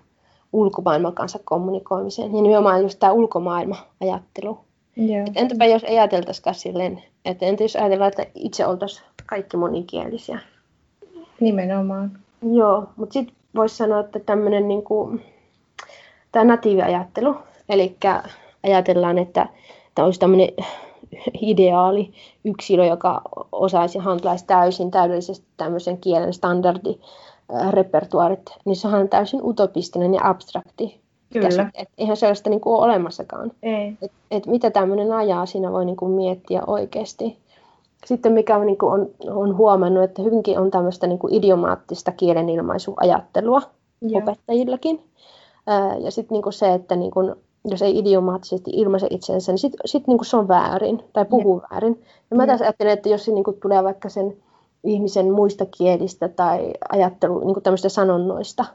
ulkomaailman 0.54 1.14
kanssa 1.14 1.40
kommunikoimiseen, 1.44 2.32
niin 2.32 2.44
nimenomaan 2.44 2.82
just 2.82 3.00
tämä 3.00 3.12
ulkomaailma-ajattelu. 3.12 4.60
Et 4.98 5.34
entäpä 5.36 5.66
jos 5.66 5.84
ajateltaisikaan 5.84 6.56
silleen, 6.56 7.04
että 7.26 7.46
entä 7.46 7.64
jos 7.64 7.76
ajatellaan, 7.76 8.08
että 8.10 8.26
itse 8.36 8.66
oltaisiin 8.66 9.08
kaikki 9.26 9.58
monikielisiä. 9.58 10.40
Nimenomaan. 11.40 12.12
Joo, 12.54 12.84
mutta 12.96 13.14
sitten 13.14 13.36
voisi 13.56 13.78
sanoa, 13.78 14.00
että 14.00 14.20
tämmöinen 14.20 14.68
niin 14.68 14.84
tämä 16.32 16.46
natiiviajattelu, 16.46 17.36
eli 17.70 17.98
ajatellaan, 18.64 19.18
että 19.18 19.48
tämä 19.96 20.06
olisi 20.06 20.20
tämmöinen 20.20 20.50
ideaali 21.42 22.12
yksilö, 22.46 22.86
joka 22.86 23.22
osaisi 23.52 23.98
ja 23.98 24.02
handlaisi 24.02 24.46
täysin 24.46 24.92
täydellisesti 24.92 25.46
tämmöisen 25.58 25.98
kielen 25.98 26.34
standardi 26.34 27.00
repertuaarit, 27.70 28.50
niin 28.66 28.76
se 28.76 28.88
on 28.88 29.10
täysin 29.10 29.40
utopistinen 29.44 30.14
ja 30.14 30.22
abstrakti. 30.24 31.00
Kyllä. 31.34 31.70
Et 31.74 31.90
eihän 31.98 32.18
sellaista 32.18 32.50
niin 32.50 32.62
kuin 32.62 32.76
ole 32.76 32.86
olemassakaan. 32.86 33.52
Ei. 33.64 33.98
Et, 34.02 34.12
et 34.32 34.46
mitä 34.46 34.72
tämmöinen 34.72 35.12
ajaa, 35.12 35.46
siinä 35.46 35.72
voi 35.72 35.86
niin 35.86 35.98
kuin 35.98 36.12
miettiä 36.12 36.62
oikeasti. 36.68 37.38
Sitten 38.06 38.32
mikä 38.32 38.60
niin 38.60 38.78
kuin 38.78 38.94
on, 38.94 39.10
on 39.30 39.58
huomannut, 39.58 40.04
että 40.04 40.22
hyvinkin 40.22 40.60
on 40.60 40.72
tämmöistä 40.72 41.08
niin 41.08 41.20
kuin 41.20 41.34
idiomaattista 41.34 42.12
kielenilmaisuajattelua 42.12 43.62
Joo. 44.02 44.22
opettajillakin. 44.22 45.04
Ää, 45.68 45.98
ja 45.98 46.12
sitten 46.12 46.36
niin 46.36 46.44
kuin 46.44 46.54
se, 46.54 46.74
että 46.74 46.96
niin 46.96 47.12
kuin, 47.12 47.36
jos 47.66 47.82
ei 47.82 47.98
idiomaattisesti 47.98 48.72
ilmaise 48.74 49.08
itsensä, 49.10 49.52
niin 49.52 49.60
sitten 49.60 49.80
sit 49.86 50.08
niin 50.08 50.18
kuin 50.18 50.26
se 50.26 50.38
on 50.38 50.48
väärin 50.48 51.04
tai 51.14 51.26
puhuu 51.26 51.62
väärin. 51.72 52.04
Ja 52.32 52.38
mä 52.38 52.48
taas 52.48 52.62
ajattelen, 52.62 52.94
että 52.94 53.10
jos 53.10 53.26
se 53.26 53.32
niin 53.32 53.44
kuin 53.44 53.60
tulee 53.60 53.84
vaikka 53.84 54.10
sen 54.10 54.38
ihmisen 54.84 55.32
muista 55.32 55.66
kielistä 55.78 56.28
tai 56.28 56.74
ajattelu 56.90 57.40
niin 57.40 57.54
kuin 57.54 57.64
tämmöistä 57.64 57.90
sanonnoista, 57.90 58.66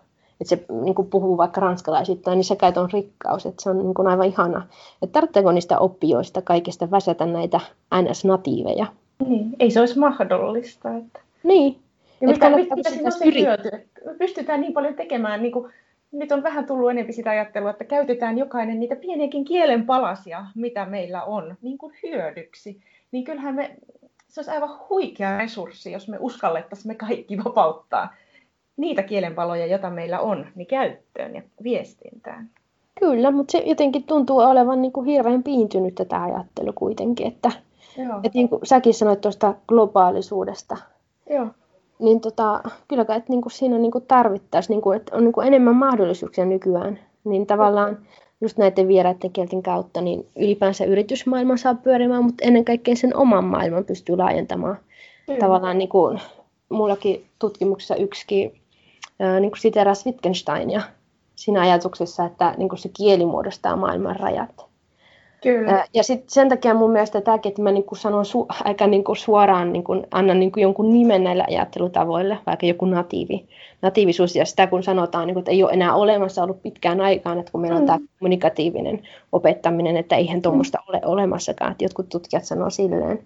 että 0.40 0.48
se 0.48 0.64
niin 0.82 0.94
kuin 0.94 1.08
puhuu 1.08 1.36
vaikka 1.36 1.60
ranskalaisittain, 1.60 2.36
niin 2.36 2.44
sekä 2.44 2.68
että 2.68 2.80
on 2.80 2.90
rikkaus, 2.92 3.46
että 3.46 3.62
se 3.62 3.70
on 3.70 3.78
niin 3.78 3.94
kuin 3.94 4.08
aivan 4.08 4.26
ihana. 4.26 4.66
Että 5.02 5.12
tarvitseeko 5.12 5.52
niistä 5.52 5.78
oppijoista 5.78 6.42
kaikista 6.42 6.90
väsätä 6.90 7.26
näitä 7.26 7.60
NS-natiiveja? 7.94 8.86
Niin. 9.28 9.56
Ei 9.60 9.70
se 9.70 9.80
olisi 9.80 9.98
mahdollista. 9.98 10.96
Että... 10.96 11.20
Niin. 11.42 11.78
Ja 12.20 12.28
Et 12.30 12.34
mikä, 12.34 12.40
kannattaako 12.40 12.76
mitä 12.76 12.90
sitä 12.90 12.96
siinä 12.96 13.08
on 13.08 13.12
se 13.12 13.24
yrittää? 13.24 13.56
hyöty? 13.56 13.68
että 13.68 14.00
Me 14.04 14.14
pystytään 14.14 14.60
niin 14.60 14.72
paljon 14.72 14.94
tekemään, 14.94 15.42
niin 15.42 15.52
kuin, 15.52 15.72
nyt 16.14 16.32
on 16.32 16.42
vähän 16.42 16.66
tullut 16.66 16.90
enemmän 16.90 17.12
sitä 17.12 17.30
ajattelua, 17.30 17.70
että 17.70 17.84
käytetään 17.84 18.38
jokainen 18.38 18.80
niitä 18.80 18.96
pieniäkin 18.96 19.44
kielen 19.44 19.86
palasia, 19.86 20.46
mitä 20.54 20.84
meillä 20.84 21.24
on, 21.24 21.56
niin 21.62 21.78
kuin 21.78 21.94
hyödyksi. 22.02 22.80
Niin 23.12 23.24
kyllähän 23.24 23.54
me, 23.54 23.76
se 24.28 24.40
olisi 24.40 24.50
aivan 24.50 24.78
huikea 24.88 25.38
resurssi, 25.38 25.92
jos 25.92 26.08
me 26.08 26.16
uskallettaisiin 26.20 26.90
me 26.90 26.94
kaikki 26.94 27.44
vapauttaa 27.44 28.14
niitä 28.76 29.02
kielenpaloja, 29.02 29.66
joita 29.66 29.90
meillä 29.90 30.20
on, 30.20 30.46
niin 30.54 30.66
käyttöön 30.66 31.34
ja 31.34 31.42
viestintään. 31.62 32.50
Kyllä, 33.00 33.30
mutta 33.30 33.52
se 33.52 33.58
jotenkin 33.58 34.02
tuntuu 34.02 34.38
olevan 34.38 34.82
niin 34.82 34.92
kuin 34.92 35.06
hirveän 35.06 35.42
piintynyt 35.42 35.94
tämä 36.08 36.24
ajattelu 36.24 36.72
kuitenkin, 36.72 37.26
että, 37.26 37.50
Joo. 37.98 38.16
että 38.16 38.38
niin 38.38 38.48
kuin 38.48 38.60
säkin 38.64 38.94
sanoit 38.94 39.20
tuosta 39.20 39.54
globaalisuudesta, 39.68 40.76
Joo. 41.30 41.46
Niin 41.98 42.20
tota, 42.20 42.60
kyllä 42.88 43.04
kai, 43.04 43.16
että 43.16 43.32
niin 43.32 43.42
kuin 43.42 43.52
siinä 43.52 43.78
niin 43.78 43.92
kuin 43.92 44.04
tarvittaisiin, 44.08 44.74
niin 44.74 44.82
kuin, 44.82 44.96
että 44.96 45.16
on 45.16 45.24
niin 45.24 45.32
kuin 45.32 45.46
enemmän 45.46 45.76
mahdollisuuksia 45.76 46.44
nykyään, 46.44 46.98
niin 47.24 47.46
tavallaan 47.46 47.98
just 48.40 48.58
näiden 48.58 48.88
vieraiden 48.88 49.32
kielten 49.32 49.62
kautta, 49.62 50.00
niin 50.00 50.26
ylipäänsä 50.36 50.84
yritysmaailma 50.84 51.56
saa 51.56 51.74
pyörimään, 51.74 52.24
mutta 52.24 52.44
ennen 52.44 52.64
kaikkea 52.64 52.96
sen 52.96 53.16
oman 53.16 53.44
maailman 53.44 53.84
pystyy 53.84 54.16
laajentamaan. 54.16 54.76
Kyllä. 55.26 55.38
Tavallaan 55.38 55.78
niin 55.78 55.88
kuin, 55.88 56.20
mullakin 56.68 57.26
tutkimuksessa 57.38 57.96
yksikin 57.96 58.60
ää, 59.20 59.40
niin 59.40 59.50
kuin 59.50 59.60
siteras 59.60 60.06
Wittgensteinia 60.06 60.82
siinä 61.34 61.60
ajatuksessa, 61.60 62.24
että 62.24 62.54
niin 62.58 62.68
kuin 62.68 62.78
se 62.78 62.90
kieli 62.96 63.26
muodostaa 63.26 63.76
maailman 63.76 64.16
rajat. 64.16 64.66
Kyllä. 65.44 65.84
Ja 65.94 66.02
sit 66.02 66.24
sen 66.28 66.48
takia 66.48 66.74
mun 66.74 66.90
mielestä 66.90 67.20
tämäkin, 67.20 67.50
että 67.50 67.62
mä 67.62 67.72
niin 67.72 67.84
kuin 67.84 67.98
sanon 67.98 68.24
su- 68.24 68.56
aika 68.64 68.86
niin 68.86 69.04
kuin 69.04 69.16
suoraan, 69.16 69.72
niin 69.72 69.84
kuin 69.84 70.06
annan 70.10 70.40
niin 70.40 70.52
kuin 70.52 70.62
jonkun 70.62 70.92
nimen 70.92 71.24
näille 71.24 71.44
ajattelutavoille, 71.48 72.38
vaikka 72.46 72.66
joku 72.66 72.84
natiivi, 72.84 73.44
natiivisuus, 73.82 74.36
ja 74.36 74.44
sitä 74.44 74.66
kun 74.66 74.82
sanotaan, 74.82 75.26
niin 75.26 75.34
kuin, 75.34 75.40
että 75.40 75.50
ei 75.50 75.62
ole 75.62 75.72
enää 75.72 75.94
olemassa 75.94 76.42
ollut 76.42 76.62
pitkään 76.62 77.00
aikaan, 77.00 77.38
että 77.38 77.52
kun 77.52 77.60
meillä 77.60 77.76
on 77.76 77.82
Mm. 77.82 77.86
tämä 77.86 77.98
kommunikatiivinen 78.18 79.02
opettaminen, 79.32 79.96
että 79.96 80.16
eihän 80.16 80.42
tuommoista 80.42 80.78
ole 80.88 81.00
olemassakaan, 81.04 81.72
että 81.72 81.84
jotkut 81.84 82.08
tutkijat 82.08 82.44
sanoo 82.44 82.70
silleen. 82.70 83.18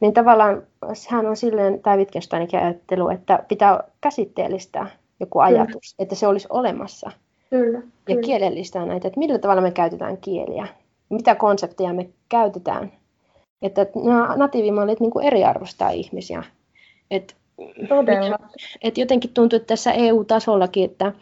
Niin 0.00 0.14
tavallaan 0.14 0.62
sehän 0.92 1.26
on 1.26 1.36
silleen, 1.36 1.80
tämä 1.80 1.96
Wittgensteinikin 1.96 2.60
ajattelu, 2.60 3.08
että 3.08 3.44
pitää 3.48 3.80
käsitteellistää 4.00 4.86
joku 5.20 5.38
Kyllä. 5.38 5.44
ajatus, 5.44 5.94
että 5.98 6.14
se 6.14 6.26
olisi 6.26 6.46
olemassa 6.50 7.10
Kyllä. 7.50 7.78
ja 7.78 7.82
Kyllä. 8.04 8.20
kielellistää 8.20 8.86
näitä, 8.86 9.08
että 9.08 9.20
millä 9.20 9.38
tavalla 9.38 9.62
me 9.62 9.70
käytetään 9.70 10.16
kieliä, 10.16 10.66
mitä 11.10 11.34
konsepteja 11.34 11.92
me 11.92 12.08
käytetään. 12.28 12.92
Että 13.62 13.86
nämä 14.04 14.36
natiivimallit 14.36 15.00
niin 15.00 15.10
kuin 15.10 15.26
eriarvostaa 15.26 15.90
ihmisiä. 15.90 16.44
Et, 17.10 17.36
Todella. 17.88 18.38
et 18.82 18.98
jotenkin 18.98 19.34
tuntuu, 19.34 19.56
että 19.56 19.66
tässä 19.66 19.92
EU-tasollakin, 19.92 20.84
että 20.84 21.12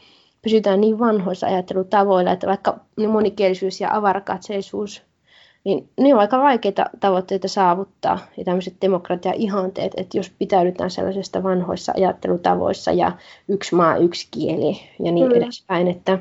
pysytään 0.42 0.80
niin 0.80 0.98
vanhoissa 0.98 1.46
ajattelutavoilla, 1.46 2.32
että 2.32 2.46
vaikka 2.46 2.78
monikielisyys 3.08 3.80
ja 3.80 3.96
avarakatseisuus, 3.96 5.02
niin 5.64 5.88
ne 6.00 6.14
on 6.14 6.20
aika 6.20 6.38
vaikeita 6.38 6.86
tavoitteita 7.00 7.48
saavuttaa. 7.48 8.18
Ja 8.36 8.44
tämmöiset 8.44 8.74
demokratia-ihanteet, 8.80 9.92
että 9.96 10.18
jos 10.18 10.30
pitäydytään 10.38 10.90
sellaisista 10.90 11.42
vanhoissa 11.42 11.92
ajattelutavoissa 11.96 12.92
ja 12.92 13.12
yksi 13.48 13.74
maa, 13.74 13.96
yksi 13.96 14.28
kieli 14.30 14.80
ja 15.04 15.12
niin 15.12 15.28
Kyllä. 15.28 15.44
edespäin, 15.44 15.88
että, 15.88 16.18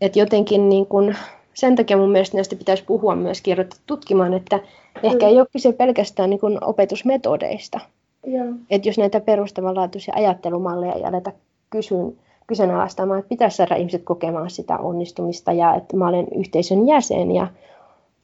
että 0.00 0.18
jotenkin 0.18 0.68
niin 0.68 0.86
kun, 0.86 1.14
sen 1.58 1.76
takia 1.76 1.96
mun 1.96 2.10
mielestä 2.10 2.36
näistä 2.36 2.56
pitäisi 2.56 2.84
puhua 2.84 3.16
myös 3.16 3.40
kirjoittaa 3.40 3.78
tutkimaan, 3.86 4.34
että 4.34 4.60
ehkä 5.02 5.28
ei 5.28 5.40
ole 5.40 5.46
kyse 5.52 5.72
pelkästään 5.72 6.30
niin 6.30 6.64
opetusmetodeista. 6.64 7.80
Joo. 8.26 8.46
Että 8.70 8.88
jos 8.88 8.98
näitä 8.98 9.20
perustavanlaatuisia 9.20 10.14
ajattelumalleja 10.16 10.92
ei 10.92 11.04
aleta 11.04 11.32
kysyn, 11.70 12.16
kyseenalaistamaan, 12.46 13.18
että 13.18 13.28
pitäisi 13.28 13.56
saada 13.56 13.76
ihmiset 13.76 14.02
kokemaan 14.04 14.50
sitä 14.50 14.78
onnistumista 14.78 15.52
ja 15.52 15.74
että 15.74 15.96
mä 15.96 16.08
olen 16.08 16.26
yhteisön 16.34 16.86
jäsen 16.86 17.30
ja, 17.30 17.46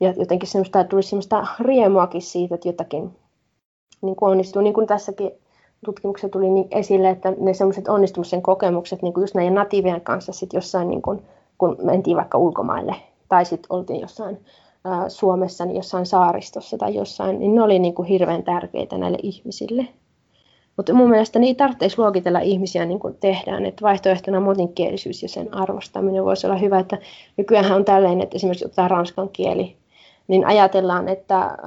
ja 0.01 0.15
jotenkin 0.17 0.49
semmoista, 0.49 0.81
että 0.81 0.91
tulisi 0.91 1.09
semmoista 1.09 1.47
riemuakin 1.61 2.23
siitä, 2.23 2.55
että 2.55 2.69
jotakin 2.69 3.11
niin 4.03 4.17
kuin 4.17 4.31
onnistuu. 4.31 4.63
Niin 4.63 4.75
kuin 4.75 4.87
tässäkin 4.87 5.31
tutkimuksessa 5.85 6.29
tuli 6.29 6.51
niin 6.51 6.69
esille, 6.71 7.11
että 7.11 7.33
ne 7.41 7.55
semmoiset 7.55 7.89
onnistumisen 7.89 8.43
kokemukset 8.43 9.03
niin 9.03 9.13
kuin 9.13 9.23
just 9.23 9.35
näiden 9.35 9.55
natiivien 9.55 10.01
kanssa 10.01 10.33
sit 10.33 10.53
jossain, 10.53 10.89
niin 10.89 11.03
kuin, 11.03 11.23
kun 11.59 11.77
mentiin 11.83 12.17
vaikka 12.17 12.39
ulkomaille 12.39 12.95
tai 13.35 13.45
sitten 13.45 13.67
oltiin 13.71 14.01
jossain 14.01 14.39
Suomessa 15.09 15.65
niin 15.65 15.77
jossain 15.77 16.07
saaristossa 16.07 16.79
tai 16.79 16.95
jossain, 16.95 17.39
niin 17.39 17.55
ne 17.55 17.63
oli 17.63 17.79
niin 17.79 17.95
kuin 17.95 18.09
hirveän 18.09 18.43
tärkeitä 18.43 18.99
näille 18.99 19.19
ihmisille. 19.23 19.87
Mutta 20.77 20.95
mun 20.95 21.11
mielestä 21.11 21.39
niin 21.39 21.49
ei 21.49 21.55
tarvitsisi 21.55 21.99
luokitella 21.99 22.41
ihmisiä 22.41 22.85
niin 22.85 22.99
kuin 22.99 23.15
tehdään, 23.21 23.67
että 23.67 23.83
vaihtoehtona 23.83 24.41
moninkielisyys 24.41 25.23
ja 25.23 25.29
sen 25.29 25.55
arvostaminen 25.55 26.25
voisi 26.25 26.47
olla 26.47 26.57
hyvä, 26.57 26.79
että 26.79 26.99
nykyään 27.37 27.73
on 27.73 27.85
tällainen, 27.85 28.21
että 28.21 28.37
esimerkiksi 28.37 28.65
otetaan 28.65 28.91
ranskan 28.91 29.29
kieli, 29.29 29.77
niin 30.29 30.47
ajatellaan, 30.47 31.09
että 31.09 31.59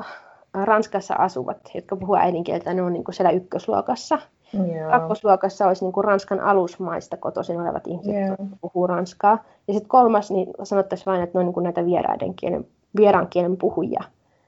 Ranskassa 0.53 1.13
asuvat, 1.13 1.57
jotka 1.75 1.95
puhuvat 1.95 2.21
äidinkieltä, 2.21 2.73
ne 2.73 2.81
on 2.81 2.93
niin 2.93 3.03
kuin 3.03 3.15
siellä 3.15 3.31
ykkösluokassa. 3.31 4.19
Joo. 4.53 4.91
Kakkosluokassa 4.91 5.67
olisi 5.67 5.85
niin 5.85 5.93
kuin 5.93 6.03
Ranskan 6.03 6.39
alusmaista 6.39 7.17
kotoisin 7.17 7.61
olevat 7.61 7.87
ihmiset, 7.87 8.13
Joo. 8.13 8.27
jotka 8.29 8.57
puhuu 8.61 8.87
ranskaa. 8.87 9.43
Ja 9.67 9.73
sitten 9.73 9.89
kolmas, 9.89 10.31
niin 10.31 10.47
sanottaisiin 10.63 11.05
vain, 11.05 11.21
että 11.21 11.37
ne 11.37 11.39
on 11.39 11.45
niin 11.45 11.53
kuin 11.53 11.63
näitä 11.63 11.85
vieraiden 11.85 12.33
kielen, 12.33 12.67
vieraan 12.97 13.27
kielen 13.27 13.57
puhujia. 13.57 14.03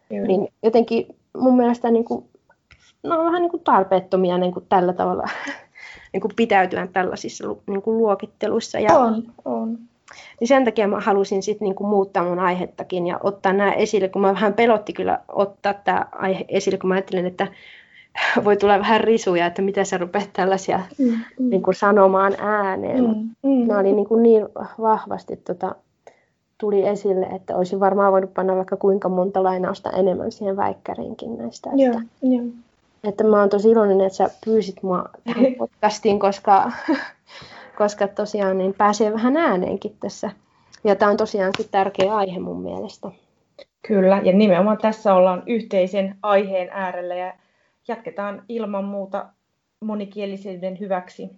Joo. 0.09 0.27
Niin 0.27 0.47
jotenkin 0.63 1.15
mun 1.37 1.57
mielestä 1.57 1.91
niin 1.91 2.05
kuin, 2.05 2.25
ne 3.03 3.17
on 3.17 3.25
vähän 3.25 3.41
niin 3.41 3.51
kuin 3.51 3.63
tarpeettomia 3.63 4.37
niin 4.37 4.53
kuin 4.53 4.65
tällä 4.69 4.93
tavalla 4.93 5.23
niin 6.13 6.21
kuin 6.21 6.35
pitäytyä 6.35 6.87
tällaisissa 6.87 7.43
niin 7.67 7.81
kuin 7.81 7.97
luokitteluissa. 7.97 8.79
Ja, 8.79 8.99
On, 8.99 9.23
on. 9.45 9.77
niin 10.39 10.47
sen 10.47 10.65
takia 10.65 10.87
mä 10.87 10.99
halusin 10.99 11.43
sit 11.43 11.61
niin 11.61 11.75
kuin 11.75 11.87
muuttaa 11.87 12.23
mun 12.23 12.39
aihettakin 12.39 13.07
ja 13.07 13.19
ottaa 13.23 13.53
nämä 13.53 13.71
esille, 13.71 14.09
kun 14.09 14.21
mä 14.21 14.33
vähän 14.33 14.53
pelotti 14.53 14.93
kyllä 14.93 15.19
ottaa 15.27 15.73
tämä 15.73 16.05
aihe 16.11 16.45
esille, 16.47 16.77
kun 16.77 16.87
mä 16.87 16.93
ajattelin, 16.93 17.25
että 17.25 17.47
voi 18.45 18.57
tulla 18.57 18.79
vähän 18.79 19.01
risuja, 19.01 19.45
että 19.45 19.61
miten 19.61 19.85
sä 19.85 19.97
rupeat 19.97 20.29
tällaisia 20.33 20.79
mm, 20.97 21.05
mm. 21.05 21.49
Niin 21.49 21.61
kuin 21.61 21.75
sanomaan 21.75 22.35
ääneen. 22.39 23.03
Mm, 23.03 23.29
mm. 23.43 23.67
Mä 23.67 23.79
olin 23.79 23.95
niin, 23.95 24.07
kuin 24.07 24.23
niin 24.23 24.45
vahvasti 24.81 25.35
tota, 25.37 25.75
tuli 26.57 26.87
esille, 26.87 27.25
että 27.25 27.55
olisin 27.55 27.79
varmaan 27.79 28.11
voinut 28.11 28.33
panna 28.33 28.55
vaikka 28.55 28.77
kuinka 28.77 29.09
monta 29.09 29.43
lainausta 29.43 29.89
enemmän 29.89 30.31
siihen 30.31 30.57
väikkäriinkin 30.57 31.37
näistä. 31.37 31.69
Joo, 31.75 31.91
että, 31.91 32.01
joo. 32.21 32.43
että 33.03 33.23
mä 33.23 33.39
oon 33.39 33.49
tosi 33.49 33.69
iloinen, 33.69 34.01
että 34.01 34.17
sä 34.17 34.29
pyysit 34.45 34.83
mua 34.83 35.09
tähän 35.23 35.55
podcastiin, 35.59 36.19
koska, 36.19 36.71
koska 37.77 38.07
tosiaan 38.07 38.57
niin 38.57 38.73
pääsee 38.73 39.13
vähän 39.13 39.37
ääneenkin 39.37 39.95
tässä. 39.99 40.31
Ja 40.83 40.95
tämä 40.95 41.11
on 41.11 41.17
tosiaankin 41.17 41.65
tärkeä 41.71 42.15
aihe 42.15 42.39
mun 42.39 42.61
mielestä. 42.61 43.11
Kyllä, 43.87 44.21
ja 44.23 44.33
nimenomaan 44.33 44.77
tässä 44.77 45.13
ollaan 45.13 45.43
yhteisen 45.47 46.15
aiheen 46.23 46.69
äärellä 46.71 47.15
ja 47.15 47.33
jatketaan 47.89 48.43
ilman 48.49 48.83
muuta 48.83 49.29
monikielisyyden 49.79 50.79
hyväksi 50.79 51.29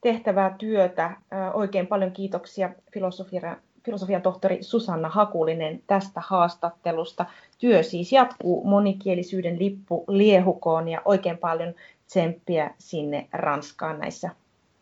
tehtävää 0.00 0.54
työtä. 0.58 1.16
Oikein 1.54 1.86
paljon 1.86 2.12
kiitoksia 2.12 2.70
filosofian, 2.92 3.56
filosofian 3.84 4.22
tohtori 4.22 4.62
Susanna 4.62 5.08
Hakulinen 5.08 5.82
tästä 5.86 6.22
haastattelusta. 6.26 7.26
Työ 7.58 7.82
siis 7.82 8.12
jatkuu 8.12 8.64
monikielisyyden 8.64 9.58
lippu 9.58 10.04
liehukoon 10.08 10.88
ja 10.88 11.02
oikein 11.04 11.38
paljon 11.38 11.74
tsemppiä 12.06 12.74
sinne 12.78 13.28
Ranskaan 13.32 13.98
näissä 13.98 14.30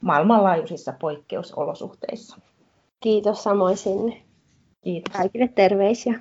maailmanlaajuisissa 0.00 0.92
poikkeusolosuhteissa. 1.00 2.36
Kiitos 3.00 3.42
samoin 3.42 3.76
sinne. 3.76 4.22
Kiitos. 4.82 5.16
Kaikille 5.16 5.48
terveisiä. 5.48 6.20